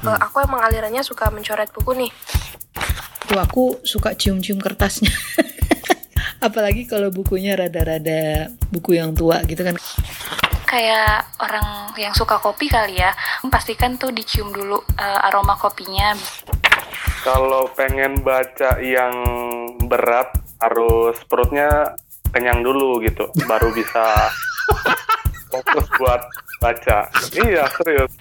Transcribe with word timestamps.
Eh, 0.00 0.16
aku 0.16 0.40
emang 0.40 0.64
alirannya 0.64 1.04
suka 1.04 1.28
mencoret 1.28 1.68
buku 1.76 1.92
nih. 1.92 2.10
Tuh 3.28 3.36
aku 3.36 3.64
suka 3.84 4.16
cium-cium 4.16 4.56
kertasnya. 4.56 5.12
Apalagi 6.46 6.88
kalau 6.88 7.12
bukunya 7.12 7.52
rada-rada 7.52 8.48
buku 8.72 8.96
yang 8.96 9.12
tua 9.12 9.44
gitu 9.44 9.60
kan. 9.60 9.76
Kayak 10.64 11.28
orang 11.36 11.92
yang 12.00 12.16
suka 12.16 12.40
kopi 12.40 12.72
kali 12.72 12.96
ya, 12.96 13.12
pastikan 13.52 14.00
tuh 14.00 14.08
dicium 14.08 14.48
dulu 14.48 14.80
eh, 14.96 15.26
aroma 15.28 15.60
kopinya. 15.60 16.16
Kalau 17.20 17.68
pengen 17.76 18.24
baca 18.24 18.80
yang 18.80 19.12
berat 19.84 20.32
harus 20.64 21.20
perutnya 21.28 21.92
kenyang 22.32 22.64
dulu 22.64 23.04
gitu, 23.04 23.28
baru 23.44 23.68
bisa 23.76 24.32
fokus 25.52 25.84
buat 26.00 26.22
baca. 26.64 27.12
Iya 27.36 27.68
serius. 27.76 28.12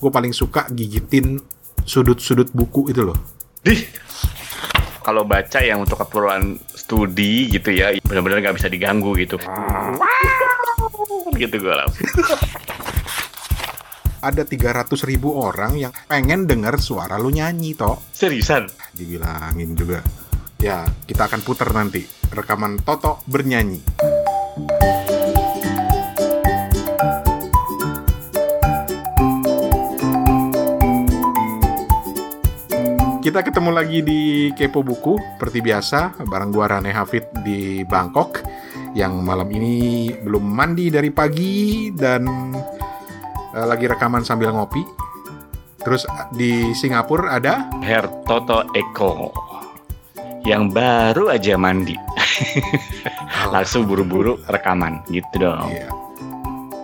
Gue 0.00 0.08
paling 0.08 0.32
suka 0.32 0.64
gigitin 0.72 1.36
sudut-sudut 1.84 2.48
buku 2.56 2.88
itu 2.88 3.04
loh. 3.04 3.16
Dih. 3.60 3.84
Kalau 5.04 5.28
baca 5.28 5.60
yang 5.60 5.84
untuk 5.84 6.00
keperluan 6.00 6.56
studi 6.72 7.52
gitu 7.52 7.72
ya, 7.72 7.92
benar-benar 8.04 8.40
nggak 8.40 8.56
bisa 8.56 8.68
diganggu 8.72 9.12
gitu. 9.20 9.36
gitu 11.36 11.56
gue 11.56 11.74
langsung. 11.76 12.04
Ada 14.20 14.44
300 14.44 15.08
ribu 15.08 15.32
orang 15.40 15.80
yang 15.80 15.92
pengen 16.04 16.44
denger 16.44 16.76
suara 16.76 17.16
lu 17.16 17.32
nyanyi, 17.32 17.72
toh. 17.72 17.96
Seriusan? 18.12 18.68
Dibilangin 18.92 19.72
juga. 19.72 20.04
Ya, 20.60 20.84
kita 21.08 21.24
akan 21.24 21.40
puter 21.40 21.72
nanti 21.72 22.04
rekaman 22.28 22.84
Toto 22.84 23.24
bernyanyi. 23.24 23.80
Kita 33.20 33.44
ketemu 33.44 33.68
lagi 33.76 34.00
di 34.00 34.48
Kepo 34.56 34.80
Buku, 34.80 35.20
seperti 35.36 35.60
biasa, 35.60 36.24
bareng 36.24 36.48
gua 36.48 36.72
Rane 36.72 36.88
Hafid 36.88 37.28
di 37.44 37.84
Bangkok, 37.84 38.40
yang 38.96 39.20
malam 39.20 39.44
ini 39.52 40.08
belum 40.24 40.40
mandi 40.40 40.88
dari 40.88 41.12
pagi 41.12 41.92
dan 41.92 42.24
eh, 43.52 43.66
lagi 43.68 43.84
rekaman 43.84 44.24
sambil 44.24 44.56
ngopi. 44.56 44.80
Terus 45.84 46.08
di 46.32 46.72
Singapura 46.72 47.36
ada 47.36 47.68
Herr 47.84 48.08
Toto 48.24 48.64
Eko 48.72 49.28
yang 50.48 50.72
baru 50.72 51.28
aja 51.28 51.60
mandi. 51.60 51.92
langsung 53.52 53.84
buru-buru 53.84 54.40
rekaman 54.48 55.04
gitu 55.12 55.44
dong. 55.44 55.68
Iya. 55.68 55.99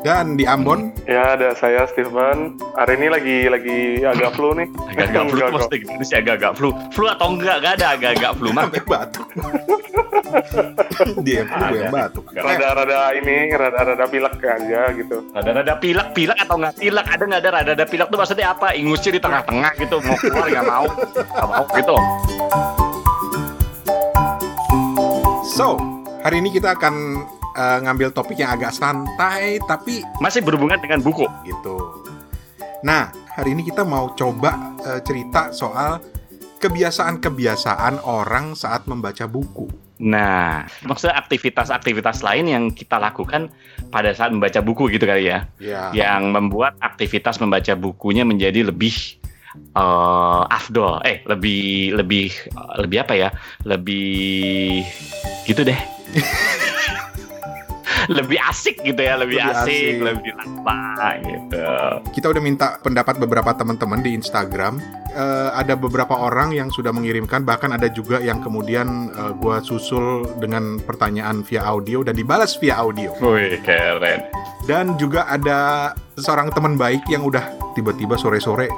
Dan 0.07 0.39
di 0.39 0.47
Ambon 0.47 0.95
Ya 1.11 1.35
ada 1.35 1.51
saya 1.59 1.83
Steven. 1.91 2.55
Hari 2.79 2.95
ini 2.95 3.11
lagi 3.11 3.37
lagi 3.51 3.79
agak 4.07 4.39
flu 4.39 4.55
nih. 4.55 4.71
Agak-agak 4.95 5.25
flu 5.35 5.43
maksudnya 5.51 5.79
gitu 5.83 6.05
sih 6.07 6.17
agak-agak 6.23 6.53
flu. 6.55 6.71
Flu 6.95 7.11
atau 7.11 7.35
enggak? 7.35 7.57
Gak 7.59 7.73
ada 7.83 7.87
agak-agak 7.99 8.33
flu 8.39 8.55
mah. 8.55 8.71
sampai 8.71 8.83
batuk. 8.87 9.27
Dia 11.27 11.43
flu 11.43 11.63
gue 11.75 11.79
yang 11.83 11.91
batuk. 11.91 12.25
Rada-rada 12.39 13.19
ini, 13.19 13.51
rada-rada 13.51 14.07
pilek 14.07 14.39
aja 14.47 14.81
gitu. 14.95 15.17
Rada-rada 15.35 15.75
pilek, 15.83 16.09
pilek 16.15 16.39
atau 16.39 16.55
nggak 16.55 16.75
pilek? 16.79 17.07
Ada 17.11 17.23
nggak 17.27 17.41
ada 17.43 17.51
rada-rada 17.51 17.85
pilek 17.91 18.07
tuh 18.07 18.19
maksudnya 18.23 18.47
apa? 18.55 18.69
Ingusnya 18.79 19.11
di 19.11 19.21
tengah-tengah 19.27 19.73
gitu, 19.75 19.97
mau 20.07 20.17
keluar 20.23 20.47
nggak 20.47 20.67
mau, 20.71 20.87
nggak 20.87 21.49
mau 21.51 21.65
gitu. 21.75 21.97
So, 25.51 25.75
hari 26.23 26.39
ini 26.39 26.55
kita 26.55 26.79
akan 26.79 26.95
eh, 27.57 27.79
ngambil 27.81 28.13
topik 28.13 28.37
yang 28.37 28.53
agak 28.53 28.71
santai 28.71 29.57
tapi 29.65 30.05
Masih 30.21 30.45
berhubungan 30.45 30.77
dengan 30.77 31.01
buku. 31.01 31.25
gitu. 31.43 32.05
Nah, 32.85 33.09
hari 33.33 33.57
ini 33.57 33.65
kita 33.65 33.83
mau 33.83 34.13
coba 34.13 34.77
eh, 34.85 35.01
cerita 35.01 35.51
soal 35.51 35.99
kebiasaan-kebiasaan 36.57 38.01
orang 38.03 38.55
saat 38.55 38.85
membaca 38.87 39.25
buku. 39.25 39.67
Nah, 39.97 40.69
maksudnya 40.85 41.17
aktivitas-aktivitas 41.17 42.21
lain 42.21 42.45
yang 42.47 42.65
kita 42.69 42.97
lakukan 42.97 43.49
pada 43.89 44.13
saat 44.13 44.29
membaca 44.29 44.61
buku 44.61 44.93
gitu 44.93 45.05
kali 45.05 45.33
ya, 45.33 45.49
Ya. 45.57 45.89
yang 45.93 46.33
membuat 46.33 46.77
aktivitas 46.79 47.41
membaca 47.41 47.73
bukunya 47.73 48.21
menjadi 48.23 48.69
lebih 48.69 48.93
eh 49.73 50.43
afdol, 50.53 51.01
eh 51.01 51.25
lebih 51.25 51.97
lebih 51.97 52.29
lebih 52.77 52.99
apa 53.01 53.15
ya, 53.17 53.29
lebih 53.65 54.85
gitu 55.49 55.65
deh. 55.65 55.81
lebih 58.09 58.39
asik 58.47 58.83
gitu 58.83 59.01
ya, 59.01 59.19
lebih, 59.19 59.39
Lebih 59.43 59.53
asik, 59.53 59.73
asik. 59.73 59.95
lebih 60.03 60.33
lama 60.39 60.81
gitu. 61.23 61.67
Kita 62.15 62.27
udah 62.31 62.43
minta 62.43 62.67
pendapat 62.81 63.19
beberapa 63.19 63.51
teman-teman 63.55 64.01
di 64.03 64.15
Instagram. 64.15 64.79
Eh, 65.17 65.51
ada 65.57 65.73
beberapa 65.75 66.13
orang 66.13 66.53
yang 66.53 66.69
sudah 66.69 66.93
mengirimkan, 66.93 67.41
bahkan 67.43 67.73
ada 67.73 67.89
juga 67.89 68.21
yang 68.21 68.45
kemudian 68.45 69.09
eh, 69.11 69.33
gua 69.41 69.65
susul 69.65 70.29
dengan 70.37 70.77
pertanyaan 70.79 71.41
via 71.41 71.65
audio 71.65 72.05
dan 72.05 72.15
dibalas 72.15 72.55
via 72.61 72.77
audio. 72.77 73.11
Wih, 73.25 73.59
keren. 73.65 74.29
Dan 74.69 74.99
juga 75.01 75.25
ada 75.31 75.93
seorang 76.21 76.53
teman 76.53 76.77
baik 76.77 77.07
yang 77.09 77.25
udah 77.25 77.43
tiba-tiba 77.73 78.19
sore-sore 78.19 78.69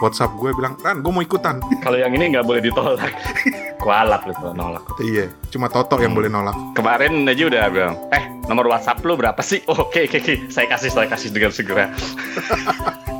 WhatsApp 0.00 0.32
gue 0.34 0.50
bilang, 0.52 0.74
Ran, 0.80 1.00
gue 1.00 1.12
mau 1.12 1.20
ikutan. 1.20 1.60
Kalau 1.84 1.96
yang 1.96 2.10
ini 2.10 2.32
nggak 2.32 2.44
boleh 2.44 2.60
ditolak. 2.60 3.12
Kualat 3.80 4.28
lu 4.28 4.36
kalau 4.36 4.52
nolak. 4.52 4.84
iya, 5.00 5.32
cuma 5.48 5.64
Toto 5.64 5.96
yang 5.96 6.12
boleh 6.12 6.28
nolak. 6.28 6.52
Kemarin 6.76 7.24
aja 7.24 7.48
udah 7.48 7.64
bilang, 7.72 7.96
eh 8.12 8.20
nomor 8.44 8.68
WhatsApp 8.68 9.00
lu 9.00 9.16
berapa 9.16 9.40
sih? 9.40 9.64
Oh, 9.72 9.88
Oke, 9.88 10.04
oke, 10.04 10.20
oke. 10.20 10.34
Saya 10.52 10.68
kasih, 10.68 10.92
saya 10.92 11.08
kasih 11.08 11.32
dengan 11.32 11.48
segera. 11.48 11.88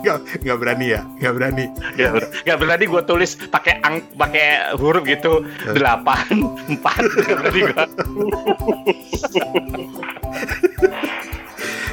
Nggak, 0.00 0.44
nggak 0.44 0.58
berani 0.58 0.86
ya, 0.92 1.00
nggak 1.16 1.32
berani. 1.32 1.64
Gak, 1.96 2.10
ber- 2.12 2.30
gak 2.44 2.58
berani 2.58 2.84
gue 2.84 3.02
tulis 3.04 3.30
pakai 3.48 3.80
ang, 3.80 4.04
pakai 4.12 4.76
huruf 4.76 5.04
gitu 5.04 5.44
delapan 5.72 6.24
empat 6.68 7.00
berani 7.24 7.60
gue. 7.62 7.84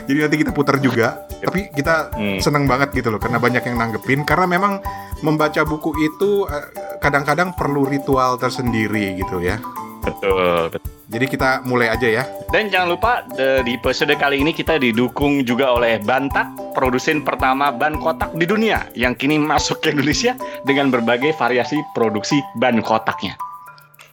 Jadi 0.08 0.18
nanti 0.24 0.38
kita 0.40 0.52
putar 0.56 0.80
juga. 0.80 1.28
Tapi 1.38 1.70
kita 1.70 2.16
Hmm. 2.16 2.40
seneng 2.40 2.66
banget 2.66 2.96
gitu 2.96 3.12
loh, 3.12 3.20
karena 3.20 3.38
banyak 3.38 3.62
yang 3.62 3.78
nanggepin. 3.78 4.24
Karena 4.24 4.48
memang 4.48 4.80
membaca 5.22 5.62
buku 5.62 5.94
itu 6.00 6.48
eh, 6.48 6.66
kadang-kadang 6.98 7.54
perlu 7.54 7.86
ritual 7.86 8.40
tersendiri 8.40 9.20
gitu 9.20 9.44
ya. 9.44 9.60
Betul, 10.02 10.72
betul. 10.72 10.82
Jadi 11.08 11.26
kita 11.28 11.64
mulai 11.64 11.88
aja 11.88 12.08
ya. 12.08 12.24
Dan 12.52 12.68
jangan 12.68 12.96
lupa 12.96 13.24
di 13.64 13.76
episode 13.76 14.12
kali 14.16 14.44
ini 14.44 14.52
kita 14.52 14.76
didukung 14.76 15.40
juga 15.44 15.72
oleh 15.72 16.04
Bantak, 16.04 16.76
produsen 16.76 17.24
pertama 17.24 17.72
ban 17.72 17.96
kotak 17.96 18.36
di 18.36 18.44
dunia 18.44 18.88
yang 18.92 19.16
kini 19.16 19.40
masuk 19.40 19.80
ke 19.80 19.96
Indonesia 19.96 20.36
dengan 20.68 20.92
berbagai 20.92 21.32
variasi 21.36 21.80
produksi 21.96 22.44
ban 22.60 22.84
kotaknya. 22.84 23.40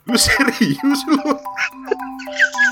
Lu 0.07 0.15
serius 0.15 1.01
lu? 1.11 1.19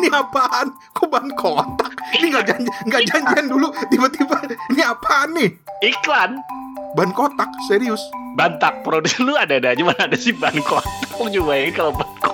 Ini 0.00 0.08
apaan? 0.16 0.72
Kok 0.96 1.12
ban 1.12 1.28
kotak? 1.36 1.92
Ini 2.16 2.32
nggak 2.32 2.44
janji, 2.48 2.70
nggak 2.88 3.02
janjian 3.04 3.46
dulu. 3.52 3.68
Tiba-tiba 3.92 4.48
ini 4.72 4.80
apaan 4.80 5.36
nih? 5.36 5.52
Iklan 5.84 6.40
Ban 6.96 7.12
kotak, 7.12 7.52
serius? 7.68 8.00
Bantak 8.34 8.80
produsen 8.80 9.28
lu 9.28 9.36
ada-ada 9.42 9.76
aja 9.76 9.82
mana 9.84 10.08
ada 10.08 10.16
sih 10.16 10.32
ban 10.32 10.56
kotak. 10.64 10.88
Lu 11.20 11.28
coba 11.28 11.52
ya 11.52 11.68
kalau 11.76 11.92
ban 11.92 12.08
kotak. 12.16 12.29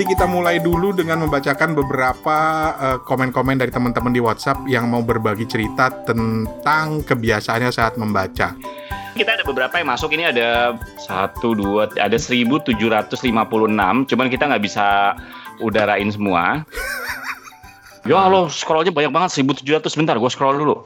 Jadi 0.00 0.16
kita 0.16 0.24
mulai 0.24 0.56
dulu 0.64 0.96
dengan 0.96 1.20
membacakan 1.20 1.76
beberapa 1.76 2.38
eh, 2.72 2.98
komen-komen 3.04 3.60
dari 3.60 3.68
teman-teman 3.68 4.08
di 4.08 4.16
WhatsApp 4.16 4.64
yang 4.64 4.88
mau 4.88 5.04
berbagi 5.04 5.44
cerita 5.44 5.92
tentang 5.92 7.04
kebiasaannya 7.04 7.68
saat 7.68 8.00
membaca. 8.00 8.56
Kita 9.12 9.30
ada 9.36 9.44
beberapa 9.44 9.76
yang 9.76 9.92
masuk 9.92 10.16
ini 10.16 10.24
ada 10.24 10.72
satu 11.04 11.52
dua 11.52 11.92
ada 12.00 12.16
1756 12.16 13.12
cuman 14.08 14.26
kita 14.32 14.48
nggak 14.48 14.64
bisa 14.64 15.12
udarain 15.60 16.08
semua. 16.08 16.64
Ya 18.08 18.24
lo 18.24 18.48
scrollnya 18.48 18.96
banyak 18.96 19.12
banget 19.12 19.36
1700 19.36 19.84
bentar 20.00 20.16
gue 20.16 20.30
scroll 20.32 20.64
dulu. 20.64 20.80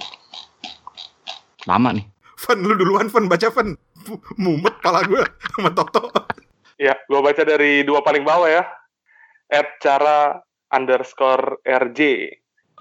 Lama 1.71 1.95
nih. 1.95 2.03
Fan 2.35 2.67
lu 2.67 2.75
duluan, 2.75 3.07
Fan 3.07 3.31
baca 3.31 3.47
Fan. 3.47 3.79
Mumet 4.43 4.75
pala 4.83 5.07
gue 5.07 5.23
sama 5.55 5.71
Toto. 5.71 6.11
Ya, 6.75 6.99
gua 7.07 7.23
baca 7.23 7.47
dari 7.47 7.87
dua 7.87 8.03
paling 8.03 8.27
bawah 8.27 8.51
ya. 8.51 8.67
At 9.55 9.79
cara 9.79 10.43
underscore 10.69 11.63
RJ. 11.63 12.01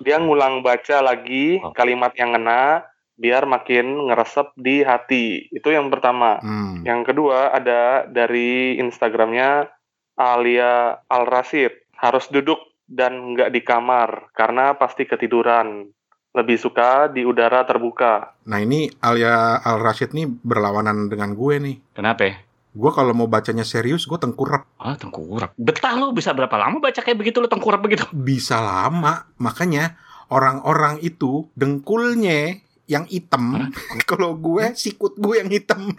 Dia 0.02 0.18
ngulang 0.18 0.66
baca 0.66 1.06
lagi 1.06 1.62
Oh. 1.62 1.70
kalimat 1.70 2.18
yang 2.18 2.34
ngena 2.34 2.82
biar 3.14 3.46
makin 3.46 4.10
ngeresep 4.10 4.58
di 4.58 4.82
hati. 4.82 5.46
Itu 5.54 5.70
yang 5.70 5.94
pertama. 5.94 6.42
Hmm. 6.42 6.82
Yang 6.82 7.14
kedua 7.14 7.54
ada 7.54 8.10
dari 8.10 8.82
Instagramnya 8.82 9.70
Alia 10.18 10.98
Al 11.06 11.30
Rasid. 11.30 11.94
Harus 11.94 12.26
duduk 12.34 12.58
dan 12.90 13.38
nggak 13.38 13.54
di 13.54 13.62
kamar 13.62 14.34
karena 14.34 14.74
pasti 14.74 15.06
ketiduran. 15.06 15.88
Lebih 16.34 16.58
suka 16.58 17.14
di 17.14 17.22
udara 17.22 17.62
terbuka. 17.62 18.34
Nah 18.50 18.58
ini 18.58 18.90
Alia 19.06 19.62
Al 19.62 19.78
Rashid 19.78 20.18
nih 20.18 20.26
berlawanan 20.26 21.06
dengan 21.06 21.38
gue 21.38 21.62
nih. 21.62 21.78
Kenapa? 21.94 22.34
Gue 22.74 22.90
kalau 22.90 23.14
mau 23.14 23.30
bacanya 23.30 23.62
serius, 23.62 24.10
gue 24.10 24.18
tengkurap. 24.18 24.66
Ah, 24.82 24.98
tengkurap. 24.98 25.54
Betah 25.62 25.94
lo 25.94 26.10
bisa 26.10 26.34
berapa 26.34 26.58
lama 26.58 26.82
baca 26.82 27.00
kayak 27.06 27.18
begitu 27.22 27.38
lo 27.38 27.46
tengkurap 27.46 27.86
begitu? 27.86 28.10
Bisa 28.34 28.58
lama. 28.58 29.30
Makanya 29.38 29.94
orang-orang 30.34 30.98
itu 31.06 31.46
dengkulnya 31.54 32.66
yang 32.90 33.06
hitam. 33.06 33.70
kalau 34.10 34.34
gue 34.34 34.74
sikut 34.74 35.22
gue 35.22 35.38
yang 35.38 35.50
hitam. 35.54 35.94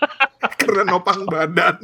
Karena 0.64 0.82
nopang 0.88 1.28
badan. 1.28 1.76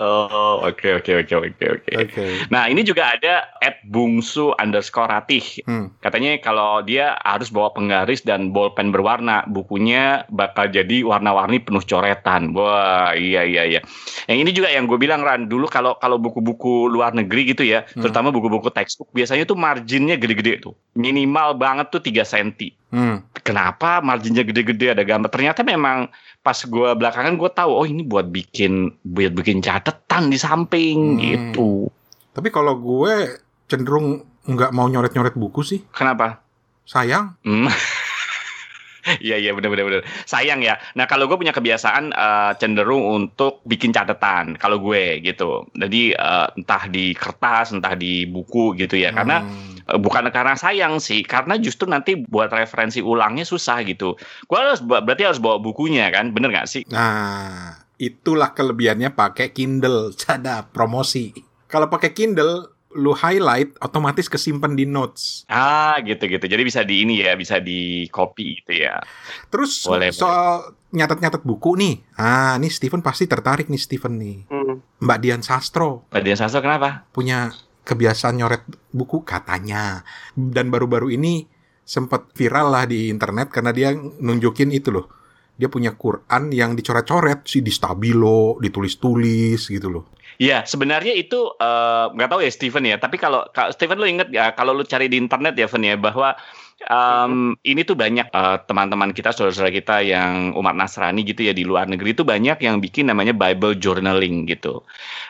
Oh, 0.00 0.64
oke 0.64 1.04
oke 1.04 1.12
oke 1.28 1.34
oke 1.52 1.64
oke. 1.76 1.92
Oke. 1.92 2.24
Nah, 2.48 2.72
ini 2.72 2.80
juga 2.80 3.12
ada 3.12 3.52
at 3.60 3.84
bungsu 3.84 4.56
underscore 4.56 5.12
ratih. 5.12 5.44
Hmm. 5.68 5.92
Katanya 6.00 6.40
kalau 6.40 6.80
dia 6.80 7.20
harus 7.20 7.52
bawa 7.52 7.68
penggaris 7.76 8.24
dan 8.24 8.48
bolpen 8.48 8.96
berwarna, 8.96 9.44
bukunya 9.44 10.24
bakal 10.32 10.72
jadi 10.72 11.04
warna-warni 11.04 11.60
penuh 11.60 11.84
coretan. 11.84 12.56
Wah, 12.56 13.12
iya 13.12 13.44
iya 13.44 13.68
iya. 13.68 13.80
Yang 14.24 14.38
ini 14.40 14.50
juga 14.56 14.68
yang 14.72 14.88
gue 14.88 14.96
bilang 14.96 15.20
Ran, 15.20 15.52
dulu 15.52 15.68
kalau 15.68 16.00
kalau 16.00 16.16
buku-buku 16.16 16.88
luar 16.88 17.12
negeri 17.12 17.52
gitu 17.52 17.68
ya, 17.68 17.84
Hmm. 17.92 18.00
terutama 18.00 18.32
buku-buku 18.32 18.72
textbook, 18.72 19.12
biasanya 19.12 19.44
tuh 19.44 19.60
marginnya 19.60 20.16
gede-gede 20.16 20.64
tuh. 20.64 20.72
Minimal 20.96 21.60
banget 21.60 21.92
tuh 21.92 22.00
3 22.00 22.24
cm. 22.24 22.72
Hmm. 22.90 23.22
Kenapa 23.44 24.00
marginnya 24.00 24.42
gede-gede 24.42 24.96
ada 24.96 25.04
gambar? 25.04 25.28
Ternyata 25.28 25.60
memang 25.62 26.08
pas 26.40 26.56
gue 26.56 26.88
belakangan 26.96 27.36
gue 27.36 27.50
tahu, 27.50 27.70
oh 27.70 27.84
ini 27.84 28.00
buat 28.00 28.26
bikin 28.26 28.96
buat 29.00 29.32
bikin 29.32 29.60
catatan 29.60 30.28
di 30.28 30.36
samping 30.36 30.98
Hmm. 31.14 31.20
gitu. 31.20 31.70
Tapi 32.32 32.48
kalau 32.48 32.74
gue 32.74 33.36
cenderung 33.66 34.20
nggak 34.42 34.72
mau 34.72 34.88
nyoret-nyoret 34.88 35.36
buku 35.36 35.60
sih. 35.60 35.80
Kenapa? 35.92 36.40
Sayang. 36.84 37.36
Hmm. 37.44 37.68
Iya 39.00 39.40
iya 39.40 39.56
benar 39.56 39.72
benar 39.72 39.84
benar. 39.88 40.02
Sayang 40.28 40.60
ya. 40.60 40.76
Nah 40.92 41.08
kalau 41.08 41.24
gue 41.24 41.34
punya 41.34 41.56
kebiasaan 41.56 42.12
eh, 42.12 42.52
cenderung 42.60 43.08
untuk 43.08 43.64
bikin 43.64 43.96
catatan 43.96 44.60
kalau 44.60 44.76
gue 44.78 45.24
gitu. 45.24 45.66
Jadi 45.72 46.12
eh, 46.12 46.46
entah 46.52 46.84
di 46.86 47.16
kertas, 47.16 47.72
entah 47.72 47.96
di 47.96 48.28
buku 48.28 48.76
gitu 48.76 49.00
ya. 49.00 49.10
Karena 49.10 49.40
Hmm. 49.40 49.69
Bukan 49.98 50.30
karena 50.30 50.54
sayang 50.54 51.02
sih, 51.02 51.26
karena 51.26 51.58
justru 51.58 51.90
nanti 51.90 52.14
buat 52.14 52.52
referensi 52.52 53.02
ulangnya 53.02 53.42
susah 53.42 53.82
gitu. 53.82 54.14
Gue 54.46 54.58
harus 54.58 54.84
berarti 54.84 55.26
harus 55.26 55.40
bawa 55.42 55.58
bukunya 55.58 56.06
kan, 56.14 56.30
bener 56.30 56.54
nggak 56.54 56.68
sih? 56.70 56.82
Nah, 56.92 57.80
itulah 57.98 58.54
kelebihannya 58.54 59.10
pakai 59.16 59.50
Kindle. 59.50 60.12
Cada 60.20 60.68
promosi. 60.68 61.34
Kalau 61.70 61.86
pakai 61.90 62.14
Kindle, 62.14 62.70
lu 62.94 63.14
highlight 63.14 63.78
otomatis 63.78 64.26
kesimpan 64.26 64.74
di 64.74 64.82
notes. 64.86 65.46
Ah 65.46 65.98
gitu 66.02 66.26
gitu. 66.26 66.42
Jadi 66.50 66.62
bisa 66.66 66.82
di 66.82 67.06
ini 67.06 67.22
ya, 67.22 67.38
bisa 67.38 67.62
di 67.62 68.10
copy 68.10 68.62
gitu 68.62 68.82
ya. 68.82 68.98
Terus 69.46 69.86
Boleh, 69.86 70.10
soal 70.10 70.74
nyatet-nyatet 70.90 71.46
buku 71.46 71.78
nih. 71.78 72.02
Ah, 72.18 72.58
nih 72.58 72.70
Steven 72.70 72.98
pasti 72.98 73.30
tertarik 73.30 73.70
nih 73.70 73.78
Steven 73.78 74.14
nih. 74.18 74.38
Hmm. 74.50 74.82
Mbak 75.00 75.18
Dian 75.22 75.42
Sastro 75.42 76.04
Mbak 76.12 76.22
Dian 76.22 76.38
Sastro 76.38 76.60
kenapa? 76.60 77.08
punya 77.14 77.54
kebiasaan 77.90 78.38
nyoret 78.38 78.62
buku 78.94 79.26
katanya. 79.26 80.06
Dan 80.38 80.70
baru-baru 80.70 81.10
ini 81.10 81.42
sempat 81.82 82.30
viral 82.38 82.70
lah 82.70 82.86
di 82.86 83.10
internet 83.10 83.50
karena 83.50 83.74
dia 83.74 83.90
nunjukin 83.98 84.70
itu 84.70 84.94
loh. 84.94 85.10
Dia 85.58 85.66
punya 85.66 85.92
Quran 85.98 86.54
yang 86.54 86.78
dicoret-coret 86.78 87.44
sih 87.44 87.60
di 87.60 87.74
stabilo, 87.74 88.56
ditulis-tulis 88.62 89.60
gitu 89.66 89.90
loh. 89.90 90.04
Iya, 90.40 90.64
sebenarnya 90.64 91.12
itu 91.12 91.52
eh, 91.52 92.04
nggak 92.16 92.30
tahu 92.32 92.40
ya 92.40 92.48
Steven 92.48 92.84
ya. 92.88 92.96
Tapi 92.96 93.20
kalau 93.20 93.44
Steven 93.76 93.98
lu 94.00 94.08
inget 94.08 94.32
ya 94.32 94.56
kalau 94.56 94.72
lu 94.72 94.86
cari 94.88 95.12
di 95.12 95.20
internet 95.20 95.52
ya, 95.58 95.68
Ven 95.68 95.84
ya 95.84 96.00
bahwa 96.00 96.32
em, 96.88 97.56
ini 97.66 97.80
tuh 97.84 97.98
banyak 97.98 98.32
eh, 98.32 98.56
teman-teman 98.64 99.10
kita, 99.12 99.34
saudara-saudara 99.34 99.72
kita 99.74 100.00
yang 100.00 100.56
umat 100.56 100.72
Nasrani 100.78 101.26
gitu 101.28 101.44
ya 101.44 101.52
di 101.52 101.68
luar 101.68 101.84
negeri 101.90 102.16
itu 102.16 102.24
banyak 102.24 102.56
yang 102.62 102.80
bikin 102.80 103.10
namanya 103.10 103.36
Bible 103.36 103.76
journaling 103.76 104.48
gitu. 104.48 104.84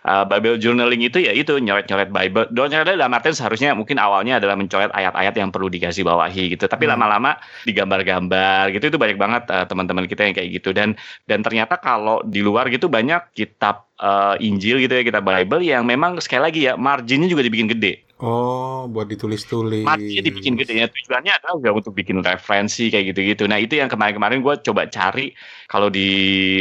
Eh, 0.06 0.24
Bible 0.30 0.56
journaling 0.62 1.02
itu 1.02 1.18
ya 1.20 1.32
itu 1.34 1.58
nyoret-nyoret 1.58 2.10
Bible. 2.12 2.46
Nyoret 2.52 2.94
dalam 2.94 3.12
artian 3.16 3.34
seharusnya 3.36 3.74
mungkin 3.74 3.98
awalnya 3.98 4.38
adalah 4.38 4.54
mencoret 4.54 4.92
ayat-ayat 4.94 5.34
yang 5.40 5.50
perlu 5.50 5.68
dikasih 5.72 6.04
bawahi 6.06 6.54
gitu. 6.54 6.64
Tapi 6.70 6.84
Hmm. 6.86 6.94
lama-lama 6.96 7.36
digambar-gambar 7.66 8.72
gitu 8.76 8.84
itu 8.92 8.98
banyak 9.00 9.18
banget 9.20 9.42
eh, 9.50 9.64
teman-teman 9.68 10.04
kita 10.10 10.22
yang 10.28 10.34
kayak 10.36 10.50
gitu 10.60 10.70
dan 10.76 10.94
dan 11.28 11.40
ternyata 11.44 11.76
kalau 11.80 12.20
di 12.24 12.40
luar 12.44 12.68
gitu 12.72 12.86
banyak 12.88 13.32
kitab 13.34 13.88
eh, 14.00 14.34
Injil 14.44 14.80
gitu 14.84 14.92
ya 14.96 15.02
kitab 15.06 15.24
Bible 15.26 15.62
yang 15.64 15.84
memang 15.84 16.18
sekali 16.22 16.42
lagi 16.42 16.60
ya 16.68 16.74
marginnya 16.78 17.28
juga 17.30 17.44
dibikin 17.44 17.68
gede 17.70 18.09
Oh, 18.20 18.84
buat 18.92 19.08
ditulis-tulis. 19.08 19.80
marginnya 19.80 20.20
dibikin 20.20 20.52
gede 20.60 20.76
ya. 20.76 20.86
Tujuannya 20.92 21.40
adalah 21.40 21.56
juga 21.56 21.70
untuk 21.72 21.96
bikin 21.96 22.20
referensi 22.20 22.92
kayak 22.92 23.16
gitu-gitu. 23.16 23.48
Nah 23.48 23.56
itu 23.56 23.80
yang 23.80 23.88
kemarin-kemarin 23.88 24.44
gue 24.44 24.54
coba 24.60 24.92
cari 24.92 25.32
kalau 25.72 25.88
di 25.88 26.08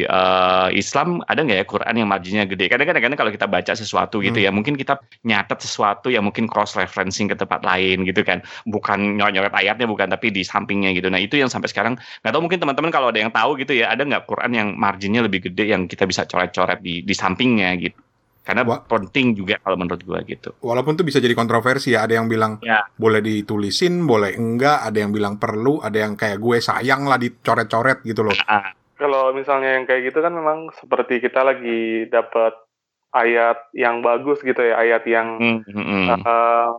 eh, 0.08 0.68
Islam 0.72 1.20
ada 1.28 1.44
nggak 1.44 1.60
ya 1.60 1.66
Quran 1.68 1.96
yang 2.00 2.08
marginnya 2.08 2.48
gede? 2.48 2.72
Kadang-kadang 2.72 3.20
kalau 3.20 3.32
kita 3.36 3.44
baca 3.52 3.74
sesuatu 3.76 4.24
gitu 4.24 4.40
Hmm. 4.40 4.48
ya 4.48 4.52
mungkin 4.56 4.80
kita 4.80 5.04
nyatet 5.28 5.60
sesuatu 5.60 6.08
yang 6.08 6.24
mungkin 6.24 6.48
cross 6.48 6.80
referencing 6.80 7.28
ke 7.28 7.36
tempat 7.36 7.60
lain 7.68 8.08
gitu 8.08 8.24
kan. 8.24 8.40
Bukan 8.64 9.20
nyoret-nyoret 9.20 9.52
ayatnya 9.52 9.84
bukan 9.84 10.08
tapi 10.08 10.32
di 10.32 10.48
sampingnya 10.48 10.96
gitu. 10.96 11.12
Nah 11.12 11.20
itu 11.20 11.36
yang 11.36 11.52
sampai 11.52 11.68
sekarang 11.68 12.00
nggak 12.24 12.32
tahu 12.32 12.40
mungkin 12.40 12.64
teman-teman 12.64 12.92
kalau 12.96 13.12
ada 13.12 13.20
yang 13.20 13.36
tahu 13.36 13.60
gitu 13.60 13.76
ya 13.76 13.92
ada 13.92 14.08
nggak 14.08 14.24
Quran 14.32 14.52
yang 14.56 14.68
marginnya 14.80 15.28
lebih 15.28 15.52
gede 15.52 15.76
yang 15.76 15.92
kita 15.92 16.08
bisa 16.08 16.24
coret-coret 16.24 16.80
di 16.80 17.04
di 17.04 17.12
sampingnya 17.12 17.76
gitu 17.84 18.00
karena 18.50 18.66
Wah. 18.66 18.82
penting 18.82 19.38
juga 19.38 19.62
kalau 19.62 19.78
menurut 19.78 20.02
gua 20.02 20.26
gitu 20.26 20.50
Walaupun 20.66 20.98
tuh 20.98 21.06
bisa 21.06 21.22
jadi 21.22 21.38
kontroversi 21.38 21.94
ya, 21.94 22.10
ada 22.10 22.18
yang 22.18 22.26
bilang 22.26 22.58
Ya. 22.66 22.82
boleh 22.98 23.22
ditulisin, 23.22 24.10
boleh 24.10 24.34
enggak, 24.34 24.90
ada 24.90 24.98
yang 24.98 25.14
bilang 25.14 25.38
perlu, 25.38 25.78
ada 25.86 26.02
yang 26.02 26.18
kayak 26.18 26.42
gue 26.42 26.58
sayang 26.58 27.06
lah 27.06 27.22
dicoret-coret 27.22 28.02
gitu 28.02 28.26
loh. 28.26 28.34
Ah, 28.50 28.74
Kalau 28.98 29.32
misalnya 29.32 29.78
yang 29.78 29.86
kayak 29.86 30.10
gitu 30.12 30.20
kan 30.26 30.34
memang 30.34 30.74
seperti 30.76 31.22
kita 31.22 31.46
lagi 31.46 32.10
dapat 32.10 32.58
ayat 33.14 33.70
yang 33.78 34.02
bagus 34.02 34.42
gitu 34.42 34.60
ya, 34.60 34.82
ayat 34.82 35.06
yang 35.06 35.38
hmm, 35.38 35.60
hmm, 35.70 35.86
hmm. 35.86 36.08
eh, 36.26 36.70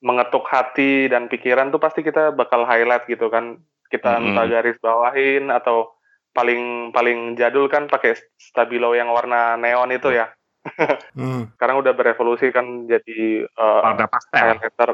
mengetuk 0.00 0.48
hati 0.48 1.06
dan 1.12 1.28
pikiran 1.28 1.68
tuh 1.68 1.78
pasti 1.78 2.00
kita 2.00 2.32
bakal 2.32 2.64
highlight 2.64 3.04
gitu 3.06 3.28
kan. 3.28 3.60
Kita 3.92 4.16
Mm-mm. 4.18 4.32
entah 4.32 4.46
garis 4.48 4.78
bawahin 4.80 5.52
atau 5.52 5.92
paling 6.30 6.94
paling 6.94 7.34
jadul 7.34 7.66
kan 7.66 7.90
pakai 7.90 8.14
stabilo 8.38 8.94
yang 8.94 9.10
warna 9.12 9.58
neon 9.60 9.92
itu 9.92 10.14
ya. 10.14 10.30
Hmm. 11.16 11.48
Sekarang 11.56 11.80
udah 11.80 11.92
berevolusi 11.96 12.52
kan 12.52 12.86
jadi 12.86 13.44
eh, 13.48 13.80
warna 13.84 14.06
pastel 14.08 14.60
highlighter. 14.60 14.90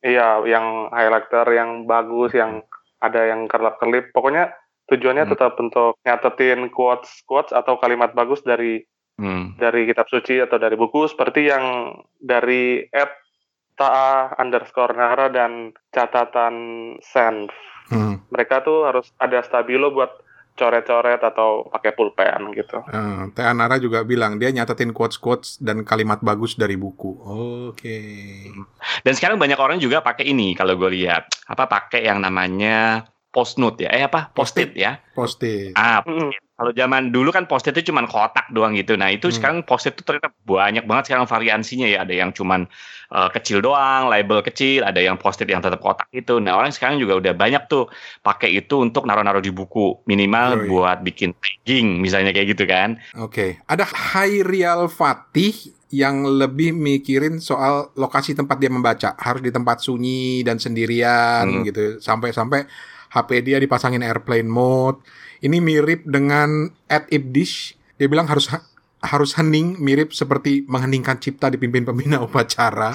Iya, 0.00 0.40
yang 0.48 0.88
highlighter 0.88 1.46
yang 1.52 1.84
bagus, 1.84 2.32
yang 2.32 2.64
ada 3.04 3.28
yang 3.28 3.44
kerlap-kerlip. 3.48 4.16
Pokoknya 4.16 4.52
tujuannya 4.88 5.28
Hmm. 5.28 5.32
tetap 5.36 5.60
untuk 5.60 6.00
nyatetin 6.02 6.72
quotes 6.72 7.20
quotes 7.28 7.52
atau 7.52 7.76
kalimat 7.76 8.16
bagus 8.16 8.40
dari 8.42 8.80
Hmm. 9.20 9.52
dari 9.60 9.84
kitab 9.84 10.08
suci 10.08 10.40
atau 10.40 10.56
dari 10.56 10.80
buku 10.80 11.04
seperti 11.04 11.52
yang 11.52 11.92
dari 12.16 12.80
at 12.88 13.12
ta 13.76 14.32
underscore 14.40 14.96
nara 14.96 15.28
dan 15.28 15.76
catatan 15.92 16.56
senf. 17.04 17.52
Hmm. 17.92 18.24
Mereka 18.32 18.64
tuh 18.64 18.88
harus 18.88 19.12
ada 19.20 19.44
stabilo 19.44 19.92
buat 19.92 20.08
coret-coret 20.60 21.24
atau 21.24 21.64
pakai 21.72 21.96
pulpen 21.96 22.52
gitu. 22.52 22.84
Eh, 22.84 23.32
Teh 23.32 23.46
Anara 23.48 23.80
juga 23.80 24.04
bilang 24.04 24.36
dia 24.36 24.52
nyatetin 24.52 24.92
quotes-quotes 24.92 25.56
dan 25.64 25.88
kalimat 25.88 26.20
bagus 26.20 26.60
dari 26.60 26.76
buku. 26.76 27.16
Oke. 27.72 27.98
Dan 29.00 29.12
sekarang 29.16 29.40
banyak 29.40 29.56
orang 29.56 29.80
juga 29.80 30.04
pakai 30.04 30.28
ini 30.28 30.52
kalau 30.52 30.76
gue 30.76 30.92
lihat 30.92 31.32
apa 31.48 31.64
pakai 31.64 32.04
yang 32.04 32.20
namanya 32.20 33.08
post 33.32 33.56
note 33.56 33.80
ya, 33.80 33.90
eh 33.94 34.04
apa 34.04 34.28
post-it 34.36 34.76
ya. 34.76 35.00
Post-it. 35.16 35.72
Ah. 35.78 36.04
Kalau 36.60 36.76
zaman 36.76 37.08
dulu 37.08 37.32
kan 37.32 37.48
post-it 37.48 37.72
itu 37.72 37.88
cuma 37.88 38.04
kotak 38.04 38.52
doang 38.52 38.76
gitu. 38.76 38.92
Nah 38.92 39.08
itu 39.08 39.32
Hmm. 39.32 39.34
sekarang 39.34 39.58
post-it 39.64 39.96
itu 39.96 40.04
ternyata 40.04 40.28
banyak 40.44 40.84
banget 40.84 41.08
sekarang 41.08 41.24
variansinya 41.24 41.88
ya. 41.88 42.04
Ada 42.04 42.12
yang 42.12 42.30
cuman 42.30 42.68
eh, 43.10 43.30
kecil 43.32 43.58
doang, 43.58 44.06
label 44.06 44.38
kecil, 44.38 44.84
ada 44.84 45.00
yang 45.00 45.16
post-it 45.16 45.48
yang 45.48 45.58
tetap 45.58 45.80
kotak 45.80 46.06
itu. 46.12 46.36
Nah 46.36 46.54
orang 46.54 46.68
sekarang 46.68 47.00
juga 47.00 47.16
udah 47.16 47.32
banyak 47.32 47.64
tuh 47.66 47.88
pakai 48.20 48.54
itu 48.54 48.76
untuk 48.78 49.02
naruh-naruh 49.02 49.40
di 49.40 49.50
buku 49.50 50.04
minimal 50.04 50.62
Yoi. 50.62 50.68
buat 50.68 50.98
bikin 51.00 51.32
tagging 51.34 51.98
misalnya 51.98 52.30
kayak 52.30 52.52
gitu 52.52 52.68
kan. 52.68 53.00
Oke. 53.16 53.58
Ada 53.64 53.82
Hairial 53.82 54.86
Fatih 54.86 55.56
yang 55.90 56.22
lebih 56.22 56.70
mikirin 56.70 57.40
soal 57.40 57.90
lokasi 57.96 58.30
tempat 58.30 58.60
dia 58.60 58.70
membaca. 58.70 59.16
Harus 59.16 59.42
di 59.42 59.50
tempat 59.50 59.80
sunyi 59.80 60.44
dan 60.44 60.60
sendirian 60.60 61.50
Hmm. 61.50 61.64
gitu. 61.64 61.98
Sampai-sampai 61.98 62.68
HP 63.10 63.42
dia 63.42 63.58
dipasangin 63.58 64.06
airplane 64.06 64.46
mode. 64.46 65.02
Ini 65.40 65.58
mirip 65.58 66.04
dengan 66.04 66.68
Ed 66.84 67.08
Ibdish. 67.08 67.76
Dia 67.96 68.08
bilang 68.08 68.28
harus 68.28 68.48
harus 69.00 69.32
hening 69.32 69.80
mirip 69.80 70.12
seperti 70.12 70.68
mengheningkan 70.68 71.16
cipta 71.16 71.48
dipimpin 71.48 71.88
pembina 71.88 72.20
upacara. 72.26 72.92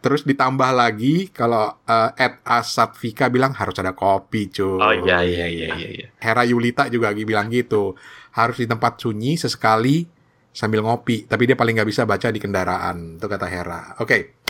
Terus 0.00 0.24
ditambah 0.24 0.72
lagi 0.72 1.28
kalau 1.28 1.68
uh, 1.84 2.10
Ed 2.16 2.40
Asatvika 2.42 3.28
bilang 3.28 3.52
harus 3.52 3.76
ada 3.76 3.92
kopi, 3.92 4.48
cuy. 4.48 4.80
Oh 4.80 4.92
iya 5.04 5.20
iya 5.20 5.46
iya 5.48 5.66
iya. 5.76 5.88
iya. 5.88 6.06
Hera 6.16 6.48
Yulita 6.48 6.88
juga 6.88 7.12
lagi 7.12 7.28
bilang 7.28 7.52
gitu. 7.52 7.92
Harus 8.32 8.64
di 8.64 8.66
tempat 8.66 8.96
sunyi 8.96 9.36
sesekali 9.36 10.08
sambil 10.56 10.80
ngopi. 10.80 11.28
Tapi 11.28 11.44
dia 11.44 11.56
paling 11.60 11.76
nggak 11.76 11.88
bisa 11.92 12.08
baca 12.08 12.32
di 12.32 12.40
kendaraan. 12.40 13.20
Itu 13.20 13.28
kata 13.28 13.46
Hera. 13.52 14.00
Oke. 14.00 14.40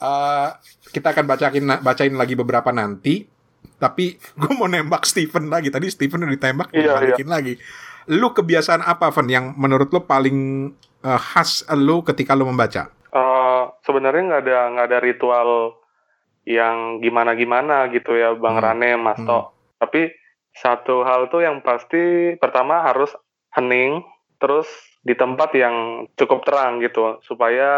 Eh, 0.00 0.48
kita 0.92 1.12
akan 1.16 1.24
bacain 1.24 1.64
bacain 1.80 2.14
lagi 2.16 2.36
beberapa 2.36 2.68
nanti. 2.68 3.39
Tapi 3.76 4.16
gue 4.40 4.52
mau 4.54 4.66
nembak 4.66 5.04
Steven 5.04 5.48
lagi. 5.48 5.68
Tadi 5.68 5.86
Steven 5.86 6.22
udah 6.22 6.32
ditembak, 6.32 6.68
Iya, 6.70 6.94
balikin 6.94 7.28
lagi. 7.28 7.54
lu 8.08 8.32
kebiasaan 8.32 8.82
apa, 8.82 9.08
Van, 9.08 9.28
yang 9.28 9.54
menurut 9.54 9.88
lu 9.88 10.02
paling 10.02 10.70
eh, 11.00 11.20
khas 11.20 11.62
lu 11.72 12.02
ketika 12.02 12.32
lu 12.32 12.44
membaca? 12.44 12.88
Eh, 13.06 13.62
sebenarnya 13.82 14.22
nggak 14.24 14.42
ada 14.42 14.58
nggak 14.70 14.86
ada 14.86 14.98
ritual 14.98 15.50
yang 16.42 16.98
gimana-gimana 16.98 17.86
gitu 17.88 18.16
ya, 18.16 18.32
Bang 18.34 18.56
Hmm. 18.56 18.64
Rane, 18.64 18.90
Mas 18.96 19.20
Tok. 19.20 19.52
Tapi 19.78 20.10
satu 20.52 21.04
hal 21.04 21.28
tuh 21.28 21.40
yang 21.40 21.60
pasti 21.60 22.34
pertama 22.36 22.82
harus 22.82 23.12
hening, 23.52 24.02
terus 24.36 24.66
di 25.00 25.14
tempat 25.14 25.52
yang 25.54 25.74
cukup 26.14 26.42
terang 26.42 26.80
gitu, 26.80 27.20
supaya 27.22 27.68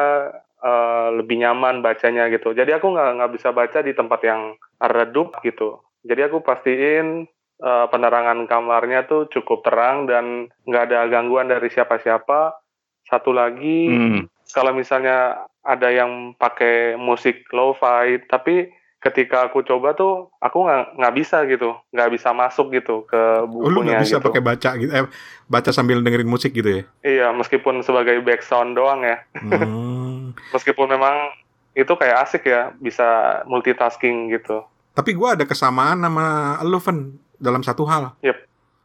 eh, 0.59 1.09
lebih 1.12 1.43
nyaman 1.43 1.83
bacanya 1.83 2.27
gitu. 2.27 2.55
Jadi 2.55 2.71
aku 2.71 2.87
nggak 2.89 3.11
nggak 3.19 3.33
bisa 3.35 3.51
baca 3.51 3.83
di 3.83 3.93
tempat 3.93 4.21
yang 4.23 4.55
redup 4.83 5.39
gitu. 5.41 5.79
Jadi 6.03 6.21
aku 6.27 6.43
pastiin 6.43 7.31
eh, 7.59 7.87
penerangan 7.89 8.51
kamarnya 8.51 9.07
tuh 9.07 9.31
cukup 9.31 9.62
terang 9.62 10.11
dan 10.11 10.51
nggak 10.67 10.91
ada 10.91 11.07
gangguan 11.07 11.47
dari 11.47 11.71
siapa-siapa. 11.71 12.59
Satu 13.07 13.31
lagi 13.31 13.87
Hmm. 13.87 14.21
kalau 14.51 14.75
misalnya 14.75 15.39
ada 15.62 15.87
yang 15.89 16.35
pakai 16.35 16.99
musik 16.99 17.47
lo-fi, 17.55 18.19
tapi 18.27 18.67
ketika 18.99 19.47
aku 19.47 19.62
coba 19.62 19.95
tuh 19.95 20.31
aku 20.39 20.59
nggak 20.62 20.99
nggak 20.99 21.15
bisa 21.15 21.43
gitu, 21.47 21.75
nggak 21.91 22.11
bisa 22.11 22.31
masuk 22.31 22.71
gitu 22.71 23.03
ke 23.05 23.19
Oh, 23.47 23.47
lu 23.67 23.79
bukunya 23.79 23.95
nggak 23.95 24.03
bisa 24.03 24.17
gitu. 24.19 24.27
pakai 24.27 24.43
baca 24.43 24.71
gitu, 24.75 24.91
eh, 24.91 25.07
baca 25.47 25.71
sambil 25.71 25.99
dengerin 25.99 26.27
musik 26.27 26.51
gitu 26.51 26.71
ya? 26.71 26.83
Iya, 27.03 27.27
meskipun 27.31 27.83
sebagai 27.83 28.19
background 28.23 28.75
doang 28.75 29.03
ya, 29.03 29.23
Hmm. 29.39 30.35
meskipun 30.55 30.91
memang 30.91 31.31
itu 31.73 31.93
kayak 31.97 32.29
asik 32.29 32.45
ya, 32.49 32.73
bisa 32.76 33.41
multitasking 33.49 34.29
gitu. 34.33 34.64
Tapi 34.93 35.17
gua 35.17 35.33
ada 35.33 35.49
kesamaan 35.49 36.05
sama 36.05 36.61
lu, 36.64 36.76
Van, 36.76 37.17
dalam 37.41 37.64
satu 37.64 37.88
hal. 37.88 38.12
Yep. 38.21 38.38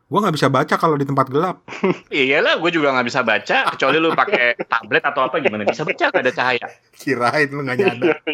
Gua 0.08 0.24
nggak 0.24 0.36
bisa 0.40 0.48
baca 0.48 0.76
kalau 0.80 0.96
di 0.96 1.04
tempat 1.04 1.28
gelap. 1.28 1.68
Iyalah, 2.16 2.64
gue 2.64 2.72
juga 2.72 2.96
nggak 2.96 3.08
bisa 3.12 3.28
baca. 3.28 3.58
Kecuali 3.76 4.00
lu 4.00 4.16
pakai 4.16 4.56
tablet 4.64 5.04
atau 5.04 5.28
apa 5.28 5.36
gimana 5.44 5.68
bisa 5.68 5.84
baca 5.84 6.08
nggak 6.08 6.24
ada 6.24 6.32
cahaya. 6.32 6.68
Kirain 6.96 7.52
lu 7.52 7.60
nggak 7.68 7.78
nyadar. 7.78 8.18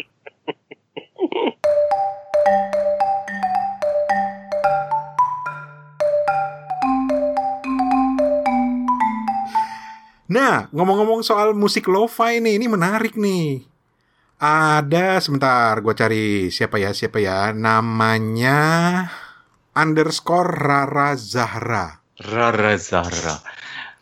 Nah, 10.33 10.65
ngomong-ngomong 10.73 11.21
soal 11.21 11.53
musik 11.53 11.85
lo-fi 11.85 12.41
nih, 12.41 12.57
ini 12.57 12.65
menarik 12.65 13.13
nih. 13.13 13.69
Ada, 14.43 15.23
sebentar, 15.23 15.71
gue 15.79 15.93
cari 15.95 16.23
siapa 16.51 16.75
ya, 16.75 16.91
siapa 16.91 17.23
ya. 17.23 17.55
Namanya 17.55 18.59
underscore 19.71 20.51
Rara 20.51 21.15
Zahra. 21.15 22.03
Rara 22.19 22.75
Zahra. 22.75 23.39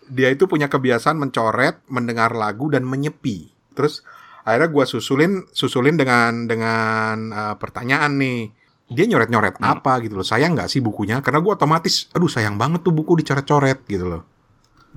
Dia 0.09 0.33
itu 0.33 0.49
punya 0.49 0.65
kebiasaan 0.65 1.21
mencoret, 1.21 1.85
mendengar 1.93 2.33
lagu, 2.33 2.73
dan 2.73 2.89
menyepi. 2.89 3.53
Terus 3.77 4.01
akhirnya 4.41 4.73
gue 4.73 4.85
susulin, 4.89 5.45
susulin 5.53 5.93
dengan 5.93 6.49
dengan 6.49 7.29
uh, 7.29 7.55
pertanyaan 7.61 8.17
nih. 8.17 8.49
Dia 8.91 9.05
nyoret-nyoret 9.07 9.61
Hmm. 9.61 9.77
apa 9.77 10.01
gitu 10.01 10.17
loh. 10.19 10.25
Sayang 10.25 10.57
nggak 10.57 10.73
sih 10.73 10.81
bukunya? 10.81 11.21
Karena 11.21 11.39
gue 11.39 11.53
otomatis, 11.53 12.09
aduh 12.17 12.27
sayang 12.27 12.57
banget 12.57 12.81
tuh 12.81 12.91
buku 12.91 13.13
dicoret-coret 13.21 13.85
gitu 13.85 14.09
loh. 14.09 14.25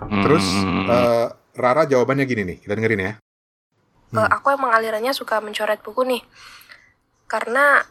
Terus 0.09 0.43
Hmm. 0.57 0.89
eh, 0.89 1.27
Rara 1.55 1.85
jawabannya 1.87 2.25
gini 2.25 2.43
nih, 2.49 2.57
kita 2.65 2.75
dengerin 2.75 3.03
ya. 3.05 3.13
Eh, 4.15 4.29
aku 4.31 4.55
emang 4.55 4.71
alirannya 4.71 5.11
suka 5.11 5.43
mencoret 5.43 5.83
buku 5.83 6.07
nih. 6.07 6.23
Karena 7.27 7.83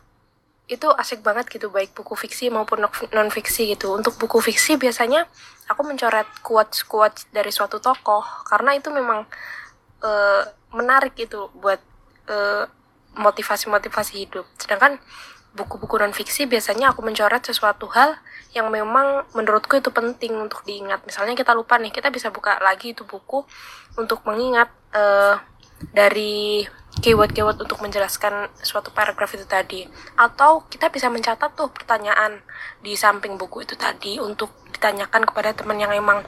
itu 0.71 0.87
asik 0.87 1.19
banget 1.19 1.51
gitu, 1.51 1.67
baik 1.67 1.91
buku 1.91 2.15
fiksi 2.15 2.47
maupun 2.47 2.87
non 2.87 3.29
fiksi 3.29 3.75
gitu. 3.75 3.91
Untuk 3.99 4.15
buku 4.15 4.39
fiksi 4.39 4.79
biasanya 4.79 5.27
aku 5.67 5.83
mencoret 5.83 6.25
quotes-quotes 6.39 7.27
dari 7.35 7.51
suatu 7.51 7.83
tokoh 7.83 8.23
karena 8.47 8.71
itu 8.79 8.87
memang 8.87 9.27
eh, 10.03 10.43
menarik 10.71 11.19
itu 11.19 11.51
buat 11.59 11.83
eh, 12.31 12.65
motivasi-motivasi 13.19 14.13
hidup. 14.23 14.47
Sedangkan 14.55 14.97
buku-buku 15.53 15.99
non 15.99 16.15
fiksi 16.15 16.47
biasanya 16.47 16.95
aku 16.95 17.03
mencoret 17.05 17.43
sesuatu 17.45 17.85
hal 17.93 18.17
yang 18.55 18.71
memang 18.71 19.27
menurutku 19.35 19.77
itu 19.77 19.91
penting 19.91 20.33
untuk 20.39 20.63
diingat. 20.63 21.03
Misalnya 21.03 21.35
kita 21.35 21.51
lupa 21.51 21.75
nih, 21.77 21.91
kita 21.91 22.07
bisa 22.09 22.31
buka 22.31 22.57
lagi 22.63 22.95
itu 22.95 23.03
buku 23.03 23.43
untuk 23.99 24.23
mengingat 24.23 24.71
eh, 24.95 25.35
dari 25.91 26.63
keyword-keyword 27.01 27.57
untuk 27.65 27.81
menjelaskan 27.81 28.53
suatu 28.61 28.93
paragraf 28.93 29.33
itu 29.33 29.43
tadi. 29.49 29.83
Atau 30.15 30.69
kita 30.69 30.93
bisa 30.93 31.09
mencatat 31.09 31.57
tuh 31.57 31.73
pertanyaan 31.73 32.39
di 32.79 32.93
samping 32.93 33.35
buku 33.35 33.65
itu 33.65 33.73
tadi 33.73 34.21
untuk 34.21 34.53
ditanyakan 34.69 35.25
kepada 35.25 35.57
teman 35.57 35.81
yang 35.81 35.91
emang 35.91 36.21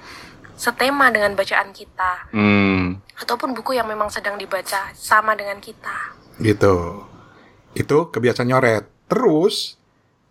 setema 0.55 1.11
dengan 1.11 1.35
bacaan 1.37 1.69
kita. 1.75 2.31
Hmm. 2.33 2.99
Ataupun 3.19 3.53
buku 3.53 3.77
yang 3.77 3.85
memang 3.85 4.09
sedang 4.09 4.39
dibaca 4.39 4.91
sama 4.95 5.37
dengan 5.37 5.61
kita. 5.61 6.15
Gitu. 6.41 7.05
Itu 7.75 8.09
kebiasaan 8.09 8.49
nyoret. 8.49 8.87
Terus 9.05 9.77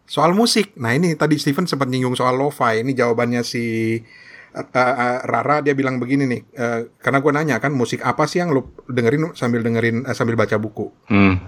soal 0.04 0.36
musik. 0.36 0.74
Nah, 0.76 0.92
ini 0.92 1.16
tadi 1.16 1.38
Steven 1.40 1.68
sempat 1.68 1.88
nyinggung 1.88 2.16
soal 2.16 2.36
lo-fi. 2.36 2.80
Ini 2.82 2.92
jawabannya 2.96 3.44
si 3.44 4.00
uh, 4.54 4.62
uh, 4.62 5.18
Rara 5.26 5.60
dia 5.60 5.74
bilang 5.74 5.98
begini 5.98 6.24
nih. 6.30 6.42
uh, 6.54 6.80
karena 7.02 7.18
gue 7.18 7.32
nanya 7.34 7.56
kan 7.58 7.74
musik 7.74 8.00
apa 8.06 8.24
sih 8.30 8.38
yang 8.38 8.54
lo 8.54 8.70
dengerin 8.86 9.34
sambil 9.34 9.60
dengerin 9.66 10.06
uh, 10.06 10.14
sambil 10.14 10.38
baca 10.38 10.54
buku? 10.56 10.94
Hmm. 11.10 11.42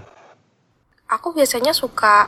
Aku 1.07 1.31
biasanya 1.31 1.71
suka 1.71 2.27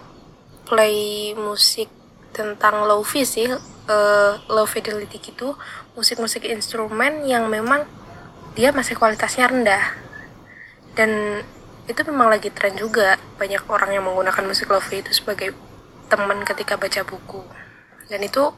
play 0.63 1.36
musik 1.36 1.91
tentang 2.29 2.86
lofi 2.86 3.25
sih, 3.25 3.50
eh, 3.50 4.33
low 4.48 4.63
fidelity 4.69 5.17
gitu, 5.19 5.57
musik-musik 5.98 6.45
instrumen 6.45 7.25
yang 7.25 7.50
memang 7.50 7.83
dia 8.53 8.69
masih 8.71 8.95
kualitasnya 8.95 9.50
rendah. 9.50 9.98
Dan 10.93 11.41
itu 11.89 12.00
memang 12.05 12.29
lagi 12.29 12.53
tren 12.53 12.77
juga, 12.77 13.17
banyak 13.41 13.65
orang 13.65 13.98
yang 13.98 14.05
menggunakan 14.05 14.45
musik 14.45 14.69
lofi 14.69 15.01
itu 15.01 15.12
sebagai 15.12 15.57
teman 16.07 16.45
ketika 16.45 16.77
baca 16.77 17.01
buku. 17.01 17.41
Dan 18.07 18.21
itu 18.24 18.53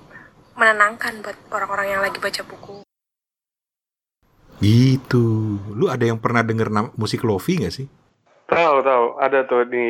menenangkan 0.53 1.23
buat 1.23 1.37
orang-orang 1.51 1.87
yang 1.89 2.01
lagi 2.01 2.17
baca 2.17 2.41
buku. 2.43 2.83
Gitu. 4.61 5.25
Lu 5.73 5.89
ada 5.89 6.05
yang 6.05 6.21
pernah 6.21 6.45
denger 6.45 6.69
musik 6.93 7.25
lofi 7.25 7.65
gak 7.65 7.73
sih? 7.73 7.87
Tahu 8.45 8.83
tahu, 8.83 9.05
ada 9.17 9.47
tuh 9.47 9.65
di 9.65 9.85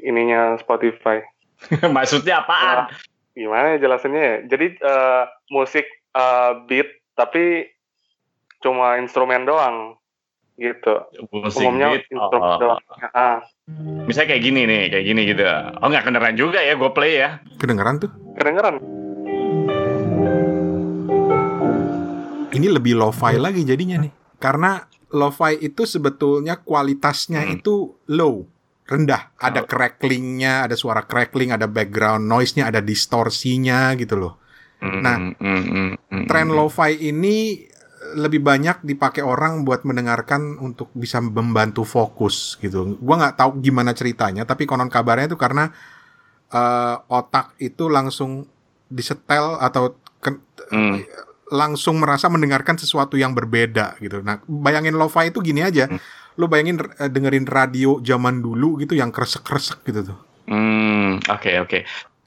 ininya 0.00 0.54
Spotify. 0.56 1.20
Maksudnya 1.96 2.40
apaan? 2.40 2.88
Gimana 3.34 3.74
ya 3.76 3.82
jelasannya 3.82 4.22
ya? 4.22 4.36
Jadi 4.46 4.66
eh, 4.78 5.22
musik 5.50 5.84
eh, 6.14 6.52
beat 6.64 6.88
tapi 7.18 7.68
cuma 8.62 8.96
instrumen 8.96 9.44
doang 9.44 9.98
gitu. 10.54 11.02
Musik 11.34 11.66
Umumnya 11.66 11.98
beat. 11.98 12.06
instrumen 12.08 12.48
Oh. 12.54 12.58
doang. 12.62 12.80
Ah, 13.12 13.42
Misalnya 14.06 14.36
kayak 14.36 14.44
gini 14.44 14.60
nih, 14.64 14.82
kayak 14.88 15.04
gini 15.04 15.20
gitu. 15.26 15.42
Oh 15.82 15.88
nggak 15.90 16.04
kedengeran 16.06 16.36
juga 16.38 16.62
ya, 16.62 16.78
gue 16.78 16.90
play 16.94 17.12
ya. 17.18 17.42
Kedengeran 17.58 17.98
tuh? 17.98 18.10
kedengeran. 18.34 18.78
Ini 22.54 22.66
lebih 22.70 22.94
lo-fi 22.94 23.34
lagi 23.36 23.62
jadinya 23.66 24.02
nih. 24.02 24.12
Karena 24.38 24.82
lo-fi 25.14 25.58
itu 25.62 25.86
sebetulnya 25.86 26.58
kualitasnya 26.60 27.46
Hmm. 27.46 27.54
itu 27.58 27.74
low, 28.10 28.46
rendah. 28.84 29.34
Ada 29.38 29.62
cracklingnya, 29.64 30.66
ada 30.68 30.76
suara 30.76 31.06
crackling, 31.06 31.54
ada 31.54 31.70
background 31.70 32.26
noise-nya, 32.26 32.68
ada 32.68 32.82
distorsinya 32.82 33.94
gitu 33.94 34.18
loh. 34.18 34.34
Nah, 34.84 35.16
Hmm, 35.16 35.32
hmm, 35.40 35.62
hmm, 35.64 35.90
hmm, 36.12 36.24
Tren 36.28 36.52
lo-fi 36.52 36.92
ini 36.98 37.64
lebih 38.14 38.44
banyak 38.44 38.84
dipakai 38.84 39.24
orang 39.24 39.64
buat 39.64 39.80
mendengarkan 39.88 40.60
untuk 40.60 40.92
bisa 40.92 41.24
membantu 41.24 41.88
fokus 41.88 42.60
gitu. 42.60 43.00
Gua 43.00 43.16
nggak 43.16 43.40
tahu 43.40 43.50
gimana 43.64 43.96
ceritanya, 43.96 44.44
tapi 44.44 44.68
konon 44.68 44.92
kabarnya 44.92 45.32
itu 45.32 45.40
karena 45.40 45.72
eh, 46.52 46.96
otak 47.08 47.56
itu 47.58 47.90
langsung 47.90 48.46
disetel 48.86 49.58
atau 49.58 49.96
ke- 50.20 50.38
Hmm. 50.70 51.02
Langsung 51.52 52.00
merasa 52.00 52.30
mendengarkan 52.32 52.80
sesuatu 52.80 53.20
yang 53.20 53.36
berbeda 53.36 54.00
gitu. 54.00 54.24
Nah, 54.24 54.40
bayangin 54.48 54.96
lo-fi 54.96 55.28
itu 55.28 55.44
gini 55.44 55.60
aja. 55.60 55.88
Hmm. 55.88 56.00
Lu 56.40 56.48
bayangin 56.50 56.80
eh, 56.98 57.10
dengerin 57.10 57.46
radio 57.46 58.00
zaman 58.00 58.40
dulu 58.40 58.80
gitu 58.80 58.96
yang 58.96 59.12
kresek-kresek 59.12 59.84
gitu 59.84 60.14
tuh. 60.14 60.18
Hmm, 60.48 61.20
oke 61.24 61.50
oke. 61.64 61.78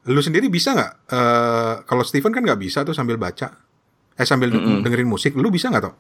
Lu 0.08 0.24
sendiri 0.24 0.48
bisa 0.48 0.72
nggak? 0.72 0.94
eh 1.12 1.74
kalau 1.84 2.04
Steven 2.08 2.32
kan 2.32 2.42
nggak 2.42 2.62
bisa 2.62 2.88
tuh 2.88 2.96
sambil 2.96 3.20
baca. 3.20 3.67
Eh 4.18 4.26
sambil 4.26 4.50
de- 4.50 4.58
Mm-mm. 4.58 4.82
dengerin 4.82 5.06
musik, 5.06 5.38
lu 5.38 5.54
bisa 5.54 5.70
nggak 5.70 5.86
tuh? 5.86 5.94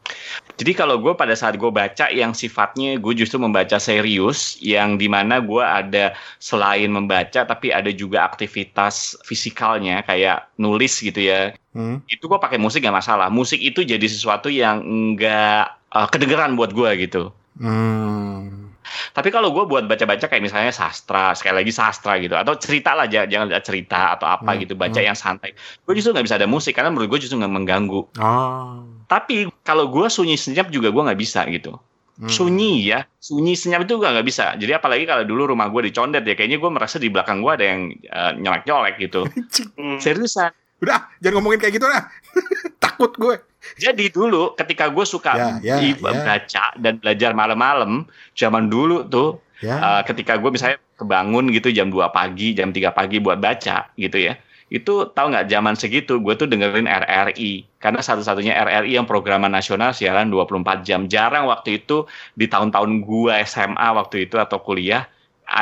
Jadi 0.57 0.73
kalau 0.73 0.97
gue 0.97 1.13
pada 1.13 1.37
saat 1.37 1.53
gue 1.53 1.69
baca 1.69 2.09
yang 2.09 2.33
sifatnya 2.33 2.97
gue 2.97 3.13
justru 3.13 3.37
membaca 3.37 3.77
serius, 3.77 4.57
yang 4.57 4.97
di 4.97 5.05
mana 5.05 5.37
gue 5.37 5.61
ada 5.61 6.17
selain 6.41 6.89
membaca 6.89 7.45
tapi 7.45 7.69
ada 7.69 7.93
juga 7.93 8.25
aktivitas 8.25 9.13
fisikalnya 9.21 10.01
kayak 10.01 10.49
nulis 10.57 10.97
gitu 10.97 11.21
ya. 11.21 11.53
Hmm. 11.77 12.01
Itu 12.09 12.25
gue 12.25 12.41
pakai 12.41 12.57
musik 12.57 12.81
gak 12.81 12.97
masalah. 12.97 13.29
Musik 13.29 13.61
itu 13.61 13.85
jadi 13.85 14.03
sesuatu 14.09 14.49
yang 14.49 14.81
nggak 15.13 15.93
uh, 15.93 16.07
kedengeran 16.09 16.57
buat 16.57 16.73
gue 16.73 16.89
gitu. 17.05 17.29
Hmm. 17.61 18.66
Tapi 19.13 19.29
kalau 19.29 19.53
gue 19.53 19.63
buat 19.67 19.85
baca-baca 19.85 20.27
kayak 20.27 20.43
misalnya 20.43 20.73
sastra, 20.75 21.33
sekali 21.33 21.63
lagi 21.63 21.71
sastra 21.71 22.19
gitu, 22.19 22.35
atau 22.35 22.55
cerita 22.59 22.93
lah, 22.97 23.07
jangan, 23.07 23.27
jangan 23.27 23.47
cerita 23.63 24.19
atau 24.19 24.27
apa 24.27 24.51
Hmm, 24.53 24.61
gitu, 24.63 24.73
baca 24.73 24.99
hmm. 24.99 25.07
yang 25.11 25.17
santai. 25.17 25.51
Gue 25.83 25.93
justru 25.95 26.15
nggak 26.15 26.25
bisa 26.25 26.37
ada 26.39 26.47
musik 26.49 26.73
karena 26.73 26.89
menurut 26.91 27.15
gue 27.15 27.19
justru 27.27 27.37
nggak 27.37 27.53
mengganggu. 27.53 28.01
Oh. 28.17 28.83
Tapi 29.07 29.47
kalau 29.63 29.87
gue 29.87 30.07
sunyi 30.07 30.35
senyap 30.35 30.67
juga 30.73 30.89
gue 30.89 31.03
nggak 31.03 31.19
bisa 31.19 31.45
gitu. 31.47 31.77
Hmm. 32.17 32.25
Sunyi 32.25 32.89
ya, 32.89 33.05
sunyi 33.21 33.53
senyap 33.53 33.85
itu 33.85 34.01
gak, 34.01 34.09
nggak 34.17 34.25
bisa. 34.25 34.57
Jadi 34.57 34.73
apalagi 34.73 35.05
kalau 35.05 35.21
dulu 35.21 35.53
rumah 35.53 35.69
gue 35.69 35.85
dicondet 35.85 36.25
ya, 36.25 36.33
kayaknya 36.33 36.57
gue 36.57 36.71
merasa 36.73 36.97
di 36.97 37.13
belakang 37.13 37.45
gue 37.45 37.51
ada 37.53 37.65
yang 37.65 37.93
eh, 37.93 38.31
nyolek-nyolek 38.41 38.95
gitu. 38.97 39.29
Seriusan. 40.03 40.49
Udah, 40.81 41.09
jangan 41.21 41.41
ngomongin 41.41 41.61
kayak 41.61 41.73
gitu 41.77 41.85
dah. 41.85 42.09
Takut 42.83 43.13
gue. 43.21 43.37
Jadi 43.75 44.07
dulu 44.13 44.55
ketika 44.55 44.87
gue 44.87 45.03
suka 45.03 45.35
Ya, 45.35 45.49
ya, 45.59 45.75
ya. 45.83 46.23
baca 46.23 46.65
dan 46.79 47.03
belajar 47.03 47.35
malam-malam, 47.35 48.07
zaman 48.33 48.71
dulu 48.71 49.03
tuh 49.11 49.43
Ya. 49.57 49.81
Uh, 49.81 50.01
ketika 50.05 50.37
gue 50.37 50.53
misalnya 50.53 50.77
kebangun 50.97 51.49
gitu 51.49 51.73
jam 51.73 51.89
2 51.89 52.13
pagi, 52.13 52.53
jam 52.53 52.69
3 52.69 52.93
pagi 52.93 53.17
buat 53.17 53.41
baca 53.41 53.89
gitu 53.97 54.17
ya. 54.17 54.37
Itu 54.67 55.09
tahu 55.15 55.31
nggak 55.31 55.47
zaman 55.47 55.73
segitu 55.79 56.19
gue 56.19 56.33
tuh 56.35 56.45
dengerin 56.45 56.85
RRI 56.85 57.79
karena 57.79 58.03
satu-satunya 58.03 58.53
RRI 58.53 58.99
yang 58.99 59.07
programan 59.07 59.49
nasional 59.49 59.95
siaran 59.95 60.29
24 60.29 60.83
jam. 60.83 61.07
Jarang 61.07 61.47
waktu 61.49 61.81
itu 61.81 62.05
di 62.35 62.45
tahun-tahun 62.51 63.01
gue 63.01 63.33
SMA 63.47 63.87
waktu 63.95 64.27
itu 64.29 64.35
atau 64.37 64.59
kuliah 64.61 65.07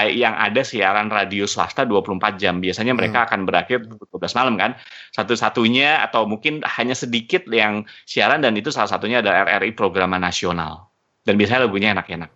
yang 0.10 0.34
ada 0.34 0.66
siaran 0.66 1.14
radio 1.14 1.46
swasta 1.46 1.86
24 1.86 2.42
jam. 2.42 2.58
Biasanya 2.58 2.98
mereka 2.98 3.30
akan 3.30 3.46
berakhir 3.46 3.86
12 3.86 4.38
malam 4.38 4.58
kan. 4.58 4.72
Satu-satunya 5.14 6.02
atau 6.02 6.26
mungkin 6.26 6.66
hanya 6.66 6.98
sedikit 6.98 7.46
yang 7.48 7.86
siaran 8.10 8.42
dan 8.42 8.58
itu 8.58 8.74
salah 8.74 8.90
satunya 8.90 9.22
adalah 9.22 9.46
RRI 9.46 9.78
programan 9.78 10.26
nasional. 10.26 10.90
Dan 11.22 11.38
biasanya 11.38 11.70
lagunya 11.70 11.94
enak-enak. 11.94 12.30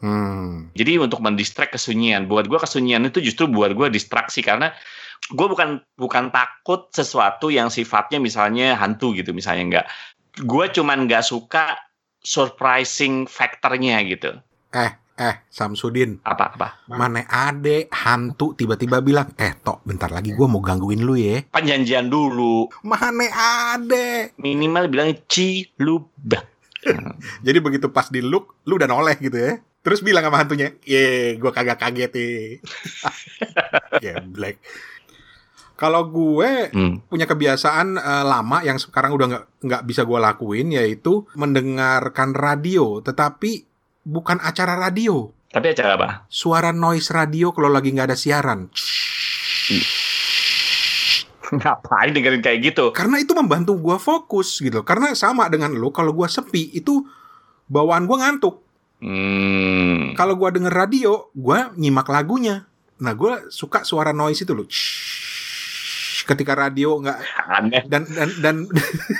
Hmm. 0.00 0.72
Jadi 0.72 0.96
untuk 0.96 1.20
mendistract 1.20 1.76
kesunyian, 1.76 2.24
buat 2.24 2.48
gue 2.48 2.56
kesunyian 2.56 3.04
itu 3.04 3.20
justru 3.20 3.44
buat 3.48 3.76
gue 3.76 3.92
distraksi 3.92 4.40
karena 4.40 4.72
gue 5.28 5.46
bukan 5.46 5.84
bukan 6.00 6.32
takut 6.32 6.88
sesuatu 6.88 7.52
yang 7.52 7.68
sifatnya 7.68 8.16
misalnya 8.16 8.80
hantu 8.80 9.12
gitu 9.12 9.36
misalnya 9.36 9.62
enggak. 9.68 9.86
Gue 10.40 10.72
cuman 10.72 11.04
nggak 11.04 11.20
suka 11.20 11.76
surprising 12.24 13.28
factornya 13.28 14.00
gitu. 14.08 14.40
Eh, 14.72 14.90
eh, 15.20 15.44
Samsudin. 15.46 16.24
Apa 16.24 16.56
apa? 16.56 16.68
Mana 16.88 17.28
ade 17.28 17.92
hantu 17.92 18.56
tiba-tiba 18.56 19.04
bilang, 19.04 19.28
eh 19.36 19.52
tok 19.54 19.84
bentar 19.84 20.08
lagi 20.08 20.32
gue 20.32 20.46
mau 20.48 20.58
gangguin 20.58 21.04
lu 21.04 21.12
ya. 21.14 21.44
Perjanjian 21.44 22.08
dulu. 22.08 22.72
Mana 22.80 23.28
ada. 23.76 24.32
Minimal 24.40 24.88
bilang 24.88 25.12
cilubah. 25.28 26.40
Jadi 27.46 27.58
begitu 27.60 27.92
pas 27.92 28.08
di 28.08 28.24
look, 28.24 28.64
lu 28.64 28.80
udah 28.80 28.88
noleh 28.88 29.20
gitu 29.20 29.36
ya. 29.36 29.60
Terus 29.80 30.00
bilang 30.00 30.24
sama 30.24 30.40
hantunya, 30.40 30.76
ye, 30.84 31.36
gue 31.36 31.50
kagak 31.52 31.76
kaget 31.76 32.12
nih. 32.12 32.60
Geblek. 34.02 34.56
Kalau 35.76 36.12
gue 36.12 36.68
Hmm. 36.76 37.00
punya 37.08 37.24
kebiasaan 37.24 37.96
eh, 37.96 38.24
lama 38.28 38.60
yang 38.60 38.76
sekarang 38.76 39.16
udah 39.16 39.26
nggak 39.32 39.44
nggak 39.64 39.82
bisa 39.88 40.04
gue 40.04 40.18
lakuin, 40.20 40.68
yaitu 40.76 41.24
mendengarkan 41.32 42.36
radio, 42.36 43.00
tetapi 43.00 43.64
bukan 44.06 44.38
acara 44.42 44.76
radio. 44.76 45.30
Tapi 45.50 45.66
acara 45.74 45.98
apa? 45.98 46.08
Suara 46.30 46.70
noise 46.70 47.10
radio 47.10 47.50
kalau 47.50 47.68
lagi 47.72 47.90
nggak 47.90 48.08
ada 48.12 48.18
siaran. 48.18 48.70
Ngapain 51.50 52.14
dengerin 52.14 52.42
kayak 52.42 52.58
gitu? 52.62 52.94
Karena 52.94 53.18
itu 53.18 53.34
membantu 53.34 53.74
gue 53.74 53.98
fokus 53.98 54.62
gitu. 54.62 54.86
Karena 54.86 55.10
sama 55.18 55.50
dengan 55.50 55.74
lu, 55.74 55.90
kalau 55.90 56.14
gue 56.14 56.30
sepi 56.30 56.70
itu 56.70 57.02
bawaan 57.66 58.06
gue 58.06 58.16
ngantuk. 58.22 58.70
Hmm. 59.00 60.12
Kalau 60.12 60.36
gua 60.36 60.52
denger 60.52 60.72
radio, 60.72 61.32
gua 61.32 61.72
nyimak 61.72 62.04
lagunya. 62.12 62.68
Nah, 63.00 63.16
gua 63.16 63.48
suka 63.48 63.80
suara 63.82 64.12
noise 64.12 64.44
itu 64.44 64.52
loh. 64.52 64.68
Ketika 66.28 66.52
radio 66.52 67.00
nggak 67.00 67.18
Aneh. 67.48 67.82
dan 67.88 68.04
dan 68.06 68.30
dan 68.44 68.56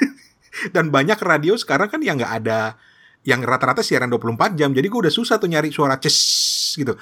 dan 0.76 0.84
banyak 0.92 1.16
radio 1.16 1.56
sekarang 1.56 1.88
kan 1.88 2.04
yang 2.04 2.20
nggak 2.20 2.44
ada 2.44 2.76
yang 3.22 3.44
rata-rata 3.44 3.80
siaran 3.80 4.08
24 4.08 4.56
jam. 4.56 4.70
Jadi 4.72 4.86
gua 4.88 5.08
udah 5.08 5.14
susah 5.14 5.36
tuh 5.36 5.48
nyari 5.48 5.68
suara 5.68 6.00
ces 6.00 6.16
gitu. 6.74 6.96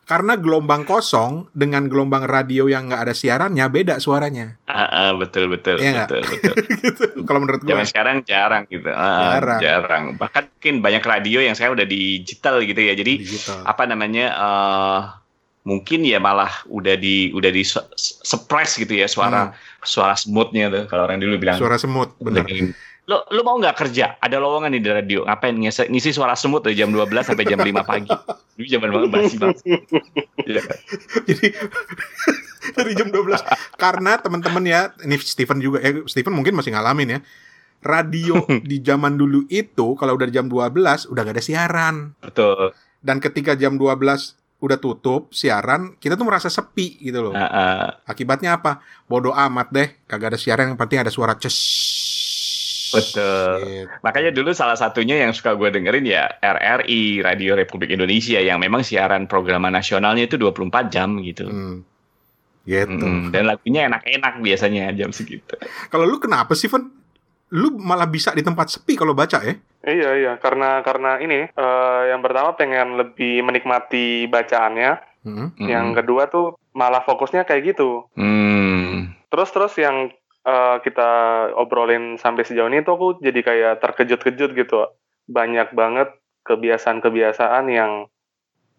Karena 0.00 0.34
gelombang 0.34 0.82
kosong 0.82 1.46
dengan 1.54 1.86
gelombang 1.86 2.26
radio 2.26 2.66
yang 2.66 2.90
nggak 2.90 2.98
ada 3.06 3.14
siarannya 3.14 3.62
beda 3.70 4.02
suaranya. 4.02 4.58
Ah, 4.66 4.90
ah, 4.90 5.10
betul 5.14 5.46
betul 5.46 5.78
Iya 5.78 6.02
betul 6.10 6.26
betul. 6.26 6.54
gitu. 6.82 7.04
Kalau 7.22 7.38
menurut 7.38 7.62
gue. 7.62 7.70
Zaman 7.70 7.86
sekarang 7.86 8.16
jarang 8.26 8.66
gitu. 8.66 8.90
Ah, 8.90 9.38
Jarang. 9.38 9.60
jarang. 9.62 10.04
Bahkan 10.18 10.50
mungkin 10.50 10.74
banyak 10.82 11.04
radio 11.06 11.38
yang 11.38 11.54
saya 11.54 11.70
udah 11.70 11.86
digital 11.86 12.58
gitu 12.66 12.82
ya. 12.82 12.98
Jadi 12.98 13.22
Digital. 13.22 13.62
apa 13.62 13.82
namanya 13.86 14.26
eh 14.34 15.00
mungkin 15.62 16.02
ya 16.02 16.18
malah 16.18 16.64
udah 16.66 16.96
di 16.98 17.30
udah 17.30 17.52
di 17.52 17.62
suppress 18.24 18.80
gitu 18.80 18.96
ya 18.96 19.04
suara 19.06 19.52
suara 19.84 20.16
smoothnya 20.16 20.72
tuh 20.72 20.84
kalau 20.88 21.04
orang 21.06 21.20
dulu 21.20 21.36
bilang 21.38 21.54
Hmm. 21.60 21.62
Suara 21.68 21.76
semut, 21.78 22.16
bener. 22.18 22.48
Lo 23.10 23.26
lo 23.26 23.40
mau 23.42 23.58
nggak 23.58 23.74
kerja 23.74 24.22
ada 24.22 24.38
lowongan 24.38 24.70
nih 24.70 24.82
di 24.86 24.90
radio 24.94 25.20
ngapain 25.26 25.58
ngisi, 25.58 25.90
ngisi 25.90 26.14
suara 26.14 26.38
semut 26.38 26.62
dari 26.62 26.78
jam 26.78 26.94
12 26.94 27.10
sampai 27.26 27.42
jam 27.42 27.58
5 27.58 27.82
pagi 27.82 28.14
dulu 28.54 28.66
zaman 28.70 28.88
banget 28.94 29.10
basi 29.10 29.36
banget 29.42 29.58
Iya. 30.46 30.62
Jadi 31.26 31.46
dari 32.74 32.92
jam 32.94 33.08
12 33.08 33.42
karena 33.76 34.12
teman-teman 34.20 34.64
ya 34.66 34.80
ini 35.04 35.16
Steven 35.18 35.58
juga 35.58 35.78
eh 35.82 36.04
Steven 36.06 36.34
mungkin 36.34 36.54
masih 36.56 36.74
ngalamin 36.74 37.18
ya. 37.18 37.20
Radio 37.80 38.44
di 38.70 38.78
zaman 38.84 39.16
dulu 39.16 39.48
itu 39.48 39.96
kalau 39.96 40.12
udah 40.14 40.28
jam 40.28 40.46
12 40.46 41.08
udah 41.08 41.22
gak 41.24 41.34
ada 41.34 41.44
siaran. 41.44 41.94
betul 42.20 42.76
Dan 43.00 43.16
ketika 43.16 43.56
jam 43.56 43.80
12 43.80 44.36
udah 44.60 44.76
tutup 44.76 45.32
siaran, 45.32 45.96
kita 45.96 46.20
tuh 46.20 46.28
merasa 46.28 46.52
sepi 46.52 47.00
gitu 47.00 47.24
loh. 47.24 47.32
Ah, 47.32 47.48
ah. 47.48 47.84
Akibatnya 48.04 48.60
apa? 48.60 48.84
Bodoh 49.08 49.32
amat 49.32 49.72
deh, 49.72 49.88
kagak 50.04 50.36
ada 50.36 50.38
siaran 50.38 50.68
yang 50.72 50.76
penting 50.76 51.00
ada 51.00 51.08
suara 51.08 51.32
ces. 51.40 51.56
Betul. 52.92 53.54
Gitu. 53.62 53.90
Makanya 54.02 54.30
dulu 54.34 54.50
salah 54.52 54.76
satunya 54.76 55.18
yang 55.22 55.32
suka 55.32 55.54
gue 55.54 55.70
dengerin 55.70 56.06
ya 56.06 56.26
RRI, 56.42 57.22
Radio 57.22 57.54
Republik 57.54 57.90
Indonesia 57.94 58.38
yang 58.42 58.58
memang 58.58 58.82
siaran 58.82 59.30
program 59.30 59.66
nasionalnya 59.70 60.26
itu 60.26 60.36
24 60.36 60.90
jam 60.90 61.18
gitu. 61.22 61.46
Hmm. 61.46 61.86
Gitu. 62.68 62.92
Mm, 62.92 63.32
dan 63.32 63.48
lagunya 63.48 63.88
enak-enak 63.88 64.44
biasanya 64.44 64.92
jam 64.92 65.10
segitu. 65.10 65.56
Kalau 65.88 66.04
lu 66.04 66.20
kenapa 66.20 66.52
sih, 66.52 66.68
Van? 66.68 66.86
Lu 67.50 67.74
malah 67.74 68.06
bisa 68.06 68.30
di 68.30 68.46
tempat 68.46 68.70
sepi 68.70 68.94
kalau 68.94 69.10
baca 69.10 69.42
ya? 69.42 69.58
Iya 69.80 70.10
iya 70.14 70.32
karena 70.38 70.84
karena 70.84 71.18
ini 71.18 71.50
eh, 71.50 72.00
yang 72.12 72.20
pertama 72.20 72.54
pengen 72.54 73.00
lebih 73.00 73.42
menikmati 73.42 74.28
bacaannya, 74.28 75.10
Hmm. 75.20 75.52
Mm. 75.52 75.68
yang 75.68 75.86
kedua 75.92 76.32
tuh 76.32 76.56
malah 76.72 77.04
fokusnya 77.04 77.44
kayak 77.44 77.76
gitu. 77.76 78.08
Hmm. 78.16 79.12
Terus 79.28 79.52
terus 79.52 79.74
yang 79.76 80.08
eh, 80.46 80.76
kita 80.84 81.10
obrolin 81.56 82.16
sampai 82.16 82.46
sejauh 82.46 82.68
ini 82.68 82.84
tuh 82.84 82.94
aku 82.96 83.08
jadi 83.20 83.40
kayak 83.40 83.74
terkejut-kejut 83.84 84.50
gitu. 84.56 84.90
Banyak 85.30 85.72
banget 85.76 86.14
kebiasaan-kebiasaan 86.44 87.64
yang 87.70 88.08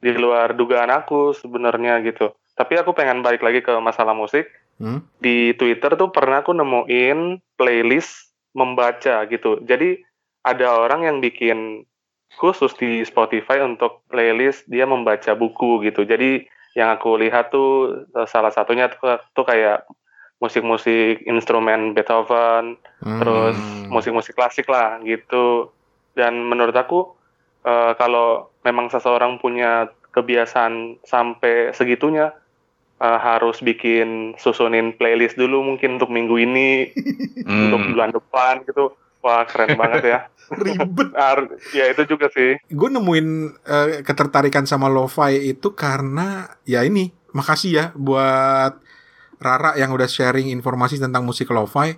di 0.01 0.11
luar 0.17 0.57
dugaan 0.57 0.89
aku 0.89 1.37
sebenarnya 1.37 2.01
gitu. 2.01 2.33
Tapi 2.57 2.77
aku 2.81 2.91
pengen 2.91 3.21
balik 3.21 3.45
lagi 3.45 3.61
ke 3.61 3.71
masalah 3.77 4.17
musik. 4.17 4.49
Hmm. 4.81 5.05
Di 5.21 5.53
Twitter 5.55 5.93
tuh 5.93 6.09
pernah 6.09 6.41
aku 6.41 6.57
nemuin 6.57 7.37
playlist 7.55 8.33
membaca 8.57 9.23
gitu. 9.29 9.61
Jadi 9.61 10.01
ada 10.41 10.81
orang 10.81 11.05
yang 11.05 11.17
bikin 11.21 11.85
khusus 12.41 12.73
di 12.79 13.05
Spotify 13.05 13.61
untuk 13.61 14.01
playlist 14.09 14.65
dia 14.65 14.89
membaca 14.89 15.37
buku 15.37 15.85
gitu. 15.85 16.01
Jadi 16.03 16.49
yang 16.73 16.95
aku 16.95 17.19
lihat 17.19 17.53
tuh 17.53 18.03
eh, 18.09 18.27
salah 18.27 18.49
satunya 18.49 18.89
tuh, 18.89 19.21
tuh 19.37 19.45
kayak 19.45 19.85
musik-musik 20.41 21.21
instrumen 21.23 21.93
Beethoven, 21.93 22.75
terus 22.99 23.55
Hmm. 23.55 23.87
musik-musik 23.89 24.33
klasik 24.33 24.65
lah 24.65 24.97
gitu. 25.01 25.69
Dan 26.11 26.43
menurut 26.43 26.73
aku 26.73 27.13
eh, 27.61 27.93
kalau 27.93 28.49
memang 28.61 28.89
seseorang 28.89 29.37
punya 29.37 29.85
kebiasaan 30.11 30.97
sampai 31.03 31.69
segitunya 31.71 32.33
eh, 32.97 33.19
harus 33.19 33.61
bikin 33.61 34.33
susunin 34.35 34.93
playlist 34.93 35.33
dulu 35.33 35.61
mungkin 35.63 35.95
untuk 35.95 36.09
minggu 36.09 36.37
ini, 36.37 36.89
untuk 37.63 37.79
Hmm. 37.79 37.91
bulan 37.93 38.09
depan 38.11 38.53
gitu. 38.63 38.93
Wah 39.21 39.45
keren 39.45 39.77
banget 39.77 40.01
ya. 40.03 40.19
Ribet. 40.57 41.13
Ya 41.77 41.85
itu 41.87 42.03
juga 42.07 42.27
sih. 42.29 42.57
gue 42.59 42.89
nemuin 42.89 43.27
eh, 43.61 44.01
ketertarikan 44.01 44.65
sama 44.65 44.85
lo-fi 44.85 45.37
itu 45.47 45.71
karena 45.71 46.49
ya 46.63 46.81
ini 46.81 47.13
makasih 47.31 47.71
ya 47.71 47.85
buat 47.93 48.80
Rara 49.41 49.73
yang 49.73 49.89
udah 49.89 50.05
sharing 50.05 50.53
informasi 50.53 51.01
tentang 51.01 51.25
musik 51.25 51.49
lo-fi 51.49 51.97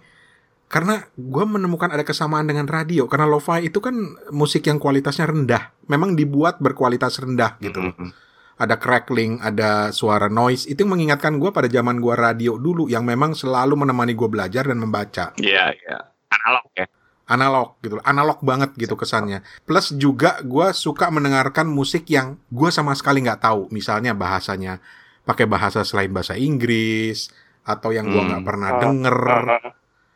karena 0.72 1.06
gue 1.14 1.46
menemukan 1.46 1.92
ada 1.92 2.02
kesamaan 2.02 2.48
dengan 2.48 2.66
radio 2.66 3.06
karena 3.06 3.28
lo-fi 3.28 3.68
itu 3.68 3.78
kan 3.78 3.94
musik 4.32 4.66
yang 4.66 4.80
kualitasnya 4.80 5.28
rendah 5.30 5.76
memang 5.92 6.16
dibuat 6.18 6.58
berkualitas 6.64 7.20
rendah 7.22 7.60
gitu 7.60 7.84
loh. 7.84 7.94
Mm. 7.94 8.10
ada 8.58 8.76
crackling 8.80 9.44
ada 9.44 9.92
suara 9.92 10.32
noise 10.32 10.66
itu 10.66 10.82
yang 10.82 10.96
mengingatkan 10.98 11.36
gue 11.38 11.52
pada 11.52 11.68
zaman 11.68 12.00
gue 12.00 12.16
radio 12.16 12.56
dulu 12.58 12.88
yang 12.88 13.04
memang 13.04 13.36
selalu 13.36 13.76
menemani 13.76 14.16
gue 14.16 14.30
belajar 14.32 14.66
dan 14.66 14.80
membaca 14.80 15.36
Iya, 15.38 15.76
iya. 15.78 16.00
Analog 16.32 16.66
ya. 16.74 16.86
analog 17.24 17.68
gitu 17.80 17.96
analog 18.04 18.40
banget 18.42 18.74
gitu 18.76 18.96
kesannya 18.98 19.46
plus 19.64 19.94
juga 19.96 20.42
gue 20.44 20.74
suka 20.74 21.08
mendengarkan 21.08 21.70
musik 21.70 22.10
yang 22.10 22.36
gue 22.50 22.70
sama 22.74 22.98
sekali 22.98 23.22
nggak 23.22 23.46
tahu 23.46 23.70
misalnya 23.70 24.12
bahasanya 24.18 24.82
pakai 25.24 25.46
bahasa 25.48 25.84
selain 25.84 26.12
bahasa 26.12 26.36
Inggris 26.36 27.32
atau 27.64 27.96
yang 27.96 28.12
gue 28.12 28.20
Hmm. 28.20 28.30
nggak 28.30 28.44
pernah 28.44 28.70
Ah, 28.70 28.80
denger 28.80 29.18
Ah, 29.24 29.42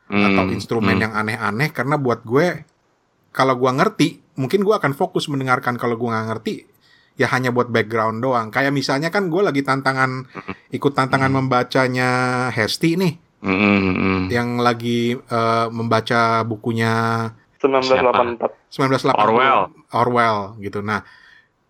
atau 0.07 0.43
Hmm, 0.47 0.55
instrumen 0.55 0.95
hmm. 0.95 1.03
yang 1.03 1.13
aneh-aneh 1.15 1.69
karena 1.71 1.95
buat 1.95 2.23
gue 2.23 2.63
kalau 3.31 3.55
gue 3.55 3.71
ngerti 3.71 4.07
mungkin 4.35 4.63
gue 4.63 4.71
akan 4.71 4.95
fokus 4.95 5.27
mendengarkan 5.27 5.75
kalau 5.75 5.95
gue 5.95 6.07
nggak 6.07 6.27
ngerti 6.31 6.63
ya 7.17 7.27
hanya 7.27 7.49
buat 7.49 7.67
background 7.67 8.21
doang 8.21 8.47
kayak 8.47 8.71
misalnya 8.71 9.09
kan 9.09 9.27
gue 9.27 9.41
lagi 9.41 9.65
tantangan 9.65 10.27
ikut 10.69 10.93
tantangan 10.93 11.31
membacanya 11.33 12.09
Hesti 12.51 12.95
nih 12.95 13.13
Hmm, 13.37 13.53
hmm, 13.53 13.93
hmm. 13.93 14.23
yang 14.33 14.57
lagi 14.57 15.13
eh, 15.13 15.67
membaca 15.69 16.41
bukunya 16.41 16.93
1984. 17.61 18.49
1980 18.69 19.13
Orwell. 19.13 19.59
Orwell 19.91 20.37
gitu. 20.57 20.81
Nah, 20.81 21.01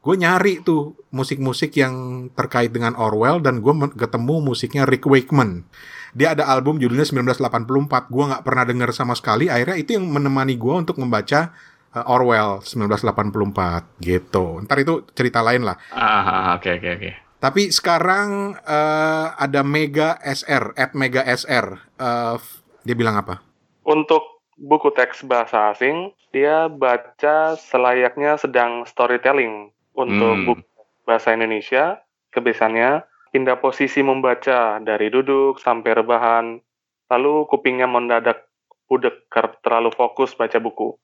gue 0.08 0.15
nyari 0.15 0.63
tuh 0.63 0.96
musik-musik 1.12 1.76
yang 1.76 2.28
terkait 2.32 2.72
dengan 2.72 2.96
Orwell 2.96 3.43
dan 3.43 3.60
gue 3.60 3.74
ketemu 4.00 4.39
musiknya 4.39 4.88
Rick 4.88 5.04
Wakeman. 5.04 5.67
Dia 6.15 6.32
ada 6.32 6.48
album 6.48 6.80
judulnya 6.80 7.04
1984. 7.04 8.08
Gue 8.08 8.24
nggak 8.32 8.43
pernah 8.48 8.63
denger 8.63 8.96
sama 8.96 9.20
sekali. 9.20 9.52
Akhirnya 9.52 9.76
itu 9.76 10.00
yang 10.00 10.08
menemani 10.08 10.56
gue 10.56 10.72
untuk 10.72 10.96
membaca 10.96 11.52
eh, 11.91 12.06
Orwell 12.08 12.63
1984 12.63 14.00
gitu. 14.00 14.63
Ntar 14.63 14.78
itu 14.80 15.04
cerita 15.12 15.43
lain 15.43 15.67
lah. 15.67 15.76
Ah, 15.91 16.24
ah, 16.24 16.46
oke 16.56 16.80
oke 16.80 16.88
oke. 16.88 17.12
Tapi 17.43 17.67
sekarang 17.76 18.56
eh, 18.63 19.28
ada 19.36 19.62
Mega 19.67 20.15
SR, 20.24 20.72
at 20.80 20.96
Mega 20.96 21.28
SR. 21.28 21.84
Eh, 22.00 22.36
f- 22.39 22.63
dia 22.88 22.96
bilang 22.96 23.20
apa? 23.20 23.43
Untuk 23.84 24.24
buku 24.56 24.88
teks 24.96 25.28
bahasa 25.28 25.76
asing, 25.76 26.15
dia 26.32 26.72
baca 26.72 27.60
selayaknya 27.60 28.39
sedang 28.39 28.88
storytelling. 28.88 29.76
Untuk 29.97 30.36
Hmm. 30.38 30.45
buku 30.45 30.63
bahasa 31.10 31.33
Indonesia, 31.33 31.97
kebiasaannya 32.29 33.01
pindah 33.33 33.57
posisi 33.57 34.05
membaca 34.05 34.77
dari 34.77 35.10
duduk 35.10 35.57
sampai 35.57 35.91
rebahan, 35.97 36.62
lalu 37.10 37.49
kupingnya 37.49 37.89
mendadak 37.89 38.45
budek 38.86 39.25
karena 39.27 39.57
terlalu 39.65 39.89
fokus 39.91 40.38
baca 40.38 40.62
buku. 40.62 40.95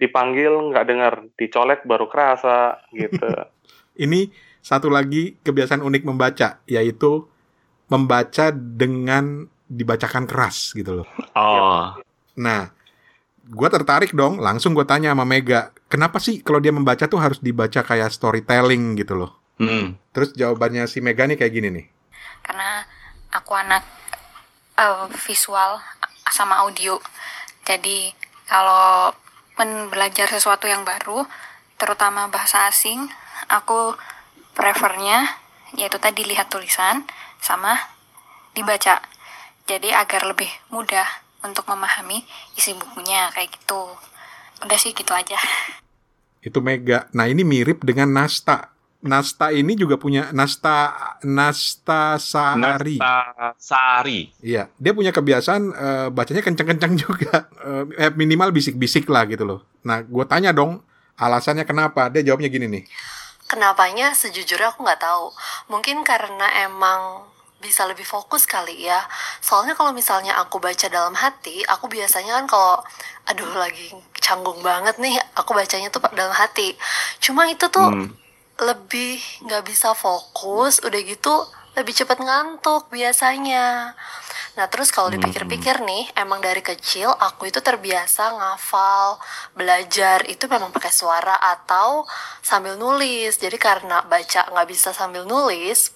Dipanggil 0.00 0.50
nggak 0.50 0.86
dengar, 0.88 1.14
dicolek 1.38 1.86
baru 1.86 2.10
kerasa 2.10 2.80
gitu. 2.90 3.30
Ini 4.04 4.32
satu 4.60 4.88
lagi 4.88 5.36
kebiasaan 5.40 5.84
unik 5.84 6.02
membaca, 6.08 6.60
yaitu 6.64 7.28
membaca 7.88 8.50
dengan 8.54 9.44
dibacakan 9.70 10.26
keras 10.26 10.72
gitu 10.74 11.02
loh. 11.02 11.08
Oh, 11.36 11.94
Nah, 12.40 12.72
gue 13.44 13.68
tertarik 13.68 14.16
dong, 14.16 14.40
langsung 14.40 14.72
gue 14.72 14.86
tanya 14.86 15.12
sama 15.12 15.26
Mega, 15.26 15.74
kenapa 15.90 16.22
sih 16.22 16.40
kalau 16.40 16.62
dia 16.62 16.70
membaca 16.70 17.10
tuh 17.10 17.18
harus 17.18 17.42
dibaca 17.42 17.82
kayak 17.82 18.14
storytelling 18.14 18.94
gitu 18.94 19.18
loh? 19.18 19.36
hmm. 19.58 19.98
Terus 20.14 20.30
jawabannya 20.38 20.86
si 20.86 21.02
Mega 21.02 21.26
nih 21.26 21.36
kayak 21.36 21.52
gini 21.52 21.68
nih. 21.74 21.86
karena 22.40 22.82
aku 23.34 23.52
anak 23.52 23.84
eh, 24.80 25.06
visual 25.26 25.82
sama 26.30 26.62
audio. 26.64 26.96
Jadi 27.66 28.14
kalau 28.48 29.12
men 29.60 29.92
belajar 29.92 30.26
sesuatu 30.30 30.64
yang 30.64 30.82
baru, 30.88 31.28
terutama 31.76 32.32
bahasa 32.32 32.70
asing, 32.70 33.04
aku 33.52 33.94
prefernya 34.56 35.36
yaitu 35.76 36.00
tadi 36.02 36.26
lihat 36.26 36.50
tulisan 36.50 37.06
sama 37.38 37.76
dibaca. 38.56 38.98
Jadi 39.68 39.94
agar 39.94 40.26
lebih 40.26 40.50
mudah 40.74 41.06
untuk 41.46 41.68
memahami 41.70 42.26
isi 42.58 42.74
bukunya 42.74 43.30
kayak 43.36 43.54
gitu. 43.54 43.94
Udah 44.64 44.78
sih 44.80 44.92
gitu 44.92 45.12
aja. 45.12 45.38
Itu 46.40 46.64
Mega. 46.64 47.08
Nah, 47.12 47.28
ini 47.28 47.44
mirip 47.44 47.84
dengan 47.84 48.12
Nasta. 48.12 48.72
Nasta 49.00 49.48
ini 49.48 49.80
juga 49.80 49.96
punya 49.96 50.28
Nasta 50.36 50.92
Nasta 51.24 52.20
Sahari. 52.20 53.00
Nasta 53.00 53.56
Sari. 53.56 54.28
Iya, 54.44 54.68
dia 54.76 54.92
punya 54.92 55.08
kebiasaan 55.08 55.62
eh, 55.72 56.08
bacanya 56.12 56.44
kenceng-kenceng 56.44 56.94
juga. 57.08 57.48
Eh, 57.96 58.12
minimal 58.12 58.52
bisik-bisik 58.52 59.08
lah 59.08 59.24
gitu 59.24 59.48
loh. 59.48 59.60
Nah, 59.88 60.04
gue 60.04 60.24
tanya 60.28 60.52
dong, 60.52 60.84
alasannya 61.16 61.64
kenapa? 61.64 62.12
Dia 62.12 62.20
jawabnya 62.20 62.52
gini 62.52 62.68
nih. 62.68 62.84
Kenapanya 63.48 64.12
sejujurnya 64.12 64.76
aku 64.76 64.84
nggak 64.84 65.00
tahu. 65.00 65.32
Mungkin 65.72 66.04
karena 66.04 66.68
emang 66.68 67.24
bisa 67.60 67.84
lebih 67.84 68.08
fokus 68.08 68.48
kali 68.48 68.88
ya. 68.88 69.04
Soalnya 69.44 69.76
kalau 69.76 69.92
misalnya 69.92 70.36
aku 70.40 70.56
baca 70.60 70.88
dalam 70.88 71.12
hati, 71.16 71.64
aku 71.68 71.88
biasanya 71.92 72.40
kan 72.40 72.46
kalau 72.48 72.76
aduh 73.28 73.52
lagi 73.56 73.92
canggung 74.20 74.60
banget 74.62 74.96
nih, 75.00 75.16
aku 75.34 75.50
bacanya 75.56 75.88
tuh 75.94 76.00
dalam 76.14 76.34
hati. 76.36 76.76
Cuma 77.24 77.48
itu 77.50 77.66
tuh 77.72 77.88
Hmm. 77.90 78.12
lebih 78.60 79.18
nggak 79.46 79.64
bisa 79.66 79.96
fokus, 79.96 80.84
udah 80.84 81.00
gitu 81.02 81.34
lebih 81.78 81.94
cepet 81.96 82.18
ngantuk 82.20 82.90
biasanya. 82.92 83.94
Nah 84.58 84.66
terus 84.68 84.90
kalau 84.92 85.08
dipikir-pikir 85.08 85.80
nih, 85.80 86.10
emang 86.18 86.42
dari 86.42 86.60
kecil 86.60 87.08
aku 87.08 87.48
itu 87.48 87.62
terbiasa 87.62 88.34
ngafal, 88.36 89.16
belajar 89.56 90.26
itu 90.28 90.44
memang 90.50 90.74
pakai 90.74 90.92
suara 90.92 91.36
atau 91.40 92.04
sambil 92.42 92.74
nulis. 92.76 93.38
Jadi 93.38 93.56
karena 93.56 94.02
baca 94.04 94.50
nggak 94.52 94.68
bisa 94.68 94.90
sambil 94.92 95.24
nulis, 95.24 95.94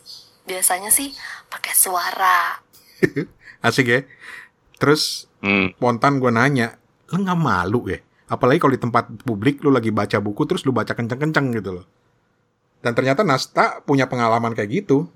biasanya 0.48 0.88
sih 0.94 1.12
pakai 1.52 1.74
suara. 1.76 2.62
Asik 3.66 3.86
ya? 3.88 4.00
Terus 4.80 5.26
Hmm. 5.44 5.76
spontan 5.76 6.22
gue 6.22 6.32
nanya, 6.32 6.80
lu 7.12 7.20
nggak 7.20 7.38
malu 7.38 7.80
ya? 7.92 8.00
Apalagi 8.34 8.58
kalau 8.58 8.74
di 8.74 8.82
tempat 8.82 9.04
publik 9.22 9.62
lu 9.62 9.70
lagi 9.70 9.94
baca 9.94 10.18
buku 10.18 10.42
terus 10.50 10.66
lu 10.66 10.74
baca 10.74 10.90
kenceng-kenceng 10.90 11.54
gitu 11.54 11.70
loh. 11.78 11.86
Dan 12.82 12.98
ternyata 12.98 13.22
Nasta 13.22 13.78
punya 13.86 14.10
pengalaman 14.10 14.52
kayak 14.52 14.84
gitu. 14.84 15.06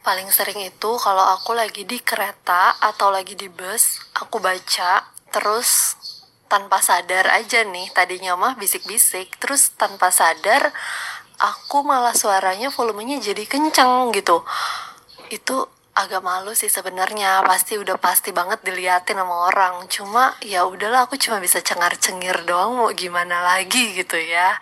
Paling 0.00 0.32
sering 0.32 0.64
itu 0.64 0.90
kalau 0.96 1.22
aku 1.36 1.52
lagi 1.52 1.84
di 1.84 2.00
kereta 2.00 2.80
atau 2.80 3.12
lagi 3.12 3.36
di 3.36 3.52
bus, 3.52 4.00
aku 4.16 4.40
baca 4.40 5.04
terus 5.28 5.94
tanpa 6.48 6.80
sadar 6.80 7.30
aja 7.30 7.62
nih, 7.62 7.92
tadinya 7.92 8.34
mah 8.34 8.56
bisik-bisik, 8.56 9.36
terus 9.38 9.70
tanpa 9.76 10.08
sadar 10.10 10.72
aku 11.38 11.86
malah 11.86 12.16
suaranya 12.16 12.72
volumenya 12.72 13.20
jadi 13.20 13.44
kenceng 13.44 14.10
gitu. 14.16 14.42
Itu 15.28 15.68
agak 16.04 16.24
malu 16.24 16.56
sih 16.56 16.72
sebenarnya, 16.72 17.44
pasti 17.44 17.76
udah 17.76 18.00
pasti 18.00 18.32
banget 18.32 18.64
diliatin 18.64 19.20
sama 19.20 19.52
orang. 19.52 19.84
Cuma 19.92 20.34
ya 20.40 20.64
udahlah 20.64 21.04
aku 21.04 21.20
cuma 21.20 21.38
bisa 21.38 21.60
cengar-cengir 21.60 22.44
doang 22.48 22.80
mau 22.80 22.90
gimana 22.96 23.44
lagi 23.44 23.94
gitu 23.94 24.16
ya. 24.16 24.56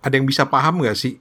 Ada 0.00 0.14
yang 0.14 0.26
bisa 0.26 0.46
paham 0.46 0.80
nggak 0.82 0.96
sih 0.96 1.18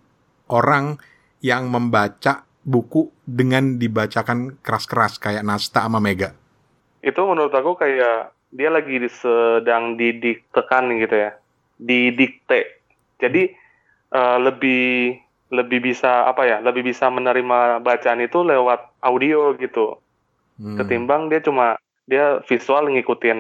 orang 0.54 1.02
yang 1.42 1.68
membaca 1.68 2.46
buku 2.66 3.10
dengan 3.26 3.82
dibacakan 3.82 4.62
keras-keras 4.62 5.18
kayak 5.18 5.46
Nasta 5.46 5.86
sama 5.86 5.98
Mega? 5.98 6.46
itu 7.06 7.22
menurut 7.22 7.54
aku 7.54 7.78
kayak 7.78 8.34
dia 8.50 8.70
lagi 8.74 8.98
sedang 9.14 9.94
didiktekan 9.94 10.90
gitu 10.98 11.16
ya 11.30 11.32
didikte 11.78 12.82
jadi 13.22 13.54
eh, 14.10 14.38
lebih 14.42 15.22
lebih 15.54 15.94
bisa 15.94 16.26
apa 16.26 16.46
ya 16.46 16.58
lebih 16.62 16.82
bisa 16.82 17.10
menerima 17.10 17.82
bacaan 17.86 18.22
itu 18.24 18.42
lewat 18.42 19.02
audio 19.06 19.54
gitu. 19.58 20.02
Hmm. 20.56 20.80
ketimbang 20.80 21.28
dia 21.28 21.44
cuma 21.44 21.76
dia 22.08 22.40
visual 22.48 22.88
ngikutin 22.88 23.40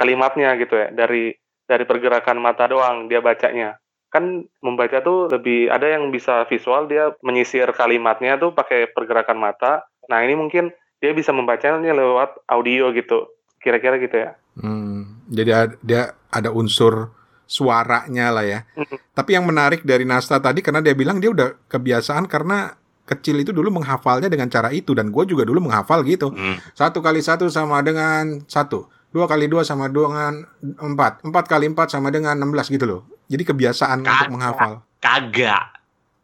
kalimatnya 0.00 0.56
gitu 0.56 0.80
ya 0.80 0.88
dari 0.88 1.36
dari 1.68 1.84
pergerakan 1.84 2.40
mata 2.40 2.64
doang 2.66 3.06
dia 3.06 3.20
bacanya. 3.20 3.76
Kan 4.08 4.48
membaca 4.64 5.04
tuh 5.04 5.28
lebih 5.28 5.68
ada 5.68 5.88
yang 5.88 6.08
bisa 6.08 6.48
visual 6.48 6.88
dia 6.88 7.12
menyisir 7.20 7.68
kalimatnya 7.76 8.40
tuh 8.40 8.56
pakai 8.56 8.88
pergerakan 8.92 9.40
mata. 9.40 9.84
Nah 10.08 10.24
ini 10.24 10.36
mungkin 10.36 10.72
dia 11.04 11.12
bisa 11.12 11.36
membacanya 11.36 11.92
lewat 11.92 12.48
audio 12.48 12.92
gitu 12.96 13.28
kira-kira 13.62 13.96
gitu 14.02 14.16
ya. 14.16 14.30
Hmm, 14.58 15.22
jadi 15.30 15.50
ada, 15.52 15.74
dia 15.80 16.02
ada 16.28 16.50
unsur 16.50 17.14
suaranya 17.46 18.32
lah 18.32 18.44
ya. 18.44 18.60
Mhm. 18.78 18.96
Tapi 19.12 19.30
yang 19.36 19.44
menarik 19.44 19.84
dari 19.84 20.08
Nasta 20.08 20.40
tadi 20.40 20.64
karena 20.64 20.80
dia 20.80 20.96
bilang 20.96 21.20
dia 21.20 21.30
udah 21.30 21.52
kebiasaan 21.68 22.26
karena 22.30 22.72
kecil 23.02 23.42
itu 23.42 23.50
dulu 23.50 23.82
menghafalnya 23.82 24.30
dengan 24.30 24.46
cara 24.48 24.70
itu 24.70 24.94
dan 24.94 25.10
gue 25.10 25.24
juga 25.26 25.44
dulu 25.44 25.68
menghafal 25.68 26.00
gitu. 26.06 26.32
Hmm. 26.32 26.56
Satu 26.72 27.02
kali 27.02 27.20
satu 27.20 27.50
sama 27.50 27.82
dengan 27.82 28.40
satu, 28.46 28.88
dua 29.10 29.26
kali 29.28 29.50
dua 29.50 29.66
sama 29.66 29.90
dengan 29.90 30.46
empat, 30.62 31.26
empat 31.26 31.44
kali 31.50 31.68
empat 31.68 31.92
sama 31.92 32.08
dengan 32.08 32.38
enam 32.38 32.54
belas 32.54 32.70
gitu 32.70 32.86
loh. 32.86 33.02
Jadi 33.28 33.42
kebiasaan 33.42 34.06
untuk 34.06 34.12
Kagak. 34.12 34.32
menghafal. 34.32 34.72
Kagak. 35.02 35.64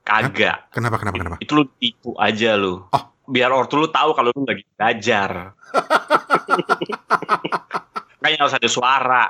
Kagak. 0.06 0.72
Kenapa 0.72 0.96
kenapa 0.96 1.16
kenapa? 1.20 1.36
Itu 1.42 1.60
lu 1.60 1.64
tipu 1.76 2.16
aja 2.16 2.56
lu. 2.56 2.88
Oh. 2.88 3.04
Biar 3.28 3.52
ortu 3.52 3.76
lu 3.76 3.92
tahu 3.92 4.16
kalau 4.16 4.32
lu 4.32 4.48
lagi 4.48 4.64
belajar. 4.72 5.52
Kayaknya 8.28 8.44
harus 8.44 8.58
ada 8.60 8.68
suara. 8.68 9.24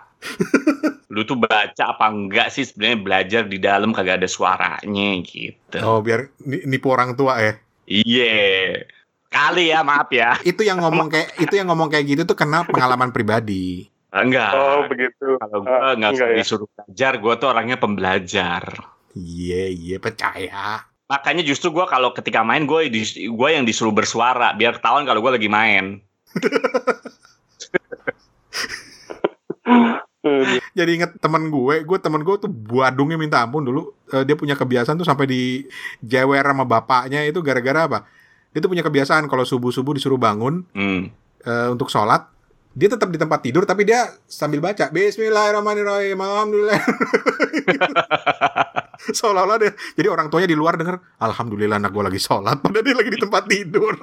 Lu 1.15 1.23
tuh 1.23 1.39
baca 1.39 1.85
apa 1.87 2.11
enggak 2.11 2.51
sih 2.51 2.67
sebenarnya 2.67 2.99
belajar 2.99 3.43
di 3.47 3.63
dalam 3.63 3.95
kagak 3.95 4.19
ada 4.19 4.27
suaranya 4.27 5.09
gitu. 5.23 5.79
Oh 5.81 6.03
biar 6.03 6.35
ni- 6.43 6.67
nipu 6.67 6.91
orang 6.91 7.15
tua 7.15 7.39
ya. 7.39 7.55
Iya. 7.87 8.83
Kali 9.31 9.71
ya, 9.71 9.87
maaf 9.87 10.11
ya. 10.11 10.35
Itu 10.51 10.67
yang 10.67 10.83
ngomong 10.83 11.07
kayak 11.07 11.39
itu 11.39 11.55
yang 11.55 11.71
ngomong 11.71 11.87
kayak 11.89 12.11
gitu 12.11 12.23
tuh 12.27 12.35
kena 12.35 12.67
pengalaman 12.67 13.15
pribadi. 13.15 13.87
Enggak. 14.11 14.51
Oh 14.53 14.83
begitu. 14.91 15.39
Kalau 15.39 15.63
gue 15.63 15.71
Ah, 15.71 15.95
nggak 15.95 16.11
enggak 16.11 16.29
ya? 16.35 16.37
disuruh 16.43 16.67
belajar, 16.67 17.13
gue 17.17 17.35
tuh 17.39 17.49
orangnya 17.49 17.79
pembelajar. 17.79 18.63
Iya, 19.15 19.63
iya 19.71 19.97
percaya. 20.03 20.83
Makanya 21.07 21.47
justru 21.47 21.71
gue 21.71 21.87
kalau 21.87 22.11
ketika 22.11 22.43
main 22.43 22.67
gue 22.67 22.91
gue 23.15 23.49
yang 23.49 23.63
disuruh 23.63 23.95
bersuara 23.95 24.51
biar 24.53 24.75
ketahuan 24.75 25.07
kalau 25.07 25.23
gue 25.23 25.39
lagi 25.39 25.47
main. 25.47 26.03
Jadi 30.79 30.91
inget 30.99 31.15
temen 31.23 31.49
gue, 31.49 31.87
gue 31.87 31.99
temen 32.03 32.21
gue 32.21 32.37
tuh 32.37 32.51
buadungnya 32.51 33.15
minta 33.15 33.39
ampun 33.39 33.63
dulu. 33.63 33.95
Eh, 34.11 34.27
dia 34.27 34.35
punya 34.35 34.59
kebiasaan 34.59 34.99
tuh 34.99 35.07
sampai 35.07 35.25
di 35.25 35.43
jewer 36.01 36.43
sama 36.43 36.67
bapaknya 36.67 37.23
itu 37.23 37.39
gara-gara 37.39 37.87
apa? 37.87 37.99
Dia 38.51 38.59
tuh 38.59 38.69
punya 38.69 38.83
kebiasaan 38.83 39.31
kalau 39.31 39.47
subuh-subuh 39.47 39.95
disuruh 39.95 40.19
bangun 40.19 40.67
Hmm. 40.75 41.13
eh, 41.45 41.69
untuk 41.71 41.87
sholat, 41.87 42.27
dia 42.75 42.89
tetap 42.89 43.09
di 43.09 43.19
tempat 43.19 43.41
tidur 43.41 43.63
tapi 43.63 43.83
dia 43.83 44.11
sambil 44.27 44.59
baca 44.59 44.91
Bismillahirrahmanirrahim, 44.91 46.19
Alhamdulillah. 46.19 46.79
Seolah-olah 48.99 49.57
dia, 49.59 49.73
jadi 49.95 50.11
orang 50.11 50.27
tuanya 50.27 50.51
di 50.51 50.59
luar 50.59 50.75
denger 50.75 50.99
Alhamdulillah 51.23 51.79
anak 51.79 51.95
gue 51.95 52.03
lagi 52.03 52.19
sholat, 52.19 52.59
padahal 52.59 52.83
dia 52.83 52.97
lagi 52.99 53.11
di 53.15 53.21
tempat 53.21 53.43
tidur. 53.47 53.95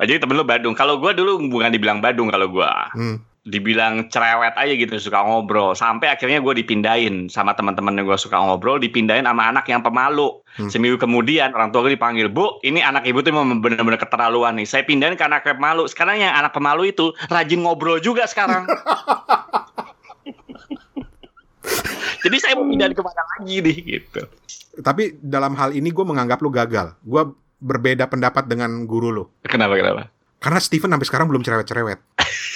Oh, 0.00 0.04
jadi 0.08 0.18
temen 0.18 0.34
lu 0.34 0.44
Badung. 0.44 0.72
Kalau 0.72 0.96
gue 0.96 1.12
dulu 1.12 1.44
bukan 1.46 1.68
dibilang 1.68 2.00
Badung 2.00 2.32
kalau 2.32 2.48
gue. 2.48 2.70
Hmm. 2.96 3.16
Dibilang 3.46 4.10
cerewet 4.10 4.58
aja 4.58 4.74
gitu 4.74 4.98
suka 4.98 5.22
ngobrol. 5.22 5.78
Sampai 5.78 6.10
akhirnya 6.10 6.42
gue 6.42 6.50
dipindahin 6.58 7.30
sama 7.30 7.54
teman-teman 7.54 7.94
yang 7.94 8.10
gue 8.10 8.18
suka 8.18 8.34
ngobrol. 8.34 8.82
Dipindahin 8.82 9.22
sama 9.22 9.46
anak 9.54 9.70
yang 9.70 9.86
pemalu. 9.86 10.42
Hmm. 10.58 10.66
Seminggu 10.66 10.98
kemudian 10.98 11.54
orang 11.54 11.70
tua 11.70 11.86
gue 11.86 11.94
dipanggil. 11.94 12.26
Bu 12.26 12.58
ini 12.66 12.82
anak 12.82 13.06
ibu 13.06 13.22
tuh 13.22 13.30
memang 13.30 13.62
benar-benar 13.62 14.02
keterlaluan 14.02 14.58
nih. 14.58 14.66
Saya 14.66 14.82
pindahin 14.82 15.14
ke 15.14 15.22
anak 15.22 15.46
pemalu. 15.46 15.86
Sekarang 15.86 16.18
yang 16.18 16.34
anak 16.34 16.50
pemalu 16.50 16.90
itu 16.90 17.14
rajin 17.30 17.62
ngobrol 17.62 18.02
juga 18.02 18.26
sekarang. 18.26 18.66
Jadi 22.26 22.36
saya 22.42 22.58
mau 22.58 22.66
pindahin 22.66 22.90
ke 22.90 23.02
mana 23.06 23.22
lagi 23.38 23.62
nih 23.62 23.76
gitu. 23.86 24.26
Tapi 24.82 25.22
dalam 25.22 25.54
hal 25.54 25.70
ini 25.70 25.94
gue 25.94 26.02
menganggap 26.02 26.42
lu 26.42 26.50
gagal. 26.50 26.98
Gue 27.06 27.30
berbeda 27.62 28.10
pendapat 28.10 28.50
dengan 28.50 28.82
guru 28.90 29.14
lu. 29.14 29.24
Kenapa 29.46 29.78
kenapa? 29.78 30.10
Karena 30.42 30.60
Steven 30.60 30.90
sampai 30.92 31.06
sekarang 31.06 31.26
belum 31.30 31.46
cerewet-cerewet. 31.46 31.98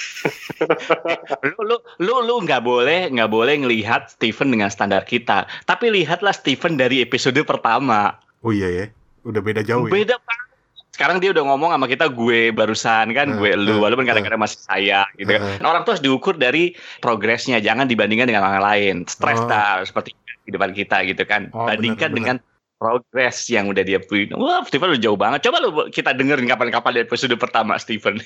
lu 1.43 1.61
lu 1.69 1.75
lu 1.99 2.15
lu 2.21 2.35
nggak 2.41 2.61
boleh 2.61 3.09
nggak 3.09 3.27
boleh 3.27 3.55
ngelihat 3.57 4.09
Steven 4.09 4.49
dengan 4.49 4.69
standar 4.69 5.03
kita. 5.03 5.45
Tapi 5.65 5.89
lihatlah 5.89 6.31
Steven 6.31 6.75
dari 6.75 7.01
episode 7.01 7.37
pertama. 7.41 8.15
Oh 8.41 8.49
iya 8.49 8.69
ya, 8.69 8.85
udah 9.23 9.41
beda 9.41 9.61
jauh 9.61 9.85
ya. 9.85 9.91
beda 9.91 10.15
banget. 10.17 10.47
Sekarang 10.91 11.17
dia 11.17 11.31
udah 11.31 11.45
ngomong 11.47 11.71
sama 11.71 11.87
kita 11.87 12.11
gue 12.11 12.51
barusan 12.51 13.15
kan 13.15 13.27
Eh, 13.31 13.37
gue 13.37 13.51
lu 13.55 13.73
eh, 13.73 13.79
walaupun 13.79 14.03
kadang-kadang 14.03 14.37
masih 14.37 14.59
saya 14.59 15.07
gitu 15.15 15.31
kan 15.31 15.41
Eh. 15.41 15.63
orang 15.63 15.81
tuh 15.81 15.95
harus 15.95 16.03
diukur 16.03 16.35
dari 16.35 16.75
progresnya 16.99 17.57
jangan 17.57 17.87
dibandingkan 17.87 18.27
dengan 18.27 18.43
orang 18.43 18.61
lain. 18.61 18.95
Stres 19.07 19.39
Oh. 19.39 19.47
dah 19.47 19.81
seperti 19.81 20.13
di 20.41 20.51
depan 20.51 20.73
kita 20.73 21.01
gitu 21.05 21.23
kan. 21.23 21.47
Oh, 21.53 21.65
bandingkan 21.65 22.11
benar, 22.11 22.17
dengan 22.17 22.35
progres 22.75 23.45
yang 23.47 23.69
udah 23.69 23.85
dia 23.85 24.01
punya. 24.01 24.33
Wah 24.35 24.65
Steven 24.65 24.91
udah 24.91 25.01
jauh 25.01 25.15
banget. 25.15 25.45
Coba 25.45 25.61
lu 25.61 25.69
kita 25.89 26.11
dengerin 26.11 26.49
kapan-kapan 26.49 26.91
di 26.91 27.01
episode 27.01 27.33
pertama 27.35 27.77
Steven 27.77 28.17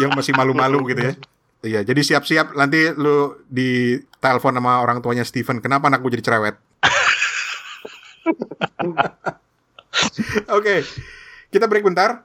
Yang 0.00 0.12
masih 0.16 0.32
malu-malu 0.32 0.80
gitu 0.88 1.02
ya. 1.04 1.14
Iya, 1.60 1.80
jadi 1.84 2.00
siap-siap 2.00 2.56
nanti 2.56 2.88
lu 2.96 3.36
di 3.44 4.00
telepon 4.16 4.56
sama 4.56 4.80
orang 4.80 5.04
tuanya 5.04 5.28
Steven. 5.28 5.60
Kenapa 5.60 5.92
anak 5.92 6.00
gue 6.00 6.16
jadi 6.16 6.24
cerewet? 6.24 6.56
Oke, 10.56 10.80
kita 11.52 11.68
break 11.68 11.84
bentar. 11.84 12.24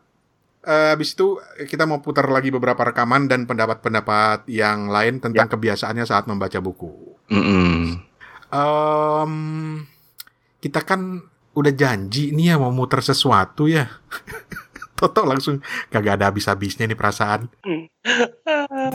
Eh, 0.66 0.96
habis 0.96 1.14
itu 1.14 1.38
kita 1.70 1.86
mau 1.86 2.02
putar 2.02 2.26
lagi 2.26 2.50
beberapa 2.50 2.82
rekaman 2.82 3.30
dan 3.30 3.46
pendapat-pendapat 3.46 4.50
yang 4.50 4.90
lain 4.90 5.22
tentang 5.22 5.46
kebiasaannya 5.46 6.08
saat 6.08 6.26
membaca 6.26 6.58
buku. 6.58 6.90
Mm-mm. 7.30 8.02
Em, 8.50 9.34
kita 10.64 10.82
kan 10.82 11.22
udah 11.54 11.74
janji 11.76 12.34
nih 12.34 12.56
ya 12.56 12.56
mau 12.58 12.74
muter 12.74 13.06
sesuatu 13.06 13.70
ya. 13.70 13.86
Toto 14.96 15.28
langsung 15.28 15.60
kagak 15.92 16.20
ada 16.20 16.32
habis-habisnya 16.32 16.88
nih 16.88 16.96
perasaan. 16.96 17.52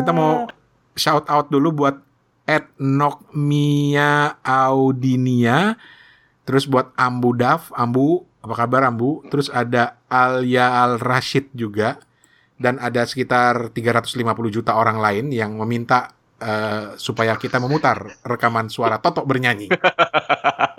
Kita 0.00 0.10
mau 0.16 0.48
shout 0.96 1.28
out 1.28 1.52
dulu 1.52 1.84
buat 1.84 1.96
at 2.48 2.72
Nokmia 2.80 4.40
Audinia. 4.42 5.76
Terus 6.48 6.66
buat 6.66 6.90
Ambu 6.98 7.30
Daf, 7.36 7.70
Ambu, 7.76 8.26
apa 8.42 8.54
kabar 8.66 8.88
Ambu? 8.88 9.22
Terus 9.30 9.52
ada 9.52 10.00
Alia 10.10 10.82
Al 10.82 10.98
Rashid 10.98 11.52
juga. 11.54 12.00
Dan 12.60 12.76
ada 12.76 13.08
sekitar 13.08 13.72
350 13.72 14.20
juta 14.52 14.76
orang 14.76 15.00
lain 15.00 15.32
yang 15.32 15.56
meminta 15.56 16.12
eh, 16.36 16.92
supaya 17.00 17.32
kita 17.40 17.56
memutar 17.56 18.20
rekaman 18.20 18.68
suara 18.68 19.00
Toto 19.00 19.24
bernyanyi. 19.24 19.72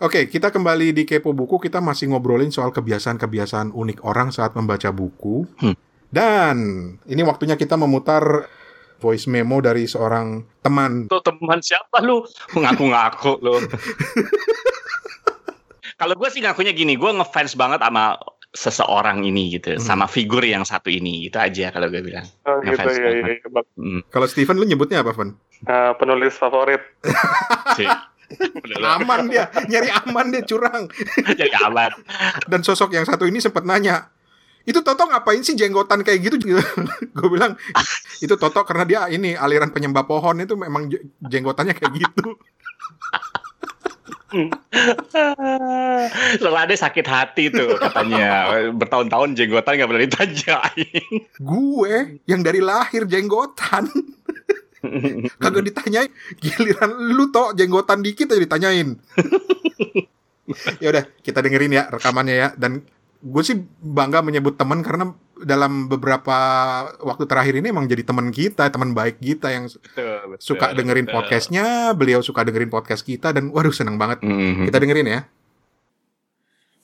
Oke, 0.00 0.26
kita 0.26 0.48
kembali 0.48 0.96
di 0.96 1.04
Kepo 1.04 1.30
Buku. 1.30 1.60
Kita 1.60 1.78
masih 1.78 2.08
ngobrolin 2.08 2.48
soal 2.48 2.72
kebiasaan-kebiasaan 2.72 3.70
unik 3.70 4.00
orang 4.00 4.32
saat 4.32 4.56
membaca 4.56 4.88
buku. 4.88 5.44
Hmm. 5.60 5.76
Dan 6.08 6.56
ini 7.04 7.20
waktunya 7.20 7.54
kita 7.54 7.76
memutar 7.76 8.48
voice 8.96 9.28
memo 9.28 9.60
dari 9.60 9.84
seorang 9.84 10.40
teman. 10.64 11.04
Tuh 11.04 11.20
teman 11.20 11.60
siapa 11.60 12.00
lu? 12.00 12.24
Ngaku-ngaku 12.56 13.32
lu. 13.44 13.60
Kalau 16.00 16.16
gue 16.16 16.28
sih 16.32 16.40
ngakunya 16.40 16.72
gini, 16.72 16.96
gue 16.96 17.10
ngefans 17.12 17.60
banget 17.60 17.84
sama 17.84 18.16
seseorang 18.50 19.20
ini 19.20 19.52
gitu, 19.52 19.76
Hmm. 19.76 19.84
sama 19.84 20.08
figur 20.08 20.40
yang 20.42 20.64
satu 20.64 20.88
ini, 20.88 21.28
itu 21.28 21.36
aja 21.38 21.70
kalau 21.70 21.86
gue 21.86 22.02
bilang. 22.02 22.24
Oh 22.42 22.58
gitu 22.64 22.72
Ngefans 22.72 22.96
ya, 22.96 23.04
banget. 23.04 23.20
ya, 23.20 23.36
ya. 23.36 23.48
Bang. 23.52 23.66
Hmm, 23.76 24.00
Kalau 24.08 24.26
Steven 24.26 24.56
lu 24.56 24.64
nyebutnya 24.64 25.04
apa, 25.04 25.12
Van? 25.12 25.36
Eh, 25.60 25.92
penulis 26.00 26.32
favorit. 26.34 26.80
Aman 28.80 29.30
dia, 29.30 29.50
nyari 29.66 29.90
aman 29.90 30.30
dia 30.30 30.42
curang. 30.46 30.86
jadi 31.40 31.50
aman. 31.66 31.90
Dan 32.46 32.62
sosok 32.62 32.94
yang 32.94 33.06
satu 33.06 33.26
ini 33.26 33.42
sempat 33.42 33.66
nanya, 33.66 34.10
itu 34.68 34.84
Toto 34.84 35.08
ngapain 35.08 35.40
sih 35.42 35.56
jenggotan 35.56 36.04
kayak 36.04 36.30
gitu? 36.30 36.36
Gue 37.16 37.28
bilang, 37.32 37.56
itu 38.20 38.34
Toto 38.36 38.62
karena 38.62 38.84
dia 38.86 39.00
ini 39.10 39.34
aliran 39.34 39.72
penyembah 39.72 40.04
pohon 40.04 40.36
itu 40.38 40.54
memang 40.54 40.92
je- 40.92 41.02
jenggotannya 41.24 41.74
kayak 41.74 41.92
gitu. 41.96 42.36
Lelade 46.38 46.78
sakit 46.78 47.02
hati 47.02 47.50
tuh 47.50 47.74
katanya. 47.82 48.62
Bertahun-tahun 48.70 49.34
jenggotan 49.34 49.74
gak 49.74 49.90
pernah 49.90 50.06
ditanyain. 50.06 51.02
Gue 51.42 52.22
yang 52.30 52.46
dari 52.46 52.62
lahir 52.62 53.10
jenggotan. 53.10 53.90
Kagak 55.42 55.64
ditanyain, 55.66 56.10
giliran 56.40 56.90
lu 57.12 57.28
toh 57.28 57.52
jenggotan 57.52 58.00
dikit 58.00 58.32
aja 58.32 58.40
ditanyain. 58.40 58.96
ya 60.82 60.88
udah, 60.90 61.04
kita 61.22 61.38
dengerin 61.44 61.76
ya 61.76 61.86
rekamannya 61.92 62.36
ya 62.36 62.48
dan 62.56 62.82
gue 63.20 63.42
sih 63.44 63.56
bangga 63.84 64.24
menyebut 64.24 64.56
teman 64.56 64.80
karena 64.80 65.12
dalam 65.40 65.88
beberapa 65.88 66.36
waktu 67.00 67.24
terakhir 67.24 67.54
ini 67.60 67.72
emang 67.72 67.88
jadi 67.88 68.04
teman 68.04 68.32
kita, 68.32 68.68
teman 68.72 68.92
baik 68.92 69.20
kita 69.20 69.52
yang 69.52 69.68
suka 70.36 70.72
dengerin 70.72 71.08
podcastnya, 71.08 71.96
beliau 71.96 72.20
suka 72.20 72.44
dengerin 72.44 72.72
podcast 72.72 73.04
kita 73.04 73.32
dan 73.32 73.52
waduh 73.52 73.72
seneng 73.72 73.96
banget. 73.96 74.24
Mhm. 74.24 74.68
Kita 74.68 74.78
dengerin 74.80 75.08
ya. 75.08 75.20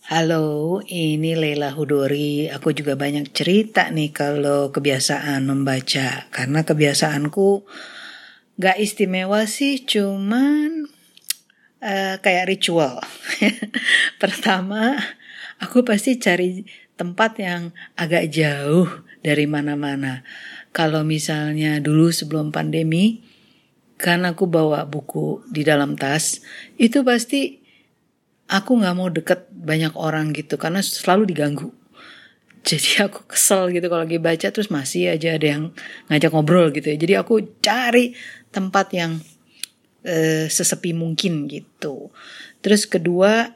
Halo, 0.06 0.78
ini 0.86 1.34
Leila 1.34 1.74
Hudori. 1.74 2.46
Aku 2.46 2.70
juga 2.70 2.94
banyak 2.94 3.34
cerita 3.34 3.90
nih 3.90 4.14
kalau 4.14 4.70
kebiasaan 4.70 5.42
membaca. 5.42 6.30
Karena 6.30 6.62
kebiasaanku 6.62 7.66
gak 8.54 8.78
istimewa 8.78 9.42
sih, 9.50 9.82
cuman 9.82 10.86
eh, 11.82 12.22
kayak 12.22 12.46
ritual. 12.46 13.02
Pertama, 14.22 14.94
aku 15.58 15.82
pasti 15.82 16.22
cari 16.22 16.62
tempat 16.94 17.42
yang 17.42 17.74
agak 17.98 18.30
jauh 18.30 18.86
dari 19.26 19.50
mana-mana. 19.50 20.22
Kalau 20.70 21.02
misalnya 21.02 21.82
dulu 21.82 22.14
sebelum 22.14 22.54
pandemi, 22.54 23.26
kan 23.98 24.22
aku 24.22 24.46
bawa 24.46 24.86
buku 24.86 25.42
di 25.50 25.66
dalam 25.66 25.98
tas, 25.98 26.46
itu 26.78 27.02
pasti 27.02 27.65
aku 28.46 28.78
nggak 28.78 28.96
mau 28.96 29.10
deket 29.10 29.50
banyak 29.50 29.94
orang 29.98 30.30
gitu 30.34 30.58
karena 30.58 30.82
selalu 30.82 31.30
diganggu. 31.30 31.68
Jadi 32.66 33.06
aku 33.06 33.26
kesel 33.30 33.70
gitu 33.70 33.86
kalau 33.86 34.02
lagi 34.02 34.18
baca 34.18 34.48
terus 34.50 34.70
masih 34.70 35.14
aja 35.14 35.38
ada 35.38 35.46
yang 35.46 35.64
ngajak 36.10 36.30
ngobrol 36.34 36.70
gitu 36.74 36.90
ya. 36.90 36.96
Jadi 36.98 37.14
aku 37.18 37.34
cari 37.62 38.14
tempat 38.50 38.86
yang 38.94 39.22
eh, 40.02 40.50
sesepi 40.50 40.94
mungkin 40.94 41.46
gitu. 41.46 42.10
Terus 42.62 42.90
kedua, 42.90 43.54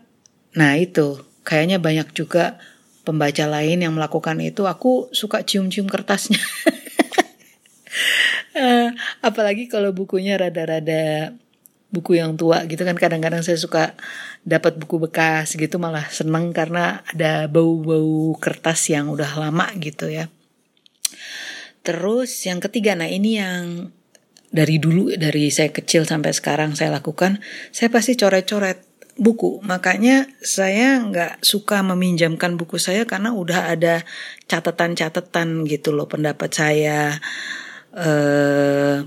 nah 0.54 0.72
itu 0.78 1.18
kayaknya 1.42 1.82
banyak 1.82 2.14
juga 2.14 2.62
pembaca 3.02 3.46
lain 3.50 3.82
yang 3.82 3.94
melakukan 3.96 4.38
itu. 4.38 4.66
Aku 4.70 5.10
suka 5.10 5.42
cium-cium 5.42 5.90
kertasnya. 5.90 6.38
Eh, 8.50 8.90
apalagi 9.22 9.70
kalau 9.70 9.94
bukunya 9.94 10.34
rada-rada 10.34 11.34
buku 11.90 12.18
yang 12.18 12.38
tua 12.38 12.66
gitu 12.70 12.82
kan 12.86 12.94
kadang-kadang 12.94 13.42
saya 13.42 13.58
suka 13.58 13.98
dapat 14.40 14.80
buku 14.80 14.96
bekas 15.08 15.52
gitu 15.52 15.76
malah 15.76 16.08
seneng 16.08 16.56
karena 16.56 17.04
ada 17.12 17.44
bau-bau 17.46 18.32
kertas 18.40 18.88
yang 18.88 19.12
udah 19.12 19.28
lama 19.36 19.68
gitu 19.76 20.08
ya. 20.08 20.32
Terus 21.84 22.30
yang 22.44 22.60
ketiga, 22.60 22.96
nah 22.96 23.08
ini 23.08 23.40
yang 23.40 23.92
dari 24.50 24.82
dulu 24.82 25.14
dari 25.14 25.48
saya 25.48 25.70
kecil 25.70 26.04
sampai 26.04 26.34
sekarang 26.34 26.74
saya 26.76 26.92
lakukan, 26.92 27.40
saya 27.72 27.88
pasti 27.88 28.16
coret-coret 28.16 28.84
buku. 29.20 29.60
Makanya 29.64 30.28
saya 30.40 31.00
nggak 31.00 31.44
suka 31.44 31.84
meminjamkan 31.84 32.56
buku 32.56 32.80
saya 32.80 33.04
karena 33.04 33.32
udah 33.36 33.72
ada 33.72 34.04
catatan-catatan 34.48 35.68
gitu 35.68 35.92
loh 35.92 36.08
pendapat 36.08 36.50
saya. 36.52 37.16
Eh 37.96 39.04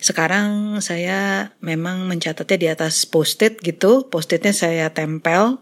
sekarang 0.00 0.80
saya 0.80 1.52
memang 1.60 2.08
mencatatnya 2.08 2.56
di 2.56 2.68
atas 2.72 3.04
post-it 3.04 3.60
gitu. 3.60 4.08
Post-itnya 4.08 4.56
saya 4.56 4.88
tempel 4.88 5.60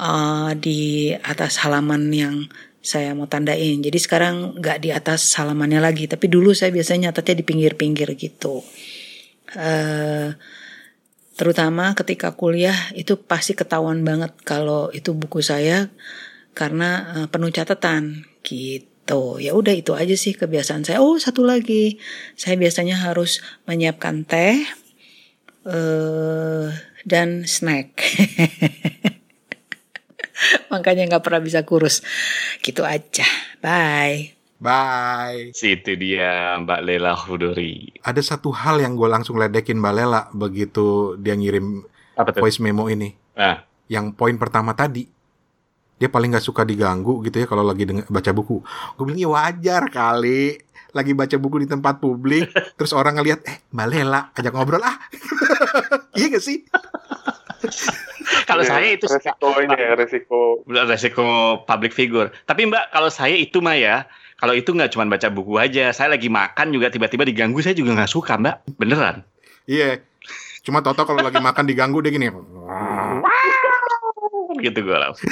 uh, 0.00 0.50
di 0.56 1.12
atas 1.12 1.60
halaman 1.60 2.08
yang 2.08 2.48
saya 2.80 3.12
mau 3.12 3.28
tandain. 3.28 3.84
Jadi 3.84 3.98
sekarang 4.00 4.56
nggak 4.56 4.78
di 4.80 4.90
atas 4.96 5.28
halamannya 5.36 5.84
lagi. 5.84 6.08
Tapi 6.08 6.24
dulu 6.24 6.56
saya 6.56 6.72
biasanya 6.72 7.12
nyatetnya 7.12 7.36
di 7.36 7.44
pinggir-pinggir 7.44 8.08
gitu. 8.16 8.64
Uh, 9.52 10.32
terutama 11.36 11.92
ketika 11.92 12.32
kuliah 12.32 12.76
itu 12.96 13.20
pasti 13.20 13.52
ketahuan 13.52 14.00
banget 14.08 14.32
kalau 14.40 14.88
itu 14.96 15.12
buku 15.12 15.44
saya 15.44 15.92
karena 16.56 17.12
uh, 17.12 17.26
penuh 17.28 17.52
catatan 17.52 18.24
gitu. 18.40 18.95
Tuh, 19.06 19.38
ya 19.38 19.54
udah 19.54 19.70
itu 19.70 19.94
aja 19.94 20.18
sih 20.18 20.34
kebiasaan 20.34 20.82
saya. 20.82 20.98
Oh, 20.98 21.14
satu 21.14 21.46
lagi. 21.46 22.02
Saya 22.34 22.58
biasanya 22.58 22.98
harus 22.98 23.38
menyiapkan 23.62 24.26
teh 24.26 24.66
uh, 25.62 26.74
dan 27.06 27.46
snack. 27.46 27.94
Makanya 30.74 31.06
nggak 31.06 31.24
pernah 31.24 31.38
bisa 31.38 31.62
kurus. 31.62 32.02
Gitu 32.60 32.82
aja. 32.82 33.24
Bye. 33.62 34.34
Bye. 34.58 35.52
Situ 35.52 35.94
dia 35.94 36.56
Mbak 36.58 36.80
Lela 36.82 37.14
Hudori. 37.14 38.02
Ada 38.02 38.34
satu 38.34 38.50
hal 38.50 38.82
yang 38.82 38.96
gue 38.96 39.06
langsung 39.06 39.38
ledekin 39.38 39.78
Mbak 39.78 39.94
Lela 39.94 40.20
begitu 40.32 41.14
dia 41.20 41.36
ngirim 41.36 41.84
Apa 42.16 42.34
tuh? 42.34 42.42
voice 42.42 42.58
memo 42.58 42.88
ini. 42.88 43.12
Ah, 43.36 43.62
Yang 43.86 44.18
poin 44.18 44.34
pertama 44.34 44.74
tadi, 44.74 45.06
dia 45.96 46.08
paling 46.08 46.28
nggak 46.28 46.44
suka 46.44 46.62
diganggu 46.62 47.20
gitu 47.22 47.40
ya 47.40 47.46
kalau 47.46 47.62
lagi 47.62 47.84
deng- 47.84 48.06
baca 48.06 48.30
buku. 48.30 48.60
Gue 48.94 49.04
bilang 49.04 49.18
ya 49.18 49.28
wajar 49.28 49.88
kali 49.88 50.60
lagi 50.92 51.12
baca 51.12 51.36
buku 51.36 51.56
di 51.58 51.68
tempat 51.68 51.98
publik, 51.98 52.48
terus 52.76 52.92
orang 52.92 53.16
ngelihat 53.16 53.44
eh 53.44 53.60
Mbak 53.68 53.86
Lela 53.86 54.20
ajak 54.32 54.48
ngobrol 54.50 54.80
ah, 54.80 54.96
iya 56.18 56.26
gak 56.30 56.40
sih? 56.40 56.64
kalau 58.44 58.62
Iya, 58.62 58.70
saya 58.70 58.88
itu 58.94 59.04
resiko 59.04 59.48
ini 59.58 59.74
ya, 59.74 59.92
resiko 59.92 60.40
resiko 60.64 61.26
public 61.62 61.92
figure. 61.92 62.32
Tapi 62.44 62.64
Mbak, 62.64 62.92
kalau 62.92 63.08
saya 63.08 63.32
itu 63.32 63.60
mah 63.60 63.76
ya, 63.76 64.08
kalau 64.36 64.52
itu 64.52 64.72
nggak 64.72 64.88
cuma 64.88 65.04
baca 65.04 65.28
buku 65.28 65.56
aja, 65.56 65.90
saya 65.90 66.08
lagi 66.10 66.28
makan 66.28 66.72
juga 66.72 66.88
tiba-tiba 66.88 67.24
diganggu, 67.24 67.60
saya 67.60 67.72
juga 67.72 67.92
nggak 67.92 68.08
suka 68.08 68.36
Mbak, 68.36 68.56
beneran. 68.76 69.24
Iya. 69.66 70.00
Cuma 70.62 70.80
Toto 70.80 71.04
kalau 71.04 71.20
lagi 71.20 71.38
makan 71.38 71.64
diganggu 71.64 72.00
dia 72.00 72.10
gini. 72.10 72.26
Gitu 74.64 74.78
gue 74.78 74.96
langsung. 74.96 75.26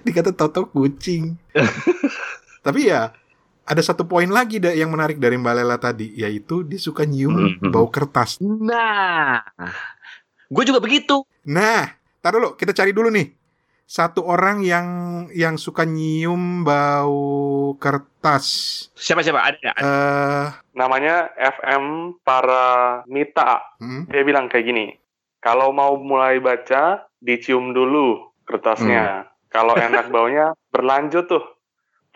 Dikata 0.00 0.30
Toto 0.30 0.66
kucing. 0.66 1.38
Tapi 2.66 2.90
ya 2.90 3.14
ada 3.64 3.80
satu 3.80 4.04
poin 4.04 4.26
lagi 4.26 4.58
da- 4.58 4.74
yang 4.74 4.90
menarik 4.90 5.16
dari 5.16 5.34
Mbak 5.34 5.54
Lela 5.54 5.76
tadi, 5.76 6.12
yaitu 6.12 6.62
dia 6.62 6.76
suka 6.76 7.02
nyium 7.02 7.32
Mhm. 7.56 7.70
bau 7.70 7.88
kertas. 7.88 8.36
Nah, 8.40 9.40
gue 10.44 10.64
juga 10.64 10.78
begitu. 10.78 11.22
Nah, 11.44 11.88
tar 12.18 12.34
dulu, 12.34 12.52
kita 12.54 12.72
cari 12.72 12.90
dulu 12.90 13.08
nih. 13.08 13.32
Satu 13.84 14.24
orang 14.24 14.64
yang 14.64 14.86
yang 15.30 15.54
suka 15.54 15.84
nyium 15.84 16.64
bau 16.64 17.20
kertas. 17.76 18.46
Siapa 18.94 19.20
siapa 19.20 19.44
ada 19.44 19.56
nggak? 19.56 19.76
Eh, 19.76 20.46
namanya 20.74 21.28
FM 21.36 22.16
para 22.20 22.64
Mita. 23.04 23.60
hmm, 23.78 24.08
Dia 24.08 24.24
bilang 24.24 24.48
kayak 24.48 24.64
gini, 24.66 24.84
kalau 25.44 25.76
mau 25.76 26.00
mulai 26.00 26.40
baca, 26.40 27.04
dicium 27.20 27.76
dulu 27.76 28.32
kertasnya. 28.48 29.28
Kalau 29.52 29.76
enak 29.86 30.08
baunya, 30.08 30.56
berlanjut 30.72 31.28
tuh. 31.28 31.44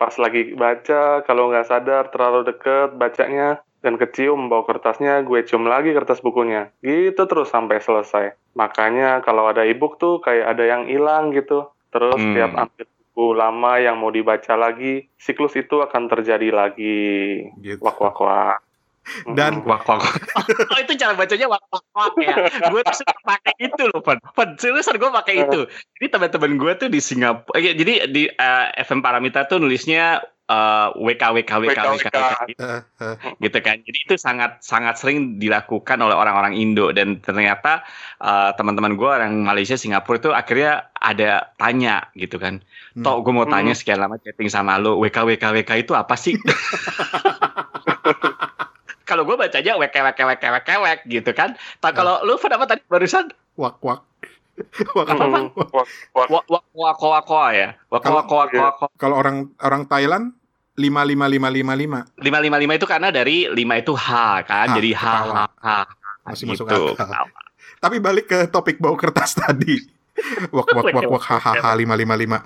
Pas 0.01 0.15
lagi 0.17 0.57
baca, 0.57 1.21
kalau 1.29 1.53
nggak 1.53 1.69
sadar 1.69 2.09
terlalu 2.09 2.49
deket 2.49 2.97
bacanya, 2.97 3.61
dan 3.79 3.95
kecium 3.95 4.51
bau 4.51 4.65
kertasnya, 4.67 5.23
gue 5.23 5.45
cium 5.45 5.69
lagi 5.69 5.95
kertas 5.95 6.19
bukunya. 6.19 6.73
Gitu 6.81 7.19
terus 7.29 7.47
sampai 7.47 7.79
selesai. 7.79 8.35
Makanya 8.57 9.21
kalau 9.23 9.47
ada 9.47 9.63
ebook 9.63 10.01
tuh 10.01 10.19
kayak 10.19 10.57
ada 10.57 10.63
yang 10.65 10.89
hilang 10.89 11.31
gitu. 11.31 11.69
Terus 11.93 12.19
Hmm. 12.19 12.35
tiap 12.35 12.51
ambil 12.57 12.85
buku 12.85 13.25
lama 13.35 13.71
yang 13.79 13.95
mau 13.99 14.11
dibaca 14.11 14.55
lagi, 14.59 15.07
siklus 15.15 15.55
itu 15.55 15.79
akan 15.79 16.11
terjadi 16.11 16.49
lagi. 16.51 17.47
gitu. 17.63 17.79
Wak 17.83 17.99
wak 17.99 18.19
wak. 18.19 18.57
Dan-. 19.33 19.61
Wak 19.69 19.85
wak. 19.85 20.01
oh 20.69 20.79
itu 20.79 20.93
cara 20.95 21.13
bacanya 21.13 21.47
wak 21.47 21.63
wak 21.69 21.85
wak 21.93 22.13
ya. 22.19 22.35
gue 22.69 22.81
tuh 22.81 22.95
suka 22.95 23.15
pakai 23.21 23.53
itu 23.59 23.83
loh, 23.89 24.01
Pan. 24.01 24.17
Pan, 24.33 24.55
seriusan 24.55 24.97
gue 24.97 25.11
pakai 25.11 25.45
itu. 25.45 25.61
Jadi 25.99 26.07
teman-teman 26.09 26.51
gue 26.55 26.71
tuh 26.77 26.89
di 26.89 26.99
Singapura, 26.99 27.53
eh, 27.59 27.75
jadi 27.75 28.07
di 28.07 28.23
eh, 28.27 28.65
FM 28.81 28.99
Paramita 28.99 29.45
tuh 29.45 29.59
nulisnya 29.59 30.19
eh, 30.49 30.87
WK 30.95 31.23
WK 31.37 31.51
WK 31.61 31.69
WK, 31.69 31.79
WK. 32.01 32.17
gitu. 32.49 32.63
Eh, 32.65 32.81
eh, 33.03 33.15
gitu 33.37 33.57
kan. 33.61 33.75
Jadi 33.83 33.97
itu 34.09 34.15
sangat 34.17 34.63
sangat 34.63 34.95
sering 34.97 35.37
dilakukan 35.37 35.99
oleh 35.99 36.15
orang-orang 36.17 36.57
Indo 36.57 36.89
dan 36.89 37.21
ternyata 37.21 37.85
uh, 38.17 38.51
teman-teman 38.57 38.97
gue 38.97 39.09
orang 39.09 39.33
Malaysia 39.45 39.77
Singapura 39.77 40.17
itu 40.17 40.29
akhirnya 40.33 40.89
ada 40.97 41.53
tanya 41.55 42.09
gitu 42.17 42.41
kan. 42.41 42.63
Hmm. 42.97 43.03
Tok 43.05 43.21
gue 43.27 43.33
mau 43.35 43.45
tanya 43.45 43.71
Hmm. 43.75 43.79
sekian 43.79 43.99
lama 44.01 44.17
chatting 44.17 44.49
sama 44.49 44.81
lo 44.81 44.97
WK 44.97 45.17
WK 45.37 45.43
WK 45.61 45.71
itu 45.85 45.93
apa 45.93 46.15
sih? 46.17 46.33
kalau 49.09 49.25
gue 49.25 49.33
bacanya 49.33 49.73
wek 49.81 49.89
wek 49.89 50.19
wek 50.21 50.43
wek 50.45 50.69
wek 50.69 50.99
gitu 51.09 51.31
kan. 51.33 51.57
Tapi 51.81 51.93
kalau 51.97 52.21
ah. 52.21 52.25
lu 52.25 52.37
pendapat 52.37 52.77
tadi 52.77 52.81
barusan? 52.85 53.33
Wak 53.59 53.81
wak. 53.83 54.05
Wak 54.95 55.07
wak 56.47 56.63
wak 56.71 57.27
wak 57.27 57.49
ya. 57.51 57.75
Wak 57.89 58.05
wak 58.05 58.29
wak 58.29 58.51
wak. 58.53 58.73
Kalau 58.95 59.19
orang 59.19 59.51
orang 59.59 59.83
Thailand 59.89 60.31
lima 60.79 61.03
lima 61.03 61.27
lima 61.27 61.49
lima 61.51 61.73
lima. 61.75 61.99
Lima 62.23 62.39
lima 62.39 62.55
lima 62.55 62.73
itu 62.79 62.87
karena 62.87 63.11
dari 63.11 63.51
lima 63.51 63.75
itu 63.75 63.91
H 63.91 64.07
kan, 64.47 64.71
jadi 64.79 64.95
H 64.95 65.03
H 65.59 65.67
Masih 66.23 66.45
masuk 66.47 66.71
gitu. 66.71 66.95
akal. 66.95 67.27
Tapi 67.83 67.99
balik 67.99 68.31
ke 68.31 68.39
topik 68.47 68.79
bau 68.79 68.95
kertas 68.95 69.35
tadi. 69.35 69.75
Wak 70.55 70.67
wak 70.75 70.91
wak 70.91 71.07
wak 71.07 71.23
hahaha 71.23 71.71
lima 71.79 71.95
lima 71.95 72.15
lima. 72.19 72.37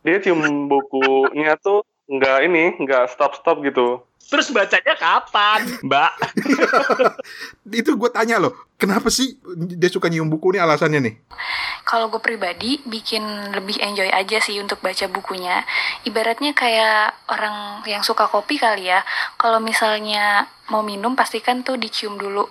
Dia 0.00 0.16
cium 0.16 0.40
bukunya 0.68 1.60
tuh 1.60 1.84
nggak 2.08 2.38
ini 2.48 2.64
nggak 2.80 3.12
stop 3.12 3.36
stop 3.36 3.60
gitu 3.60 4.00
Terus 4.28 4.52
bacanya 4.52 4.92
kapan, 4.92 5.64
Mbak? 5.80 6.12
Itu 7.80 7.96
gue 7.96 8.10
tanya 8.12 8.36
loh, 8.36 8.52
kenapa 8.76 9.08
sih 9.08 9.40
dia 9.56 9.88
suka 9.88 10.12
nyium 10.12 10.28
buku 10.28 10.52
nih 10.52 10.60
alasannya 10.60 11.00
nih? 11.00 11.14
Kalau 11.88 12.12
gue 12.12 12.20
pribadi 12.20 12.76
bikin 12.84 13.24
lebih 13.56 13.80
enjoy 13.80 14.12
aja 14.12 14.36
sih 14.44 14.60
untuk 14.60 14.84
baca 14.84 15.08
bukunya. 15.08 15.64
Ibaratnya 16.04 16.52
kayak 16.52 17.16
orang 17.32 17.80
yang 17.88 18.04
suka 18.04 18.28
kopi 18.28 18.60
kali 18.60 18.92
ya. 18.92 19.00
Kalau 19.40 19.64
misalnya 19.64 20.44
mau 20.68 20.84
minum 20.84 21.16
pastikan 21.16 21.64
tuh 21.64 21.80
dicium 21.80 22.20
dulu 22.20 22.44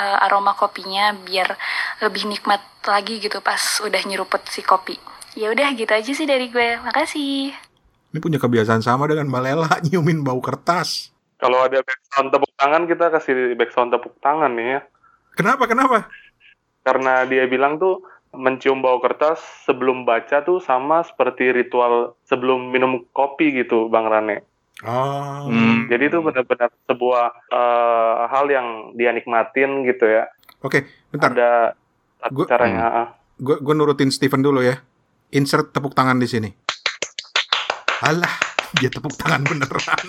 eh, 0.00 0.24
aroma 0.24 0.56
kopinya 0.56 1.12
biar 1.12 1.52
lebih 2.00 2.24
nikmat 2.24 2.64
lagi 2.88 3.20
gitu 3.20 3.44
pas 3.44 3.60
udah 3.84 4.00
nyeruput 4.08 4.40
si 4.48 4.64
kopi. 4.64 4.96
Ya 5.36 5.52
udah 5.52 5.76
gitu 5.76 5.92
aja 5.92 6.08
sih 6.08 6.24
dari 6.24 6.48
gue. 6.48 6.80
Makasih. 6.80 7.52
Ini 8.16 8.18
punya 8.24 8.40
kebiasaan 8.40 8.80
sama 8.80 9.04
dengan 9.04 9.28
Mbak 9.28 9.42
Lela 9.44 9.68
nyiumin 9.84 10.24
bau 10.24 10.40
kertas. 10.40 11.12
Kalau 11.38 11.58
ada 11.60 11.78
backsound 11.78 12.28
tepuk 12.28 12.52
tangan, 12.52 12.82
kita 12.84 13.04
kasih 13.08 13.34
backsound 13.54 13.90
tepuk 13.90 14.14
tangan 14.18 14.50
nih 14.52 14.68
ya. 14.68 14.80
Kenapa 15.32 15.64
kenapa? 15.64 16.10
Karena 16.82 17.22
dia 17.24 17.46
bilang 17.46 17.78
tuh 17.78 18.02
mencium 18.30 18.78
bau 18.78 18.98
kertas 18.98 19.38
sebelum 19.62 20.02
baca 20.02 20.42
tuh 20.42 20.58
sama 20.58 21.00
seperti 21.00 21.54
ritual 21.54 22.18
sebelum 22.24 22.68
minum 22.68 23.06
kopi 23.08 23.54
gitu, 23.54 23.86
Bang 23.86 24.06
Rane. 24.06 24.42
Oh, 24.80 25.46
Hmm. 25.46 25.86
Jadi 25.86 26.06
itu 26.06 26.18
benar-benar 26.20 26.70
sebuah 26.84 27.24
eh, 27.48 28.16
hal 28.28 28.46
yang 28.46 28.66
dia 28.92 29.10
nikmatin 29.10 29.82
gitu 29.84 30.06
ya. 30.06 30.26
oke, 30.60 30.82
bentar. 31.08 31.30
Ada 31.32 31.50
Gua- 32.30 32.46
caranya. 32.46 32.84
ah. 32.88 33.08
Gue 33.36 33.56
gue 33.56 33.74
nurutin 33.74 34.10
Steven 34.10 34.38
dulu 34.38 34.58
ya. 34.60 34.82
Insert 35.30 35.70
tepuk 35.70 35.94
tangan 35.94 36.18
di 36.18 36.26
sini. 36.26 36.50
Alah, 38.00 38.30
dia 38.74 38.86
tepuk 38.88 39.14
tangan 39.14 39.42
beneran. 39.44 40.02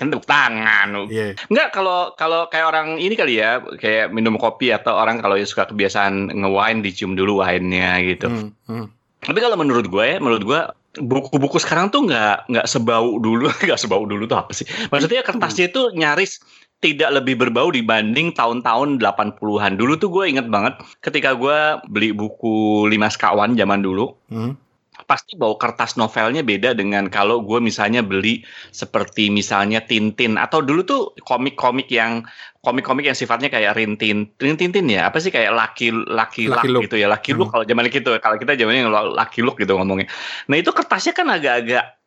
Kan 0.00 0.08
tepuk 0.08 0.24
tangan. 0.24 1.12
Iya. 1.12 1.36
Enggak 1.52 1.76
kalau 1.76 2.16
kalau 2.16 2.48
kayak 2.48 2.72
orang 2.72 2.96
ini 2.96 3.12
kali 3.12 3.36
ya, 3.36 3.60
kayak 3.76 4.16
minum 4.16 4.40
kopi 4.40 4.72
atau 4.72 4.96
orang 4.96 5.20
kalau 5.20 5.36
yang 5.36 5.44
suka 5.44 5.68
kebiasaan 5.68 6.32
nge-wine 6.32 6.80
dicium 6.80 7.12
dulu 7.12 7.44
wine-nya 7.44 8.00
gitu. 8.08 8.32
Hmm, 8.32 8.56
hmm. 8.64 8.86
Tapi 9.20 9.38
kalau 9.44 9.60
menurut 9.60 9.92
gue 9.92 10.04
ya, 10.08 10.16
menurut 10.16 10.40
gue 10.48 10.60
buku-buku 11.04 11.60
sekarang 11.60 11.92
tuh 11.92 12.08
nggak 12.08 12.48
nggak 12.48 12.66
sebau 12.66 13.20
dulu, 13.20 13.52
nggak 13.68 13.76
sebau 13.76 14.08
dulu 14.08 14.24
tuh 14.24 14.40
apa 14.40 14.56
sih? 14.56 14.64
Maksudnya 14.88 15.20
kertasnya 15.20 15.68
itu 15.68 15.92
nyaris 15.92 16.40
tidak 16.80 17.12
lebih 17.20 17.36
berbau 17.36 17.68
dibanding 17.68 18.32
tahun-tahun 18.32 19.04
80-an. 19.04 19.76
Dulu 19.76 19.92
tuh 20.00 20.08
gue 20.08 20.24
inget 20.32 20.48
banget 20.48 20.80
ketika 21.04 21.36
gue 21.36 21.76
beli 21.92 22.16
buku 22.16 22.88
Lima 22.88 23.12
Sekawan 23.12 23.52
zaman 23.52 23.84
dulu. 23.84 24.16
Hmm. 24.32 24.56
Pasti 25.10 25.34
bau 25.34 25.58
kertas 25.58 25.98
novelnya 25.98 26.46
beda 26.46 26.70
dengan 26.70 27.10
kalau 27.10 27.42
gue 27.42 27.58
misalnya 27.58 27.98
beli 27.98 28.46
seperti 28.70 29.26
misalnya 29.26 29.82
Tintin 29.82 30.38
atau 30.38 30.62
dulu 30.62 30.86
tuh 30.86 31.02
komik-komik 31.26 31.90
yang 31.90 32.22
komik-komik 32.62 33.10
yang 33.10 33.18
sifatnya 33.18 33.50
kayak 33.50 33.74
Rintin, 33.74 34.30
Rintintin 34.38 34.86
ya, 34.86 35.10
apa 35.10 35.18
sih 35.18 35.34
kayak 35.34 35.50
Lucky 35.50 35.90
Luck 36.46 36.62
Luke. 36.70 36.86
gitu 36.86 37.02
ya, 37.02 37.10
Luke 37.34 37.50
Hmm. 37.50 37.54
kalau 37.58 37.64
zaman 37.66 37.90
gitu, 37.90 38.10
kalau 38.22 38.36
kita 38.38 38.54
zamannya 38.54 38.86
Lucky 38.86 39.40
Luke 39.42 39.58
gitu 39.58 39.74
ngomongnya. 39.74 40.06
Nah 40.46 40.56
itu 40.60 40.70
kertasnya 40.70 41.10
kan 41.10 41.26
agak-agak 41.26 41.99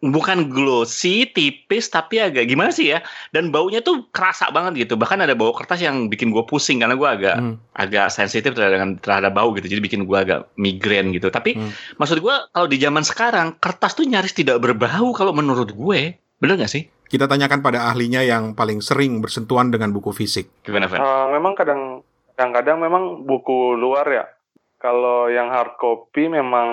bukan 0.00 0.54
glossy, 0.54 1.26
tipis 1.26 1.90
tapi 1.90 2.22
agak 2.22 2.46
gimana 2.46 2.70
sih 2.70 2.94
ya? 2.94 3.02
Dan 3.34 3.50
baunya 3.50 3.82
tuh 3.82 4.06
kerasa 4.14 4.48
banget 4.54 4.86
gitu. 4.86 4.94
Bahkan 4.94 5.26
ada 5.26 5.34
bau 5.34 5.50
kertas 5.50 5.82
yang 5.82 6.06
bikin 6.06 6.30
gue 6.30 6.46
pusing 6.46 6.78
karena 6.78 6.94
gue 6.94 7.08
agak 7.08 7.36
Hmm. 7.36 7.58
agak 7.74 8.14
sensitif 8.14 8.54
terhadap 8.54 9.02
terhadap 9.02 9.34
bau 9.34 9.50
gitu. 9.58 9.66
Jadi 9.66 9.82
bikin 9.82 10.06
gue 10.06 10.14
agak 10.14 10.46
migrain 10.54 11.10
gitu. 11.10 11.26
Tapi 11.28 11.58
Hmm. 11.58 11.74
maksud 11.98 12.22
gue 12.22 12.34
kalau 12.54 12.70
di 12.70 12.78
zaman 12.78 13.02
sekarang 13.02 13.58
kertas 13.58 13.98
tuh 13.98 14.06
nyaris 14.06 14.32
tidak 14.32 14.62
berbau 14.62 15.10
kalau 15.10 15.34
menurut 15.34 15.74
gue. 15.74 16.22
Bener 16.38 16.54
gak 16.58 16.70
sih? 16.70 16.86
Kita 17.10 17.30
tanyakan 17.30 17.62
pada 17.62 17.90
ahlinya 17.90 18.22
yang 18.22 18.54
paling 18.54 18.82
sering 18.82 19.22
bersentuhan 19.22 19.70
dengan 19.70 19.94
buku 19.94 20.10
fisik. 20.10 20.50
Gimana, 20.66 20.90
Fer? 20.90 20.98
Eh, 20.98 21.26
memang 21.30 21.54
kadang 21.54 22.02
kadang-kadang 22.34 22.82
memang 22.82 23.22
buku 23.22 23.78
luar 23.78 24.06
ya. 24.10 24.24
Kalau 24.84 25.32
yang 25.32 25.48
hard 25.48 25.80
copy 25.80 26.28
memang 26.28 26.68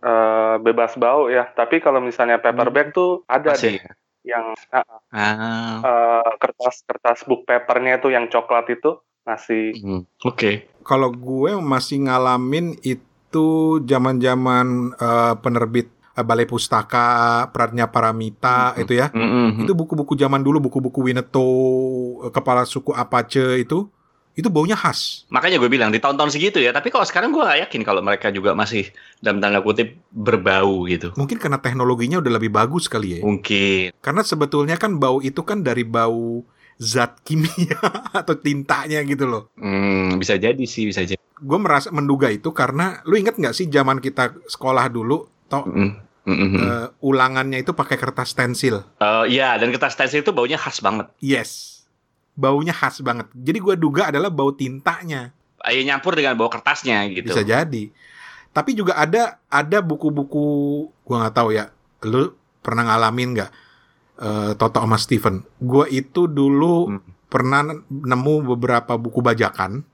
eh, 0.00 0.54
bebas 0.56 0.96
bau 0.96 1.28
ya. 1.28 1.44
Tapi 1.52 1.84
kalau 1.84 2.00
misalnya 2.00 2.40
paperback 2.40 2.96
tuh 2.96 3.28
ada 3.28 3.52
Masih. 3.52 3.76
deh 3.76 3.84
yang 4.24 4.54
ah, 4.70 4.86
Ah, 5.12 5.76
eh, 5.84 6.32
kertas 6.40 6.80
kertas 6.88 7.26
book 7.28 7.44
papernya 7.44 8.00
itu 8.00 8.08
yang 8.08 8.30
coklat 8.32 8.72
itu 8.72 8.96
masih 9.22 9.76
hmm, 9.76 10.02
oke. 10.24 10.50
Kalau 10.82 11.12
gue 11.12 11.52
masih 11.60 12.08
ngalamin 12.08 12.72
itu 12.82 13.46
zaman-zaman 13.84 14.66
eh, 14.96 15.34
penerbit 15.42 15.90
eh, 16.16 16.24
Balai 16.24 16.48
Pustaka, 16.48 17.44
Pradnya 17.52 17.86
Paramita 17.86 18.72
Hmm. 18.72 18.80
itu 18.80 18.92
ya. 18.96 19.12
Mm-mm. 19.12 19.60
Itu 19.60 19.74
buku-buku 19.74 20.14
zaman 20.14 20.40
dulu, 20.40 20.58
buku-buku 20.62 21.04
Winnetou, 21.04 21.52
kepala 22.32 22.64
suku 22.64 22.94
Apache 22.94 23.60
itu, 23.60 23.90
itu 24.32 24.48
baunya 24.48 24.72
khas. 24.72 25.28
Makanya 25.28 25.60
gue 25.60 25.68
bilang 25.68 25.92
di 25.92 26.00
tahun-tahun 26.00 26.32
segitu 26.32 26.56
ya. 26.56 26.72
Tapi 26.72 26.88
kalau 26.88 27.04
sekarang 27.04 27.36
gue 27.36 27.44
gak 27.44 27.68
yakin 27.68 27.82
kalau 27.84 28.00
mereka 28.00 28.32
juga 28.32 28.56
masih 28.56 28.88
dalam 29.20 29.44
tanda 29.44 29.60
kutip 29.60 30.00
berbau 30.08 30.88
gitu. 30.88 31.12
Mungkin 31.20 31.36
karena 31.36 31.60
teknologinya 31.60 32.16
udah 32.24 32.32
lebih 32.40 32.48
bagus 32.48 32.88
kali 32.88 33.18
ya. 33.18 33.20
Mungkin. 33.20 33.92
Karena 34.00 34.22
sebetulnya 34.24 34.80
kan 34.80 34.96
bau 34.96 35.20
itu 35.20 35.44
kan 35.44 35.60
dari 35.60 35.84
bau 35.84 36.40
zat 36.80 37.20
kimia 37.22 37.78
atau 38.20 38.34
tintanya 38.34 39.04
gitu 39.04 39.28
loh. 39.28 39.52
Hmm, 39.54 40.16
bisa 40.16 40.40
jadi 40.40 40.64
sih, 40.64 40.88
bisa 40.88 41.04
jadi. 41.04 41.20
Gue 41.42 41.58
merasa 41.60 41.92
menduga 41.92 42.32
itu 42.32 42.50
karena 42.50 43.04
lu 43.04 43.18
inget 43.18 43.36
nggak 43.36 43.54
sih 43.54 43.68
zaman 43.68 44.00
kita 44.00 44.32
sekolah 44.48 44.88
dulu, 44.88 45.28
toh 45.46 45.66
Mm-mm. 45.66 45.90
Mm-mm. 46.22 46.50
eh, 46.58 46.86
ulangannya 47.02 47.62
itu 47.62 47.74
pakai 47.74 47.98
kertas 47.98 48.30
stensil. 48.32 48.82
Eh, 48.98 49.24
Iya, 49.28 49.58
dan 49.58 49.74
kertas 49.74 49.94
stensil 49.94 50.22
itu 50.22 50.30
baunya 50.30 50.54
khas 50.58 50.78
banget. 50.78 51.10
Yes, 51.18 51.71
baunya 52.32 52.72
khas 52.72 53.00
banget. 53.00 53.28
Jadi 53.32 53.58
gue 53.58 53.74
duga 53.76 54.08
adalah 54.08 54.28
bau 54.28 54.50
tintanya. 54.50 55.32
Eh, 55.62 55.84
nyampur 55.86 56.18
dengan 56.18 56.34
bau 56.34 56.50
kertasnya 56.50 57.06
gitu. 57.12 57.30
Bisa 57.30 57.46
jadi. 57.46 57.84
Tapi 58.52 58.70
juga 58.74 58.98
ada 58.98 59.40
ada 59.46 59.78
buku-buku 59.80 60.44
gua 61.06 61.16
nggak 61.24 61.34
tahu 61.34 61.54
ya. 61.54 61.70
Lu 62.04 62.34
pernah 62.60 62.84
ngalamin 62.84 63.28
nggak 63.32 63.50
eh, 64.18 64.50
Toto 64.58 64.82
sama 64.82 64.98
Steven? 64.98 65.40
Gue 65.56 65.86
itu 65.88 66.26
dulu 66.26 66.90
Hmm. 66.90 67.00
pernah 67.26 67.64
nemu 67.88 68.34
beberapa 68.44 69.00
buku 69.00 69.24
bajakan 69.24 69.86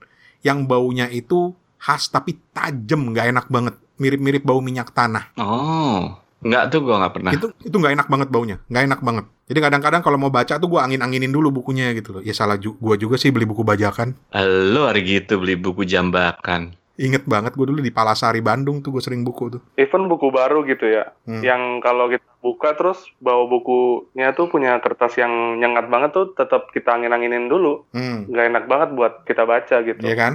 yang 0.43 0.67
baunya 0.67 1.07
itu 1.07 1.55
khas 1.79 2.11
tapi 2.11 2.35
tajam, 2.51 3.15
nggak 3.15 3.27
enak 3.31 3.47
banget. 3.47 3.75
Mirip-mirip 3.99 4.43
bau 4.43 4.59
minyak 4.59 4.91
tanah. 4.91 5.31
Oh, 5.37 6.19
enggak 6.45 6.71
tuh 6.71 6.81
gue 6.87 6.95
nggak 6.95 7.15
pernah. 7.15 7.31
Itu 7.35 7.47
itu 7.63 7.77
nggak 7.77 7.95
enak 7.99 8.09
banget 8.09 8.29
baunya, 8.31 8.57
nggak 8.71 8.85
enak 8.89 9.01
banget. 9.03 9.25
Jadi 9.49 9.59
kadang-kadang 9.65 10.03
kalau 10.05 10.19
mau 10.21 10.29
baca 10.29 10.61
tuh 10.61 10.69
gua 10.69 10.85
angin-anginin 10.85 11.33
dulu 11.33 11.49
bukunya 11.49 11.97
gitu 11.97 12.21
loh. 12.21 12.23
Ya 12.23 12.37
salah 12.37 12.61
ju 12.61 12.77
gua 12.77 13.01
juga 13.01 13.17
sih 13.17 13.33
beli 13.33 13.49
buku 13.49 13.65
bajakan. 13.65 14.13
Lo 14.75 14.87
hari 14.87 15.03
gitu 15.09 15.41
beli 15.41 15.57
buku 15.57 15.89
jambakan. 15.89 16.77
Inget 16.99 17.31
banget 17.31 17.55
gue 17.55 17.63
dulu 17.63 17.79
di 17.79 17.95
Palasari 17.95 18.43
Bandung 18.43 18.83
tuh 18.83 18.91
gue 18.91 18.99
sering 18.99 19.23
buku 19.23 19.55
tuh. 19.55 19.63
even 19.79 20.11
buku 20.11 20.35
baru 20.35 20.67
gitu 20.67 20.83
ya. 20.83 21.15
Hmm. 21.31 21.47
Yang 21.47 21.63
kalau 21.79 22.11
kita 22.11 22.27
buka 22.43 22.75
terus 22.75 22.99
bau 23.23 23.47
bukunya 23.47 24.35
tuh 24.35 24.51
punya 24.51 24.75
kertas 24.83 25.15
yang 25.15 25.63
nyengat 25.63 25.87
banget 25.87 26.11
tuh 26.11 26.35
tetap 26.35 26.75
kita 26.75 26.99
angin-anginin 26.99 27.47
dulu. 27.47 27.87
Hmm. 27.95 28.27
Nggak 28.27 28.47
enak 28.51 28.65
banget 28.67 28.89
buat 28.99 29.13
kita 29.31 29.47
baca 29.47 29.77
gitu. 29.87 30.03
Iya 30.03 30.17
kan? 30.19 30.33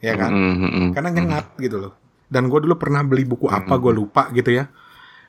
Iya 0.00 0.14
kan? 0.16 0.30
Mm, 0.32 0.54
mm, 0.56 0.70
mm. 0.72 0.88
Karena 0.96 1.10
nyengat 1.12 1.46
gitu 1.60 1.76
loh. 1.76 1.92
Dan 2.24 2.48
gue 2.48 2.60
dulu 2.64 2.80
pernah 2.80 3.04
beli 3.04 3.28
buku 3.28 3.44
apa 3.52 3.76
gue 3.76 3.92
lupa 3.92 4.32
gitu 4.32 4.48
ya. 4.48 4.64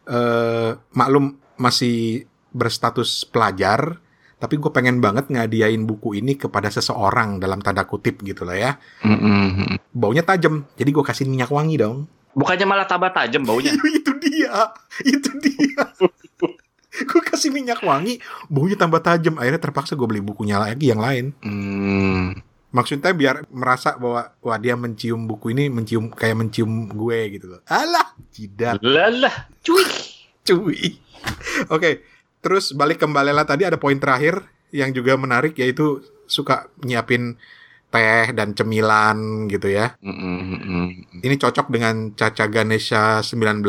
Eh 0.10 0.72
maklum 0.97 1.38
masih 1.62 2.26
berstatus 2.49 3.30
pelajar, 3.30 4.01
tapi 4.39 4.55
gue 4.55 4.72
pengen 4.72 5.03
banget 5.03 5.30
ngadiain 5.30 5.84
buku 5.84 6.18
ini 6.18 6.39
kepada 6.39 6.72
seseorang 6.72 7.38
dalam 7.38 7.60
tanda 7.60 7.86
kutip 7.86 8.24
gitu 8.24 8.47
lah 8.47 8.57
ya. 8.57 8.72
Mm, 9.05 9.20
mm, 9.20 9.49
mm. 9.53 9.76
Baunya 9.93 10.24
tajam, 10.24 10.66
jadi 10.80 10.89
gue 10.89 11.03
kasih 11.05 11.28
minyak 11.28 11.51
wangi 11.51 11.76
dong. 11.78 12.07
Bukannya 12.34 12.66
malah 12.66 12.88
tambah 12.88 13.12
tajam 13.12 13.43
baunya. 13.43 13.76
itu 13.99 14.12
dia, 14.24 14.72
itu 15.03 15.30
dia. 15.43 15.84
gue 17.10 17.22
kasih 17.22 17.51
minyak 17.51 17.84
wangi, 17.84 18.24
baunya 18.47 18.80
tambah 18.80 19.03
tajam. 19.03 19.38
Akhirnya 19.38 19.62
terpaksa 19.62 19.99
gue 19.99 20.07
beli 20.07 20.24
bukunya 20.24 20.57
lagi 20.57 20.89
yang 20.89 21.03
lain. 21.03 21.36
Hmm. 21.43 22.49
Maksudnya 22.70 23.17
biar 23.17 23.49
merasa 23.49 23.97
bahwa 23.97 24.30
wah 24.45 24.59
dia 24.61 24.78
mencium 24.78 25.26
buku 25.26 25.57
ini 25.57 25.74
mencium 25.74 26.13
kayak 26.13 26.38
mencium 26.38 26.86
gue 26.86 27.20
gitu 27.34 27.57
loh. 27.57 27.61
Alah, 27.65 28.13
jidat 28.30 28.78
Lalah, 28.86 29.49
cuy. 29.65 29.89
cuy. 30.45 31.01
Oke, 31.74 32.05
terus 32.45 32.72
balik 32.78 33.01
kembali 33.01 33.34
lah 33.34 33.49
tadi 33.49 33.65
ada 33.65 33.82
poin 33.82 33.97
terakhir 33.97 34.45
yang 34.70 34.93
juga 34.93 35.17
menarik 35.17 35.57
yaitu 35.57 36.05
suka 36.30 36.70
nyiapin 36.86 37.41
teh 37.89 38.30
dan 38.38 38.53
cemilan 38.53 39.49
gitu 39.49 39.65
ya. 39.74 39.97
Mm, 40.05 40.13
mm, 40.13 40.38
mm, 40.38 40.59
mm. 40.61 40.88
Ini 41.26 41.36
cocok 41.41 41.74
dengan 41.74 42.13
Caca 42.13 42.45
Ganesha 42.45 43.26
19 43.26 43.65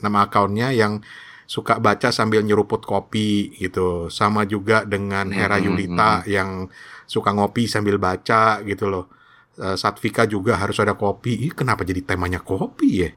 nama 0.00 0.24
akunnya 0.24 0.72
yang 0.72 1.04
suka 1.46 1.78
baca 1.78 2.10
sambil 2.10 2.40
nyeruput 2.42 2.82
kopi 2.88 3.52
gitu. 3.60 4.08
Sama 4.08 4.48
juga 4.48 4.88
dengan 4.88 5.28
Hera 5.30 5.60
Hmm, 5.60 5.68
Yulita 5.68 6.24
yang 6.24 6.72
suka 7.06 7.30
ngopi 7.32 7.70
sambil 7.70 7.96
baca 7.96 8.60
gitu 8.66 8.90
loh. 8.90 9.06
Eh, 9.56 9.76
Satvika 9.78 10.28
juga 10.28 10.60
harus 10.60 10.76
ada 10.76 10.92
kopi. 10.92 11.48
Ih, 11.48 11.52
kenapa 11.56 11.80
jadi 11.80 12.04
temanya 12.04 12.44
kopi 12.44 13.08
ya? 13.08 13.10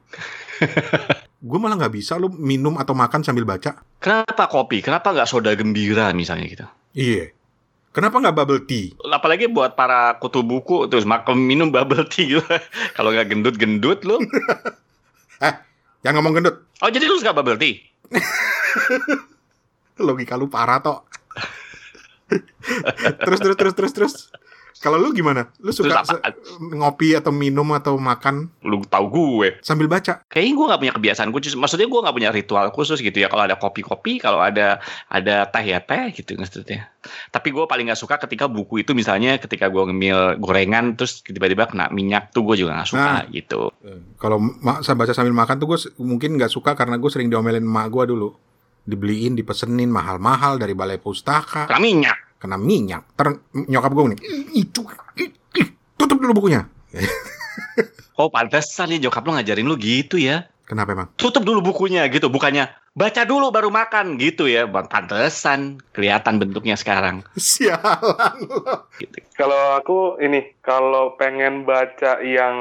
Gue 1.40 1.58
malah 1.60 1.76
nggak 1.76 1.94
bisa 1.96 2.16
lo 2.16 2.32
minum 2.32 2.80
atau 2.80 2.96
makan 2.96 3.20
sambil 3.20 3.44
baca. 3.44 3.76
Kenapa 4.00 4.48
kopi? 4.48 4.80
Kenapa 4.80 5.12
nggak 5.12 5.28
soda 5.28 5.52
gembira 5.52 6.12
misalnya 6.16 6.46
gitu? 6.48 6.66
Iya. 6.96 7.32
Kenapa 7.90 8.22
nggak 8.22 8.36
bubble 8.36 8.62
tea? 8.64 8.94
Apalagi 9.02 9.50
buat 9.50 9.74
para 9.74 10.16
kutu 10.22 10.46
buku 10.46 10.86
terus 10.86 11.04
makan 11.04 11.42
minum 11.44 11.68
bubble 11.68 12.06
tea 12.08 12.38
gitu. 12.38 12.44
Kalau 12.96 13.12
nggak 13.12 13.28
gendut-gendut 13.28 14.00
lu. 14.08 14.20
Yang 16.04 16.14
ngomong 16.16 16.32
gendut. 16.40 16.56
Oh 16.80 16.88
jadi 16.88 17.04
lu 17.04 17.20
suka 17.20 17.36
bubble 17.36 17.60
tea? 17.60 17.84
Logika 20.00 20.40
lu 20.40 20.48
parah 20.48 20.80
toh. 20.80 21.04
Terus 23.20 23.38
terus 23.38 23.56
terus 23.56 23.74
terus 23.74 23.92
terus. 23.92 24.14
Kalau 24.80 24.96
lu 24.96 25.12
gimana? 25.12 25.52
Lu 25.60 25.76
suka 25.76 25.92
apaan? 26.00 26.32
ngopi 26.72 27.12
atau 27.12 27.28
minum 27.28 27.68
atau 27.70 28.00
makan 28.00 28.48
Lu 28.62 28.80
tahu 28.80 29.06
gue. 29.36 29.60
sambil 29.60 29.84
baca? 29.84 30.24
Kayaknya 30.24 30.52
gue 30.56 30.66
nggak 30.66 30.80
punya 30.80 30.94
kebiasaan 30.96 31.30
khusus. 31.30 31.52
Maksudnya 31.52 31.84
gue 31.84 32.00
nggak 32.00 32.16
punya 32.16 32.30
ritual 32.32 32.72
khusus 32.72 32.96
gitu 32.98 33.12
ya. 33.12 33.28
Kalau 33.28 33.44
ada 33.44 33.60
kopi-kopi, 33.60 34.16
kalau 34.16 34.40
ada 34.40 34.80
ada 35.06 35.44
teh 35.44 35.64
ya 35.66 35.84
teh 35.84 36.14
gitu 36.14 36.32
maksudnya. 36.34 36.88
Tapi 37.28 37.52
gue 37.52 37.60
paling 37.62 37.92
nggak 37.92 38.00
suka 38.00 38.16
ketika 38.18 38.48
buku 38.48 38.80
itu 38.80 38.96
misalnya 38.96 39.36
ketika 39.36 39.68
gue 39.68 39.84
ngemil 39.84 40.40
gorengan 40.40 40.96
terus 40.96 41.20
tiba-tiba 41.20 41.68
kena 41.68 41.92
minyak 41.92 42.32
tuh 42.32 42.40
gue 42.42 42.56
juga 42.56 42.80
nggak 42.80 42.88
suka 42.88 43.04
Nah. 43.20 43.28
gitu. 43.28 43.68
Kalau 44.16 44.40
ma- 44.40 44.80
saya 44.80 44.96
baca 44.96 45.12
sambil 45.12 45.36
makan 45.36 45.60
tuh 45.60 45.68
gue 45.68 45.78
mungkin 45.98 46.40
nggak 46.40 46.48
suka 46.48 46.72
karena 46.72 46.96
gue 46.96 47.10
sering 47.12 47.28
diomelin 47.28 47.60
emak 47.60 47.92
gue 47.92 48.16
dulu. 48.16 48.32
Dibeliin, 48.90 49.38
dipesenin 49.38 49.88
mahal-mahal 49.88 50.58
dari 50.58 50.74
balai 50.74 50.98
pustaka. 50.98 51.70
Kena 51.70 51.78
minyak. 51.78 52.16
Kena 52.42 52.56
minyak. 52.58 53.14
Ter 53.14 53.38
nyokap 53.54 53.90
gue 53.94 54.02
nih, 54.16 54.20
"Ih, 54.26 54.66
itu, 54.66 54.82
tutup 55.94 56.18
dulu 56.18 56.42
bukunya. 56.42 56.66
Oh 58.20 58.28
pantesan 58.28 58.92
nih 58.92 59.08
nyokap 59.08 59.24
lu 59.24 59.32
ngajarin 59.32 59.64
lu 59.64 59.80
gitu 59.80 60.20
ya. 60.20 60.44
Kenapa 60.70 60.94
emang? 60.94 61.10
Tutup 61.18 61.42
dulu 61.42 61.58
bukunya 61.66 62.06
gitu. 62.06 62.30
Bukannya 62.30 62.70
baca 62.94 63.26
dulu 63.26 63.50
baru 63.50 63.74
makan 63.74 64.22
gitu 64.22 64.46
ya. 64.46 64.70
Bang 64.70 64.86
pantesan. 64.86 65.82
Kelihatan 65.90 66.38
bentuknya 66.38 66.78
sekarang. 66.78 67.26
Sialan 67.34 68.38
lo. 68.46 68.86
Gitu. 68.94 69.18
Kalau 69.34 69.74
aku 69.74 70.22
ini, 70.22 70.54
kalau 70.62 71.18
pengen 71.18 71.66
baca 71.66 72.22
yang 72.22 72.54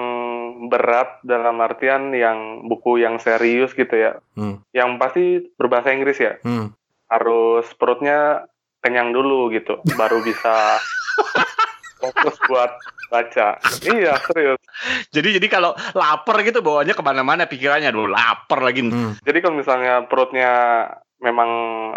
berat 0.73 1.21
dalam 1.21 1.61
artian 1.61 2.09
yang 2.17 2.65
buku 2.65 2.97
yang 2.97 3.21
serius 3.21 3.77
gitu 3.77 3.93
ya, 3.93 4.17
Hmm. 4.33 4.65
yang 4.73 4.97
pasti 4.97 5.45
berbahasa 5.53 5.93
Inggris 5.93 6.17
ya, 6.17 6.41
Hmm. 6.41 6.73
harus 7.11 7.69
perutnya 7.77 8.49
kenyang 8.79 9.11
dulu 9.11 9.51
gitu, 9.51 9.83
baru 9.93 10.23
bisa 10.23 10.55
fokus 11.99 12.35
buat 12.47 12.71
baca. 13.11 13.59
Iya 13.83 14.15
serius. 14.31 14.59
Jadi 15.11 15.37
jadi 15.37 15.47
kalau 15.51 15.75
lapar 15.93 16.39
gitu 16.47 16.63
bawaannya 16.63 16.95
ke 16.95 17.03
mana-mana 17.03 17.43
pikirannya 17.45 17.91
dulu 17.91 18.09
lapar 18.09 18.63
lagi. 18.63 18.87
Hmm. 18.87 19.19
Jadi 19.21 19.37
kalau 19.43 19.55
misalnya 19.59 20.07
perutnya 20.07 20.51
memang 21.19 21.49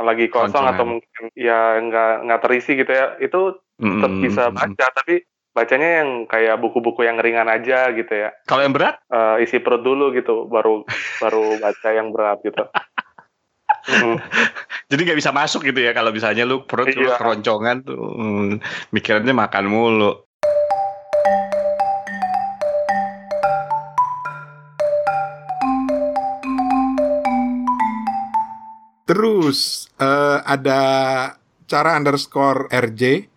lagi 0.03 0.27
kosong 0.27 0.67
atau 0.67 0.83
mungkin 0.83 1.31
ya 1.39 1.79
nggak 1.79 2.27
nggak 2.27 2.43
terisi 2.43 2.75
gitu 2.75 2.91
ya, 2.91 3.15
itu 3.23 3.55
tetap 3.79 4.11
Mm-mm. 4.11 4.25
bisa 4.27 4.51
baca. 4.51 4.87
Tapi 4.99 5.23
bacanya 5.53 6.03
yang 6.03 6.11
kayak 6.27 6.59
buku-buku 6.59 7.07
yang 7.07 7.23
ringan 7.23 7.47
aja 7.47 7.93
gitu 7.95 8.11
ya. 8.11 8.35
Kalau 8.51 8.67
yang 8.67 8.75
berat? 8.75 8.99
Eh, 9.13 9.47
isi 9.47 9.63
perut 9.63 9.85
dulu 9.87 10.11
gitu, 10.17 10.51
baru 10.51 10.83
baru 11.23 11.61
baca 11.63 11.89
yang 11.95 12.11
berat 12.11 12.43
gitu. 12.43 12.67
Jadi 14.91 15.01
nggak 15.03 15.19
bisa 15.19 15.35
masuk 15.35 15.67
gitu 15.67 15.81
ya 15.83 15.91
kalau 15.91 16.15
misalnya 16.15 16.47
lu 16.47 16.63
perut 16.69 16.91
lu 16.95 17.09
Iya. 17.11 17.19
keroncongan 17.19 17.77
tuh 17.83 17.99
hmm, 17.99 18.51
mikirannya 18.95 19.35
makan 19.35 19.65
mulu. 19.67 20.13
Terus 29.03 29.91
eh, 29.99 30.39
ada 30.41 30.81
cara 31.67 31.91
underscore 31.99 32.71
RJ. 32.71 33.29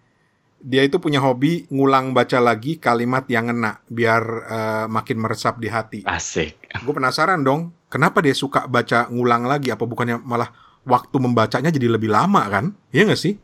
Dia 0.66 0.82
itu 0.82 0.98
punya 0.98 1.22
hobi 1.22 1.70
ngulang 1.70 2.10
baca 2.18 2.42
lagi 2.42 2.82
kalimat 2.82 3.30
yang 3.30 3.54
ngena 3.54 3.82
biar 3.86 4.24
eh, 4.46 4.86
makin 4.90 5.18
meresap 5.22 5.58
di 5.62 5.70
hati. 5.70 6.00
Asik. 6.06 6.70
Gue 6.82 6.94
penasaran 6.94 7.42
dong, 7.46 7.74
kenapa 7.96 8.20
dia 8.20 8.36
suka 8.36 8.68
baca 8.68 9.08
ngulang 9.08 9.48
lagi? 9.48 9.72
Apa 9.72 9.88
bukannya 9.88 10.20
malah 10.20 10.52
waktu 10.84 11.16
membacanya 11.16 11.72
jadi 11.72 11.88
lebih 11.88 12.12
lama 12.12 12.44
kan? 12.52 12.76
Iya 12.92 13.08
nggak 13.08 13.22
sih? 13.24 13.40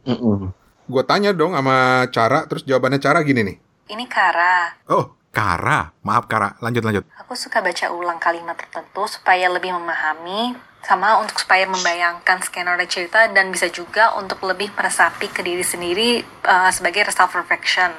Gue 0.91 1.03
tanya 1.07 1.31
dong 1.31 1.55
sama 1.55 2.03
cara, 2.11 2.43
terus 2.51 2.67
jawabannya 2.67 2.99
cara 2.99 3.23
gini 3.23 3.47
nih. 3.47 3.57
Ini 3.95 4.05
Kara. 4.11 4.75
Oh, 4.91 5.15
Kara. 5.31 5.95
Maaf 6.03 6.27
Kara, 6.27 6.59
lanjut 6.59 6.83
lanjut. 6.83 7.07
Aku 7.23 7.31
suka 7.39 7.63
baca 7.63 7.87
ulang 7.95 8.19
kalimat 8.19 8.59
tertentu 8.59 9.07
supaya 9.07 9.47
lebih 9.47 9.71
memahami 9.71 10.51
sama 10.81 11.21
untuk 11.21 11.37
supaya 11.39 11.69
membayangkan 11.69 12.41
skenario 12.41 12.89
cerita 12.89 13.29
dan 13.29 13.53
bisa 13.53 13.69
juga 13.69 14.17
untuk 14.17 14.41
lebih 14.43 14.73
meresapi 14.73 15.29
ke 15.29 15.45
diri 15.45 15.61
sendiri 15.61 16.25
uh, 16.43 16.67
sebagai 16.73 17.07
self 17.13 17.31
reflection. 17.37 17.93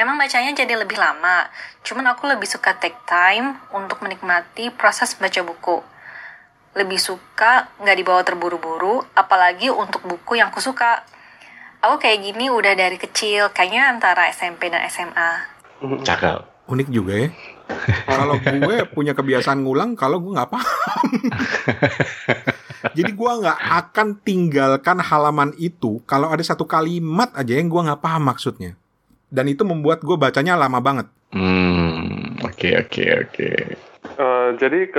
Memang 0.00 0.16
bacanya 0.16 0.56
jadi 0.56 0.80
lebih 0.80 0.96
lama, 0.96 1.44
cuman 1.84 2.16
aku 2.16 2.24
lebih 2.24 2.48
suka 2.48 2.72
take 2.80 2.96
time 3.04 3.60
untuk 3.76 4.00
menikmati 4.00 4.72
proses 4.72 5.12
baca 5.12 5.44
buku. 5.44 5.84
Lebih 6.72 6.96
suka 6.96 7.68
nggak 7.84 7.96
dibawa 8.00 8.24
terburu-buru, 8.24 9.04
apalagi 9.12 9.68
untuk 9.68 10.00
buku 10.08 10.40
yang 10.40 10.48
aku 10.48 10.64
suka. 10.64 11.04
Aku 11.84 12.00
kayak 12.00 12.32
gini 12.32 12.48
udah 12.48 12.72
dari 12.72 12.96
kecil, 12.96 13.52
kayaknya 13.52 13.92
antara 13.92 14.32
SMP 14.32 14.72
dan 14.72 14.88
SMA. 14.88 15.30
Cakep. 15.84 16.48
Unik 16.72 16.88
juga 16.88 17.20
ya. 17.20 17.28
kalau 18.08 18.40
gue 18.40 18.76
punya 18.96 19.12
kebiasaan 19.12 19.60
ngulang, 19.60 20.00
kalau 20.00 20.16
gue 20.24 20.32
nggak 20.32 20.48
paham. 20.48 21.08
Jadi 22.96 23.12
gue 23.12 23.32
nggak 23.44 23.60
akan 23.84 24.08
tinggalkan 24.24 24.96
halaman 25.04 25.52
itu 25.60 26.00
kalau 26.08 26.32
ada 26.32 26.40
satu 26.40 26.64
kalimat 26.64 27.28
aja 27.36 27.52
yang 27.52 27.68
gue 27.68 27.84
nggak 27.84 28.00
paham 28.00 28.24
maksudnya. 28.24 28.79
Dan 29.30 29.46
itu 29.46 29.62
membuat 29.62 30.02
gue 30.02 30.18
bacanya 30.18 30.58
lama 30.58 30.82
banget. 30.82 31.06
Hmm, 31.30 32.36
oke 32.42 32.68
oke 32.86 33.04
oke. 33.26 33.50
Eh, 34.20 34.48
jadi 34.58 34.90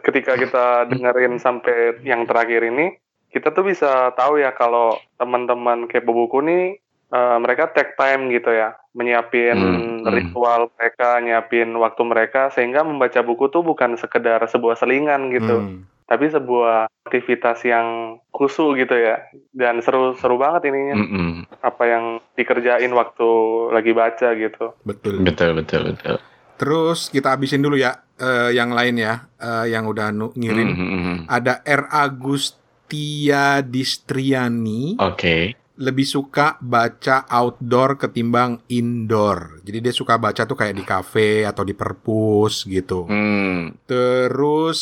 ketika 0.00 0.38
kita 0.38 0.88
dengerin 0.88 1.42
sampai 1.42 2.00
yang 2.06 2.24
terakhir 2.24 2.64
ini, 2.64 2.96
kita 3.34 3.50
tuh 3.50 3.66
bisa 3.66 4.14
tahu 4.14 4.38
ya 4.38 4.54
kalau 4.54 4.94
teman-teman 5.18 5.90
kepo 5.90 6.14
buku 6.14 6.38
nih 6.46 6.64
eh, 7.10 7.36
mereka 7.42 7.74
take 7.74 7.98
time 7.98 8.30
gitu 8.30 8.54
ya, 8.54 8.78
menyiapin 8.94 9.58
Hmm, 9.58 10.06
hmm. 10.06 10.08
ritual 10.08 10.70
mereka, 10.78 11.18
nyiapin 11.18 11.74
waktu 11.74 12.02
mereka 12.06 12.54
sehingga 12.54 12.86
membaca 12.86 13.20
buku 13.26 13.50
tuh 13.50 13.66
bukan 13.66 13.98
sekedar 13.98 14.40
sebuah 14.46 14.78
selingan 14.78 15.34
gitu, 15.34 15.56
Hmm. 15.60 15.82
Tapi 16.04 16.28
sebuah 16.28 16.86
aktivitas 17.08 17.64
yang 17.64 18.20
khusus 18.28 18.76
gitu 18.76 18.92
ya. 18.92 19.24
Dan 19.52 19.80
seru-seru 19.80 20.36
banget 20.36 20.68
ininya 20.68 21.00
Mm-mm. 21.00 21.28
apa 21.64 21.84
yang 21.88 22.04
dikerjain 22.36 22.92
waktu 22.92 23.28
lagi 23.72 23.92
baca 23.96 24.28
gitu. 24.36 24.76
Betul. 24.84 25.24
Betul 25.24 25.56
betul 25.56 25.96
betul. 25.96 26.16
Terus 26.54 27.08
kita 27.08 27.34
habisin 27.34 27.64
dulu 27.64 27.74
ya 27.74 28.04
eh, 28.14 28.54
yang 28.54 28.70
lain 28.70 29.00
ya, 29.00 29.26
eh, 29.40 29.72
yang 29.72 29.88
udah 29.88 30.12
ngirim. 30.12 30.68
Mhm. 30.70 31.16
Ada 31.26 31.64
R 31.64 31.90
Agustia 31.90 33.64
Distriani. 33.64 35.00
Oke. 35.00 35.56
lebih 35.74 36.06
suka 36.06 36.54
baca 36.62 37.26
outdoor 37.26 37.98
ketimbang 37.98 38.62
indoor. 38.70 39.58
Jadi 39.66 39.82
dia 39.82 39.90
suka 39.90 40.14
baca 40.22 40.46
tuh 40.46 40.54
kayak 40.54 40.78
di 40.78 40.86
kafe 40.86 41.42
atau 41.42 41.66
di 41.66 41.74
perpus 41.74 42.62
gitu. 42.62 43.10
Hmm. 43.10 43.74
Terus 43.82 44.78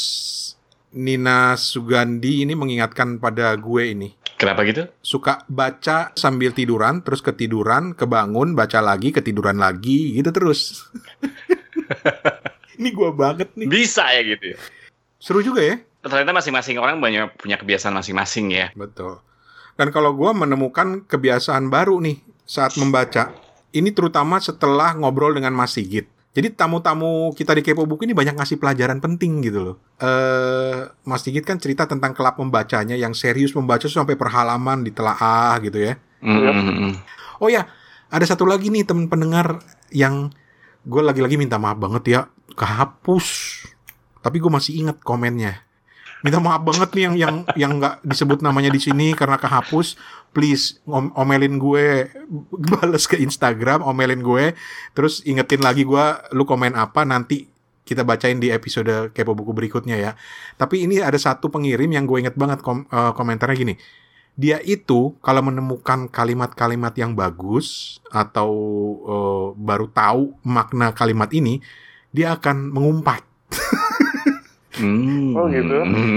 Nina 0.92 1.56
Sugandi 1.56 2.44
ini 2.44 2.52
mengingatkan 2.52 3.16
pada 3.16 3.56
gue 3.56 3.82
ini. 3.96 4.12
Kenapa 4.36 4.66
gitu? 4.66 4.90
Suka 5.00 5.46
baca 5.48 6.12
sambil 6.18 6.52
tiduran, 6.52 7.00
terus 7.00 7.22
ketiduran, 7.22 7.96
kebangun, 7.96 8.52
baca 8.58 8.82
lagi, 8.82 9.14
ketiduran 9.14 9.56
lagi, 9.56 10.18
gitu 10.18 10.34
terus. 10.34 10.90
ini 12.78 12.90
gue 12.90 13.10
banget 13.14 13.54
nih. 13.56 13.70
Bisa 13.70 14.10
ya 14.10 14.20
gitu. 14.26 14.52
ya? 14.52 14.58
Seru 15.22 15.40
juga 15.40 15.62
ya. 15.62 15.76
Ternyata 16.02 16.34
masing-masing 16.34 16.76
orang 16.82 16.98
banyak 16.98 17.38
punya 17.38 17.54
kebiasaan 17.56 17.94
masing-masing 17.94 18.50
ya. 18.50 18.66
Betul. 18.74 19.22
Dan 19.78 19.94
kalau 19.94 20.12
gue 20.12 20.30
menemukan 20.34 21.06
kebiasaan 21.06 21.70
baru 21.70 22.02
nih 22.02 22.20
saat 22.42 22.76
membaca, 22.76 23.32
ini 23.72 23.94
terutama 23.94 24.36
setelah 24.42 24.92
ngobrol 24.98 25.32
dengan 25.32 25.56
Mas 25.56 25.78
Sigit. 25.78 26.11
Jadi 26.32 26.48
tamu-tamu 26.56 27.28
kita 27.36 27.52
di 27.52 27.60
Kepo 27.60 27.84
Buku 27.84 28.08
ini 28.08 28.16
banyak 28.16 28.40
ngasih 28.40 28.56
pelajaran 28.56 29.04
penting 29.04 29.44
gitu 29.44 29.60
loh. 29.60 29.76
Eh, 30.00 30.88
Mas 31.04 31.20
Sigit 31.20 31.44
kan 31.44 31.60
cerita 31.60 31.84
tentang 31.84 32.16
kelap 32.16 32.40
membacanya 32.40 32.96
yang 32.96 33.12
serius 33.12 33.52
membaca 33.52 33.84
sampai 33.84 34.16
per 34.16 34.32
halaman 34.32 34.80
ditelaah 34.80 35.60
gitu 35.60 35.92
ya. 35.92 36.00
Hmm. 36.24 36.96
Oh 37.36 37.52
ya, 37.52 37.68
ada 38.08 38.24
satu 38.24 38.48
lagi 38.48 38.72
nih 38.72 38.88
teman 38.88 39.12
pendengar 39.12 39.60
yang 39.92 40.32
gue 40.88 41.02
lagi-lagi 41.04 41.36
minta 41.36 41.60
maaf 41.60 41.76
banget 41.76 42.04
ya, 42.08 42.20
kehapus. 42.56 43.26
Tapi 44.24 44.40
gue 44.40 44.48
masih 44.48 44.72
inget 44.80 45.04
komennya. 45.04 45.60
Minta 46.22 46.38
maaf 46.38 46.62
banget 46.62 46.90
nih 46.94 47.02
yang 47.10 47.14
yang 47.18 47.34
yang 47.58 47.72
nggak 47.82 48.06
disebut 48.06 48.40
namanya 48.46 48.70
di 48.70 48.78
sini 48.78 49.12
karena 49.12 49.38
kehapus. 49.38 49.98
Please 50.32 50.80
om- 50.88 51.12
omelin 51.12 51.60
gue, 51.60 52.08
balas 52.72 53.04
ke 53.04 53.20
Instagram, 53.20 53.84
omelin 53.84 54.24
gue, 54.24 54.56
terus 54.96 55.20
ingetin 55.28 55.60
lagi 55.60 55.84
gue, 55.84 56.04
lu 56.32 56.48
komen 56.48 56.72
apa 56.72 57.04
nanti 57.04 57.52
kita 57.84 58.00
bacain 58.06 58.40
di 58.40 58.48
episode 58.48 59.12
kepo 59.12 59.36
buku 59.36 59.52
berikutnya 59.52 60.00
ya. 60.00 60.16
Tapi 60.56 60.88
ini 60.88 61.04
ada 61.04 61.20
satu 61.20 61.52
pengirim 61.52 61.90
yang 61.92 62.08
gue 62.08 62.24
inget 62.24 62.38
banget 62.38 62.64
kom- 62.64 62.88
eh, 62.88 63.12
komentarnya 63.12 63.58
gini 63.58 63.76
dia 64.32 64.56
itu 64.64 65.12
kalau 65.20 65.44
menemukan 65.44 66.08
kalimat-kalimat 66.08 66.96
yang 66.96 67.12
bagus 67.12 68.00
atau 68.08 68.50
eh, 69.04 69.46
baru 69.60 69.86
tahu 69.92 70.40
makna 70.44 70.96
kalimat 70.96 71.28
ini, 71.36 71.60
dia 72.12 72.32
akan 72.36 72.72
mengumpat. 72.72 73.20
Hmm. 74.82 75.38
Oh, 75.38 75.46
gitu. 75.46 75.76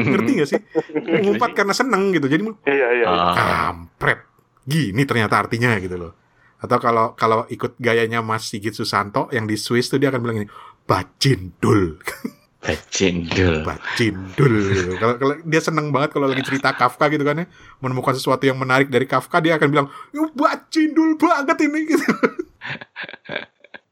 Ngerti 0.09 0.31
gak 0.41 0.49
sih? 0.49 0.59
Mengumpat 1.21 1.53
karena 1.53 1.71
seneng 1.71 2.09
gitu. 2.11 2.25
Jadi 2.25 2.41
Iya 2.65 2.87
iya. 2.97 3.05
Ah. 3.07 3.33
kampret. 3.37 4.25
Gini 4.65 5.05
ternyata 5.05 5.45
artinya 5.45 5.77
gitu 5.77 5.95
loh. 5.95 6.11
Atau 6.57 6.81
kalau 6.81 7.13
kalau 7.13 7.45
ikut 7.47 7.77
gayanya 7.77 8.25
Mas 8.25 8.49
Sigit 8.49 8.73
Susanto 8.73 9.29
yang 9.29 9.45
di 9.45 9.53
Swiss 9.53 9.85
tuh 9.85 10.01
dia 10.01 10.09
akan 10.09 10.21
bilang 10.25 10.37
ini 10.41 10.47
bacindul, 10.89 12.01
Bacindul. 12.65 13.61
bacindul. 13.61 14.53
gitu. 14.73 14.97
Kalau 14.97 15.21
kalau 15.21 15.33
dia 15.45 15.61
seneng 15.61 15.93
banget 15.93 16.17
kalau 16.17 16.25
lagi 16.25 16.41
cerita 16.41 16.73
Kafka 16.73 17.13
gitu 17.13 17.21
kan 17.21 17.45
ya, 17.45 17.45
menemukan 17.77 18.17
sesuatu 18.17 18.41
yang 18.49 18.57
menarik 18.57 18.89
dari 18.89 19.05
Kafka 19.05 19.37
dia 19.37 19.61
akan 19.61 19.67
bilang, 19.69 19.87
"Yuh, 20.17 20.33
bacindul 20.33 21.13
banget 21.21 21.69
ini." 21.69 21.79
Gitu. 21.93 22.01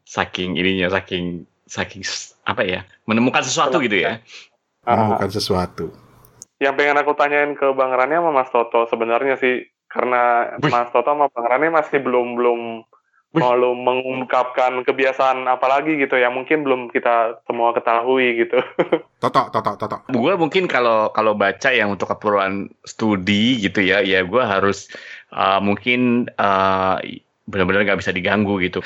Saking 0.10 0.58
ininya, 0.58 0.90
saking 0.90 1.46
saking 1.70 2.02
apa 2.46 2.62
ya? 2.66 2.80
Menemukan 3.06 3.46
sesuatu 3.46 3.78
gitu 3.82 4.02
ya. 4.02 4.22
Ah. 4.84 4.96
Menemukan 5.00 5.32
sesuatu. 5.32 5.86
Yang 6.60 6.74
pengen 6.80 7.00
aku 7.00 7.12
tanyain 7.16 7.52
ke 7.56 7.68
Bang 7.76 7.92
Rani 7.92 8.20
sama 8.20 8.32
Mas 8.32 8.50
Toto 8.52 8.88
sebenarnya 8.88 9.36
sih 9.40 9.68
karena 9.92 10.56
Wih. 10.60 10.72
Mas 10.72 10.92
Toto 10.92 11.12
sama 11.12 11.28
Bang 11.32 11.48
Rani 11.48 11.68
masih 11.72 12.00
belum 12.00 12.40
belum 12.40 12.60
mau 13.34 13.58
mengungkapkan 13.58 14.86
kebiasaan 14.86 15.50
apalagi 15.50 15.98
gitu 15.98 16.22
yang 16.22 16.38
mungkin 16.38 16.62
belum 16.62 16.94
kita 16.94 17.42
semua 17.50 17.74
ketahui 17.74 18.46
gitu. 18.46 18.62
Toto, 19.24 19.48
toto, 19.50 19.80
toto. 19.80 20.04
Gue 20.12 20.36
mungkin 20.36 20.68
kalau 20.68 21.08
kalau 21.16 21.32
baca 21.32 21.72
yang 21.72 21.96
untuk 21.96 22.12
keperluan 22.12 22.68
studi 22.84 23.64
gitu 23.64 23.80
ya, 23.80 24.04
ya 24.04 24.20
gue 24.20 24.44
harus 24.44 24.92
uh, 25.32 25.64
mungkin 25.64 26.28
uh, 26.36 27.00
benar-benar 27.48 27.88
nggak 27.88 28.04
bisa 28.04 28.12
diganggu 28.12 28.60
gitu. 28.60 28.84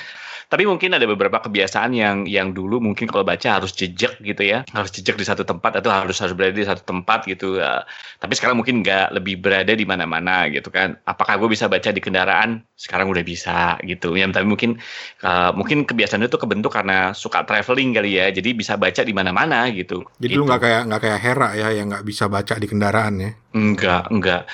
Tapi 0.48 0.64
mungkin 0.64 0.95
ada 0.95 1.04
beberapa 1.04 1.43
kebiasaan 1.43 1.91
yang 1.91 2.24
yang 2.24 2.56
dulu 2.56 2.80
mungkin 2.80 3.12
kalau 3.12 3.28
baca 3.28 3.60
harus 3.60 3.76
jejak 3.76 4.16
gitu 4.24 4.48
ya, 4.48 4.64
harus 4.72 4.95
jejak 4.95 5.20
di 5.20 5.28
satu 5.28 5.43
tempat 5.43 5.84
atau 5.84 5.91
harus 5.91 6.16
harus 6.24 6.32
berada 6.32 6.56
di 6.56 6.64
satu 6.64 6.88
tempat 6.88 7.28
gitu. 7.28 7.60
Uh, 7.60 7.84
tapi 8.24 8.34
sekarang 8.39 8.56
mungkin 8.56 8.80
nggak 8.80 9.12
lebih 9.12 9.43
berada 9.43 9.76
di 9.76 9.84
mana-mana 9.84 10.48
gitu 10.48 10.72
kan. 10.72 10.95
Apakah 11.04 11.36
gue 11.36 11.52
bisa 11.52 11.68
baca 11.68 11.91
di 11.91 12.00
kendaraan? 12.00 12.64
Sekarang 12.80 13.12
udah 13.12 13.24
bisa 13.28 13.76
gitu. 13.84 14.16
Ya, 14.16 14.24
tapi 14.32 14.48
mungkin 14.48 14.80
uh, 15.28 15.52
mungkin 15.52 15.84
kebiasaan 15.84 16.24
itu 16.24 16.39
kebentuk 16.39 16.72
karena 16.72 17.12
suka 17.12 17.43
traveling 17.43 17.91
kali 17.91 18.16
ya, 18.16 18.32
jadi 18.32 18.56
bisa 18.56 18.80
baca 18.80 19.04
di 19.04 19.12
mana-mana 19.12 19.68
gitu. 19.76 20.08
Jadi 20.24 20.32
gitu. 20.32 20.41
lu 20.41 20.48
nggak 20.48 20.62
kayak 20.64 20.82
nggak 20.88 21.02
kayak 21.04 21.20
Hera 21.20 21.50
ya 21.60 21.68
yang 21.76 21.91
nggak 21.91 22.08
bisa 22.08 22.32
baca 22.32 22.56
di 22.56 22.68
kendaraan 22.72 23.14
ya? 23.20 23.32
Enggak, 23.52 24.08
enggak. 24.08 24.48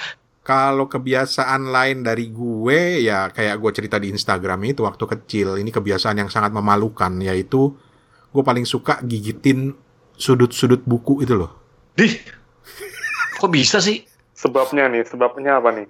Kalau 0.43 0.91
kebiasaan 0.91 1.71
lain 1.71 2.03
dari 2.03 2.27
gue 2.27 2.99
ya 3.07 3.31
kayak 3.31 3.55
gue 3.63 3.71
cerita 3.71 3.95
di 3.95 4.11
Instagram 4.11 4.59
itu 4.67 4.83
waktu 4.83 5.07
kecil 5.07 5.55
ini 5.55 5.71
kebiasaan 5.71 6.19
yang 6.19 6.27
sangat 6.27 6.51
memalukan 6.51 7.15
yaitu 7.23 7.71
gue 8.33 8.43
paling 8.43 8.67
suka 8.67 8.99
gigitin 9.07 9.71
sudut-sudut 10.19 10.83
buku 10.83 11.23
itu 11.23 11.39
loh. 11.39 11.55
Dih, 11.95 12.11
kok 13.39 13.51
bisa 13.53 13.79
sih? 13.79 14.03
Sebabnya 14.35 14.91
nih, 14.91 15.07
sebabnya 15.07 15.63
apa 15.63 15.71
nih? 15.71 15.87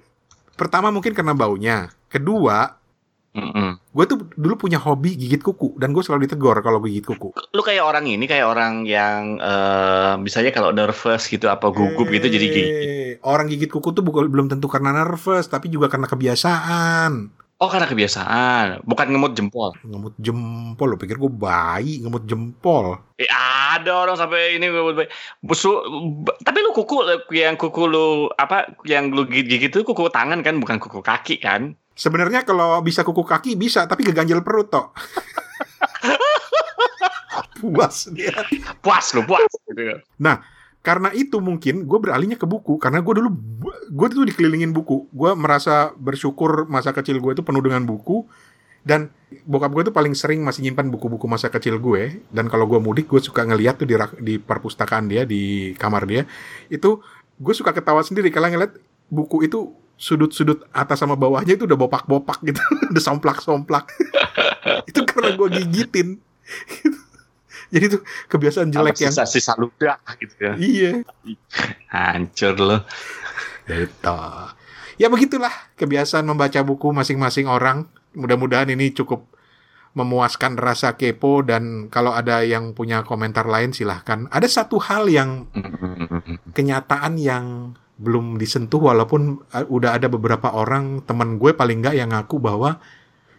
Pertama 0.54 0.94
mungkin 0.94 1.18
karena 1.18 1.34
baunya. 1.34 1.90
Kedua, 2.06 2.78
Mm-mm. 3.34 3.82
gue 3.82 4.06
tuh 4.06 4.30
dulu 4.38 4.70
punya 4.70 4.78
hobi 4.78 5.18
gigit 5.18 5.42
kuku 5.42 5.74
dan 5.82 5.90
gue 5.90 6.06
selalu 6.06 6.30
ditegur 6.30 6.54
kalau 6.62 6.78
gigit 6.86 7.02
kuku. 7.02 7.34
Lu 7.34 7.62
kayak 7.66 7.82
orang 7.82 8.06
ini, 8.06 8.30
kayak 8.30 8.46
orang 8.46 8.86
yang 8.86 9.42
eh 9.42 10.14
misalnya 10.22 10.54
kalau 10.54 10.70
nervous 10.70 11.26
gitu 11.26 11.50
apa 11.50 11.74
gugup 11.74 12.14
gitu 12.14 12.30
jadi 12.30 12.46
gigit. 12.46 12.70
Eh, 12.70 13.12
Orang 13.26 13.50
gigit 13.50 13.74
kuku 13.74 13.90
tuh 13.90 14.06
bukan 14.06 14.30
belum 14.30 14.54
tentu 14.54 14.70
karena 14.70 14.94
nervous 14.94 15.50
tapi 15.50 15.74
juga 15.74 15.90
karena 15.90 16.06
kebiasaan. 16.06 17.34
Oh 17.58 17.72
karena 17.72 17.88
kebiasaan, 17.88 18.84
bukan 18.84 19.08
ngemut 19.14 19.34
jempol. 19.34 19.72
Ngemut 19.82 20.14
jempol 20.20 20.94
lo 20.94 20.98
pikir 21.00 21.16
gue 21.16 21.32
bayi 21.32 22.04
ngemut 22.04 22.28
jempol. 22.28 23.00
Eh, 23.16 23.30
ada 23.30 24.04
orang 24.04 24.20
sampai 24.20 24.60
ini 24.60 24.68
busu, 25.40 25.72
b- 26.22 26.38
tapi 26.44 26.60
lu 26.60 26.76
kuku 26.76 27.08
yang 27.32 27.56
kuku 27.56 27.88
lu 27.88 28.28
apa 28.36 28.78
yang 28.84 29.10
lu 29.10 29.24
gigit 29.26 29.72
itu 29.72 29.80
kuku 29.82 30.12
tangan 30.12 30.44
kan 30.44 30.60
bukan 30.60 30.78
kuku 30.78 31.00
kaki 31.00 31.40
kan? 31.40 31.74
Sebenarnya 31.94 32.42
kalau 32.42 32.82
bisa 32.82 33.06
kuku 33.06 33.22
kaki 33.22 33.54
bisa 33.54 33.86
tapi 33.86 34.06
keganjel 34.06 34.42
perut 34.42 34.74
toh. 34.74 34.90
Puas 37.64 38.12
dia. 38.12 38.36
Puas 38.84 39.16
lu 39.16 39.24
puas 39.24 39.48
gitu. 39.48 40.04
Nah, 40.20 40.44
karena 40.84 41.16
itu 41.16 41.40
mungkin 41.40 41.88
gue 41.88 41.96
beralihnya 41.96 42.36
ke 42.36 42.44
buku 42.44 42.76
karena 42.76 43.00
gue 43.00 43.24
dulu 43.24 43.32
gue 43.88 44.08
tuh 44.12 44.28
dikelilingin 44.28 44.76
buku. 44.76 45.08
Gue 45.16 45.32
merasa 45.32 45.96
bersyukur 45.96 46.68
masa 46.68 46.92
kecil 46.92 47.24
gue 47.24 47.32
itu 47.32 47.44
penuh 47.46 47.64
dengan 47.64 47.88
buku 47.88 48.28
dan 48.84 49.08
bokap 49.48 49.72
gue 49.72 49.84
tuh 49.90 49.96
paling 49.96 50.12
sering 50.12 50.44
masih 50.44 50.68
nyimpan 50.68 50.92
buku-buku 50.92 51.24
masa 51.24 51.48
kecil 51.48 51.80
gue 51.80 52.20
dan 52.36 52.52
kalau 52.52 52.68
gue 52.68 52.84
mudik 52.84 53.08
gue 53.08 53.24
suka 53.24 53.48
ngeliat 53.48 53.80
tuh 53.80 53.88
di 53.88 53.96
di 54.20 54.36
perpustakaan 54.44 55.08
dia 55.08 55.24
di 55.24 55.72
kamar 55.80 56.04
dia 56.04 56.28
itu 56.68 57.00
gue 57.40 57.54
suka 57.56 57.72
ketawa 57.72 58.04
sendiri 58.04 58.28
kalau 58.28 58.52
ngeliat 58.52 58.76
buku 59.08 59.48
itu 59.48 59.72
sudut-sudut 59.96 60.66
atas 60.74 61.00
sama 61.00 61.16
bawahnya 61.16 61.56
itu 61.56 61.64
udah 61.64 61.78
bopak-bopak 61.80 62.42
gitu 62.44 62.60
udah 62.92 63.04
somplak-somplak 63.04 63.88
itu 64.90 65.00
karena 65.06 65.38
gue 65.38 65.48
gigitin 65.62 66.20
jadi 67.74 67.86
tuh 67.98 68.02
kebiasaan 68.30 68.70
jelek 68.70 69.02
yang 69.02 69.14
sisa, 69.14 69.26
sisa 69.26 69.54
ludah 69.58 69.98
gitu 70.22 70.36
ya. 70.38 70.54
iya 70.62 70.92
Hancur 71.90 72.56
lo. 72.62 72.78
Gitu. 73.66 74.20
Ya 75.02 75.10
begitulah 75.10 75.52
kebiasaan 75.74 76.26
membaca 76.30 76.62
buku 76.62 76.94
masing-masing 76.94 77.50
orang. 77.50 77.90
Mudah-mudahan 78.14 78.70
ini 78.70 78.94
cukup 78.94 79.26
memuaskan 79.94 80.58
rasa 80.58 80.98
kepo 80.98 81.46
dan 81.46 81.90
kalau 81.90 82.14
ada 82.14 82.42
yang 82.46 82.78
punya 82.78 83.02
komentar 83.02 83.46
lain 83.50 83.74
silahkan. 83.74 84.30
Ada 84.30 84.62
satu 84.62 84.78
hal 84.78 85.10
yang 85.10 85.50
kenyataan 86.54 87.18
yang 87.18 87.74
belum 87.98 88.42
disentuh 88.42 88.82
walaupun 88.82 89.42
uh, 89.54 89.66
udah 89.70 89.96
ada 89.98 90.10
beberapa 90.10 90.50
orang 90.50 91.06
teman 91.06 91.38
gue 91.38 91.54
paling 91.54 91.82
nggak 91.82 91.96
yang 91.96 92.10
ngaku 92.10 92.42
bahwa 92.42 92.82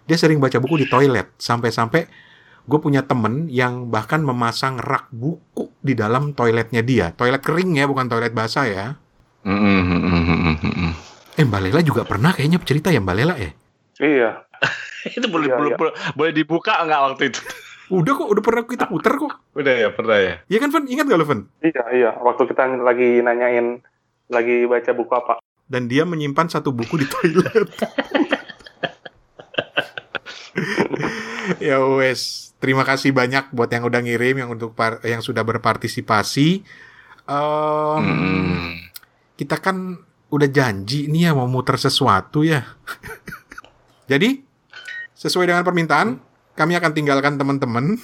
dia 0.05 0.15
sering 0.15 0.39
baca 0.39 0.61
buku 0.63 0.85
di 0.85 0.87
toilet 0.87 1.33
sampai-sampai 1.37 2.07
gue 2.65 2.79
punya 2.81 3.05
temen 3.05 3.51
yang 3.51 3.93
bahkan 3.93 4.25
memasang 4.25 4.81
rak 4.81 5.11
buku 5.13 5.69
di 5.85 5.93
dalam 5.93 6.33
toiletnya 6.33 6.81
dia 6.81 7.13
toilet 7.13 7.43
kering 7.43 7.77
ya 7.77 7.85
bukan 7.85 8.09
toilet 8.09 8.33
basah 8.33 8.65
ya 8.65 8.87
Eh 11.35 11.43
Mbak 11.45 11.61
Lela 11.61 11.81
juga 11.83 12.07
pernah 12.07 12.31
kayaknya 12.31 12.63
cerita 12.63 12.89
ya 12.95 13.03
Mbak 13.03 13.17
Lela 13.19 13.35
ya? 13.37 13.51
Iya. 14.01 14.31
itu 15.19 15.27
boleh, 15.29 15.51
Iya, 15.51 15.57
boleh, 15.59 15.73
iya. 15.75 16.13
boleh- 16.15 16.35
dibuka 16.35 16.79
nggak 16.81 17.01
waktu 17.11 17.23
itu? 17.35 17.41
Udah 17.93 18.13
kok, 18.17 18.29
udah 18.33 18.43
pernah 18.43 18.63
kita 18.65 18.87
puter 18.89 19.13
kok. 19.21 19.35
Udah 19.53 19.75
ya, 19.77 19.89
pernah 19.93 20.17
ya. 20.17 20.35
Iya 20.49 20.59
kan 20.65 20.71
Van? 20.73 20.85
Ingat 20.89 21.05
gak 21.05 21.19
lo 21.21 21.27
Van? 21.29 21.41
Iya, 21.61 21.83
iya. 21.93 22.11
Waktu 22.17 22.43
kita 22.49 22.81
lagi 22.81 23.21
nanyain 23.21 23.85
lagi 24.29 24.65
baca 24.65 24.91
buku 24.93 25.13
apa. 25.13 25.35
Dan 25.65 25.89
dia 25.89 26.05
menyimpan 26.05 26.49
satu 26.49 26.71
buku 26.71 27.01
di 27.01 27.07
toilet. 27.09 27.69
ya 31.59 31.81
wes, 31.83 32.53
terima 32.61 32.85
kasih 32.85 33.11
banyak 33.11 33.51
buat 33.51 33.69
yang 33.69 33.85
udah 33.85 34.01
ngirim, 34.01 34.45
yang 34.45 34.51
untuk 34.53 34.73
par- 34.73 35.03
yang 35.03 35.21
sudah 35.21 35.43
berpartisipasi. 35.43 36.63
Em, 37.25 38.03
Hmm. 38.05 38.71
Kita 39.35 39.59
kan 39.59 39.99
udah 40.31 40.49
janji 40.51 41.11
nih 41.11 41.31
ya 41.31 41.31
mau 41.35 41.51
muter 41.51 41.75
sesuatu 41.75 42.47
ya. 42.47 42.63
Jadi 44.11 44.45
sesuai 45.17 45.49
dengan 45.49 45.65
permintaan, 45.67 46.21
kami 46.55 46.77
akan 46.79 46.93
tinggalkan 46.95 47.35
teman-teman 47.35 47.99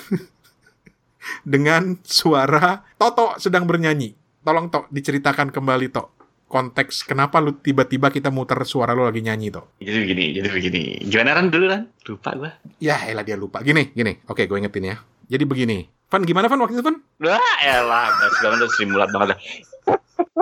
dengan 1.53 2.01
suara 2.03 2.83
Toto 2.97 3.37
sedang 3.39 3.69
bernyanyi. 3.69 4.20
Tolong 4.41 4.73
Tok 4.73 4.89
diceritakan 4.89 5.53
kembali 5.53 5.93
Tok 5.93 6.09
konteks 6.51 7.07
kenapa 7.07 7.39
lu 7.39 7.55
tiba-tiba 7.63 8.11
kita 8.11 8.35
muter 8.35 8.59
suara 8.67 8.91
lu 8.91 9.07
lagi 9.07 9.23
nyanyi 9.23 9.55
Tok. 9.55 9.79
Jadi 9.79 9.99
begini, 10.03 10.25
jadi 10.35 10.49
begini. 10.51 10.83
Gimana 11.07 11.39
Ran 11.39 11.47
dulu 11.47 11.65
Ran? 11.71 11.83
Lupa 12.11 12.31
gua. 12.35 12.51
Ya 12.83 12.99
elah 13.07 13.23
dia 13.23 13.39
lupa. 13.39 13.63
Gini, 13.63 13.95
gini. 13.95 14.19
Oke, 14.27 14.51
gue 14.51 14.59
ingetin 14.59 14.91
ya. 14.91 14.97
Jadi 15.31 15.47
begini. 15.47 15.87
Van, 16.11 16.27
gimana 16.27 16.51
Van 16.51 16.59
waktu 16.59 16.75
itu 16.75 16.83
Van? 16.83 16.99
Wah, 17.23 17.57
elah, 17.63 18.11
sekarang 18.35 18.59
udah 18.59 18.71
simulat 18.75 19.11
banget. 19.15 19.39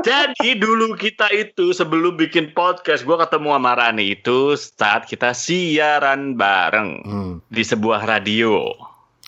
Jadi 0.00 0.56
dulu 0.56 0.96
kita 0.96 1.28
itu 1.34 1.76
sebelum 1.76 2.16
bikin 2.16 2.56
podcast, 2.56 3.04
gua 3.04 3.20
ketemu 3.20 3.52
sama 3.52 3.72
Rani 3.76 4.16
itu 4.16 4.56
saat 4.56 5.04
kita 5.04 5.36
siaran 5.36 6.38
bareng 6.38 6.90
Hmm, 7.04 7.32
di 7.52 7.60
sebuah 7.60 8.08
radio, 8.08 8.72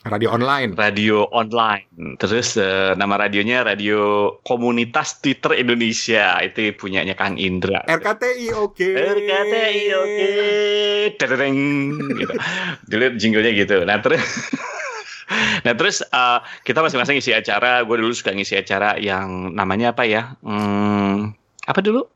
radio 0.08 0.32
online. 0.32 0.72
radio 0.78 1.28
online. 1.28 2.16
Terus 2.16 2.56
eh, 2.56 2.96
nama 2.96 3.20
radionya 3.20 3.66
Radio 3.66 4.32
Komunitas 4.46 5.20
Twitter 5.20 5.60
Indonesia. 5.60 6.40
Itu 6.40 6.72
punyanya 6.80 7.12
Kang 7.12 7.36
Indra. 7.36 7.84
RKTI 7.84 8.56
oke. 8.56 8.88
RKTI 8.96 9.84
oke, 9.92 10.30
Tadadeng, 11.20 11.56
gitu. 12.16 12.34
Dulu 12.88 13.04
jinglenya 13.20 13.52
gitu. 13.52 13.84
Nah 13.84 14.00
terus, 14.00 14.24
nah 15.68 15.74
terus 15.76 16.00
eh, 16.00 16.38
kita 16.64 16.80
masing-masing 16.80 17.20
isi 17.20 17.36
acara. 17.36 17.84
Gue 17.84 18.00
dulu 18.00 18.16
suka 18.16 18.32
ngisi 18.32 18.56
acara 18.56 18.96
yang 18.96 19.52
namanya 19.52 19.92
apa 19.92 20.08
ya? 20.08 20.40
Hmm, 20.40 21.36
apa 21.68 21.80
dulu? 21.84 22.08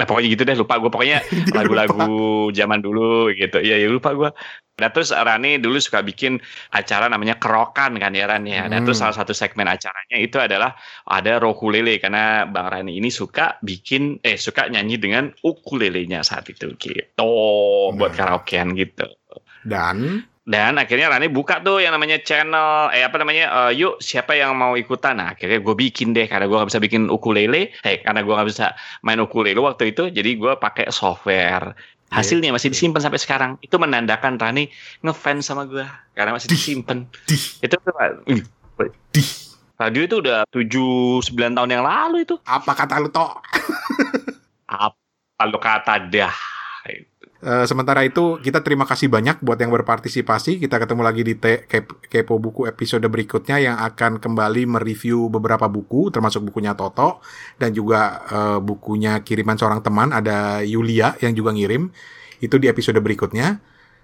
Nah 0.00 0.08
pokoknya 0.08 0.28
gitu 0.32 0.42
deh 0.48 0.56
lupa 0.56 0.80
gue 0.80 0.88
pokoknya 0.88 1.20
lagu-lagu 1.56 2.48
zaman 2.56 2.80
dulu 2.80 3.28
gitu. 3.36 3.60
Iya 3.60 3.76
ya 3.76 3.88
lupa 3.92 4.16
gue. 4.16 4.32
Nah 4.80 4.88
terus 4.88 5.12
Rani 5.12 5.60
dulu 5.60 5.76
suka 5.76 6.00
bikin 6.00 6.40
acara 6.72 7.12
namanya 7.12 7.36
kerokan 7.36 8.00
kan 8.00 8.16
ya 8.16 8.24
Rani 8.24 8.48
ya. 8.56 8.64
Nah 8.64 8.80
Hmm. 8.80 8.88
terus 8.88 9.04
salah 9.04 9.12
satu 9.12 9.36
segmen 9.36 9.68
acaranya 9.68 10.16
itu 10.16 10.40
adalah 10.40 10.72
ada 11.04 11.36
rokulele 11.36 12.00
karena 12.00 12.48
Bang 12.48 12.72
Rani 12.72 12.96
ini 12.96 13.12
suka 13.12 13.60
bikin 13.60 14.24
eh 14.24 14.40
suka 14.40 14.72
nyanyi 14.72 14.96
dengan 14.96 15.28
ukulelenya 15.44 16.24
saat 16.24 16.48
itu 16.48 16.72
gitu 16.80 17.28
buat 17.92 18.16
Hmm. 18.16 18.18
karaokean 18.24 18.72
gitu. 18.72 19.04
Dan 19.60 20.24
Dan 20.48 20.80
akhirnya 20.80 21.12
Rani 21.12 21.28
buka 21.28 21.60
tuh 21.60 21.84
yang 21.84 21.92
namanya 21.92 22.16
channel, 22.24 22.88
eh 22.96 23.04
apa 23.04 23.20
namanya, 23.20 23.68
eh, 23.68 23.76
yuk 23.76 24.00
siapa 24.00 24.32
yang 24.32 24.56
mau 24.56 24.72
ikutan? 24.72 25.20
Nah 25.20 25.36
akhirnya 25.36 25.60
gue 25.60 25.74
bikin 25.76 26.16
deh, 26.16 26.24
karena 26.26 26.48
gue 26.48 26.56
gak 26.56 26.72
bisa 26.72 26.80
bikin 26.80 27.12
ukulele, 27.12 27.70
eh 27.84 28.00
karena 28.00 28.24
gue 28.24 28.32
gak 28.32 28.48
bisa 28.48 28.72
main 29.04 29.20
ukulele 29.20 29.60
waktu 29.60 29.92
itu, 29.92 30.08
jadi 30.08 30.30
gue 30.40 30.52
pakai 30.56 30.88
software. 30.88 31.76
Hasilnya 32.10 32.50
masih 32.50 32.74
disimpan 32.74 32.98
sampai 33.04 33.20
sekarang. 33.22 33.54
Itu 33.62 33.78
menandakan 33.78 34.40
Rani 34.40 34.66
ngefans 35.04 35.44
sama 35.46 35.68
gue, 35.68 35.84
karena 36.16 36.34
masih 36.34 36.48
disimpan. 36.50 37.04
Itu 37.62 37.76
tuh, 37.76 37.92
Dih. 39.12 39.28
radio 39.76 40.00
itu 40.08 40.16
udah 40.24 40.48
7-9 40.52 41.36
tahun 41.36 41.70
yang 41.70 41.84
lalu 41.84 42.24
itu. 42.24 42.40
apa 42.48 42.72
kata 42.72 42.96
lu 42.96 43.12
Tok? 43.12 43.44
Apa 44.70 45.44
lo 45.50 45.58
kata 45.58 45.98
dah? 46.08 46.59
Eh, 47.40 47.64
sementara 47.64 48.04
itu 48.04 48.36
kita 48.36 48.60
terima 48.60 48.84
kasih 48.84 49.08
banyak 49.08 49.40
buat 49.40 49.56
yang 49.56 49.72
berpartisipasi. 49.72 50.60
Kita 50.60 50.76
ketemu 50.76 51.00
lagi 51.00 51.24
di 51.24 51.34
Te- 51.40 51.64
Kep- 51.64 52.04
Kepo 52.04 52.36
Buku 52.36 52.68
episode 52.68 53.08
berikutnya 53.08 53.56
yang 53.56 53.76
akan 53.80 54.20
kembali 54.20 54.68
mereview 54.68 55.32
beberapa 55.32 55.64
buku 55.64 56.12
termasuk 56.12 56.44
bukunya 56.44 56.76
Toto 56.76 57.24
dan 57.56 57.72
juga 57.72 58.20
eh, 58.28 58.58
bukunya 58.60 59.24
kiriman 59.24 59.56
seorang 59.56 59.80
teman 59.80 60.12
ada 60.12 60.60
Yulia 60.60 61.16
yang 61.24 61.32
juga 61.32 61.56
ngirim. 61.56 61.88
Itu 62.44 62.60
di 62.60 62.68
episode 62.68 63.00
berikutnya. 63.00 63.56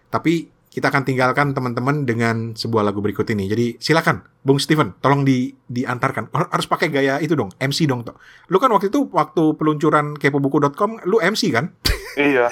Tapi 0.08 0.48
kita 0.72 0.88
akan 0.92 1.04
tinggalkan 1.04 1.52
teman-teman 1.56 2.04
dengan 2.08 2.52
sebuah 2.52 2.88
lagu 2.88 3.00
berikut 3.00 3.24
ini. 3.32 3.48
Jadi 3.48 3.66
silakan, 3.80 4.24
Bung 4.44 4.60
Steven, 4.60 4.92
tolong 5.00 5.24
di 5.24 5.48
diantarkan. 5.68 6.32
Harus 6.32 6.68
pakai 6.68 6.92
gaya 6.92 7.16
itu 7.20 7.32
dong, 7.32 7.48
MC 7.56 7.84
dong 7.84 8.04
toh. 8.04 8.16
Lu 8.48 8.60
kan 8.60 8.68
waktu 8.72 8.92
itu 8.92 9.08
waktu 9.08 9.56
peluncuran 9.56 10.16
kepobuku.com, 10.16 11.04
lu 11.08 11.16
MC 11.20 11.48
kan? 11.52 11.72
Iya. 12.16 12.48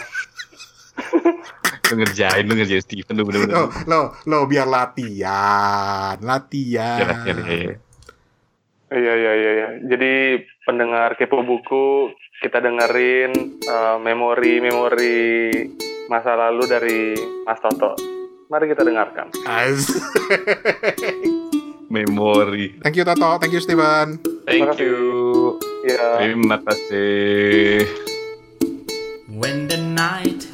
Lu 1.90 1.94
ngerjain, 2.00 2.44
lu 2.48 2.54
ngerjain 2.58 2.82
Steven, 2.82 3.14
lu 3.14 3.22
bener-bener. 3.28 3.54
Lo, 3.54 3.62
lo, 3.86 4.00
lo 4.26 4.38
biar 4.50 4.66
latihan, 4.66 6.16
latihan. 6.20 7.26
Ya, 7.26 7.32
ya, 7.32 7.34
ya, 7.34 7.56
ya. 7.70 7.76
Iya 8.94 9.14
iya 9.18 9.32
iya 9.34 9.50
iya. 9.50 9.68
Jadi 9.90 10.12
pendengar 10.62 11.18
kepo 11.18 11.42
buku 11.42 12.14
kita 12.38 12.62
dengerin 12.62 13.58
eh, 13.64 13.96
memori-memori 13.98 15.50
masa 16.06 16.38
lalu 16.38 16.62
dari 16.68 17.00
Mas 17.42 17.58
Toto. 17.58 17.98
Mari 18.52 18.70
kita 18.70 18.86
dengarkan. 18.86 19.34
Memori. 21.90 22.78
Thank 22.78 23.02
you 23.02 23.04
Toto, 23.08 23.40
thank 23.42 23.50
you 23.50 23.62
Steven. 23.62 24.20
Thank 24.46 24.78
you. 24.78 25.58
Ya. 25.88 26.22
Terima 26.22 26.62
kasih. 26.62 27.88
When 29.34 29.66
the 29.66 29.80
night 29.80 30.53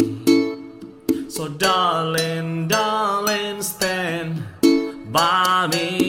So, 1.41 1.47
darling, 1.47 2.67
darling, 2.67 3.63
stand 3.63 4.43
by 5.11 5.67
me. 5.73 6.00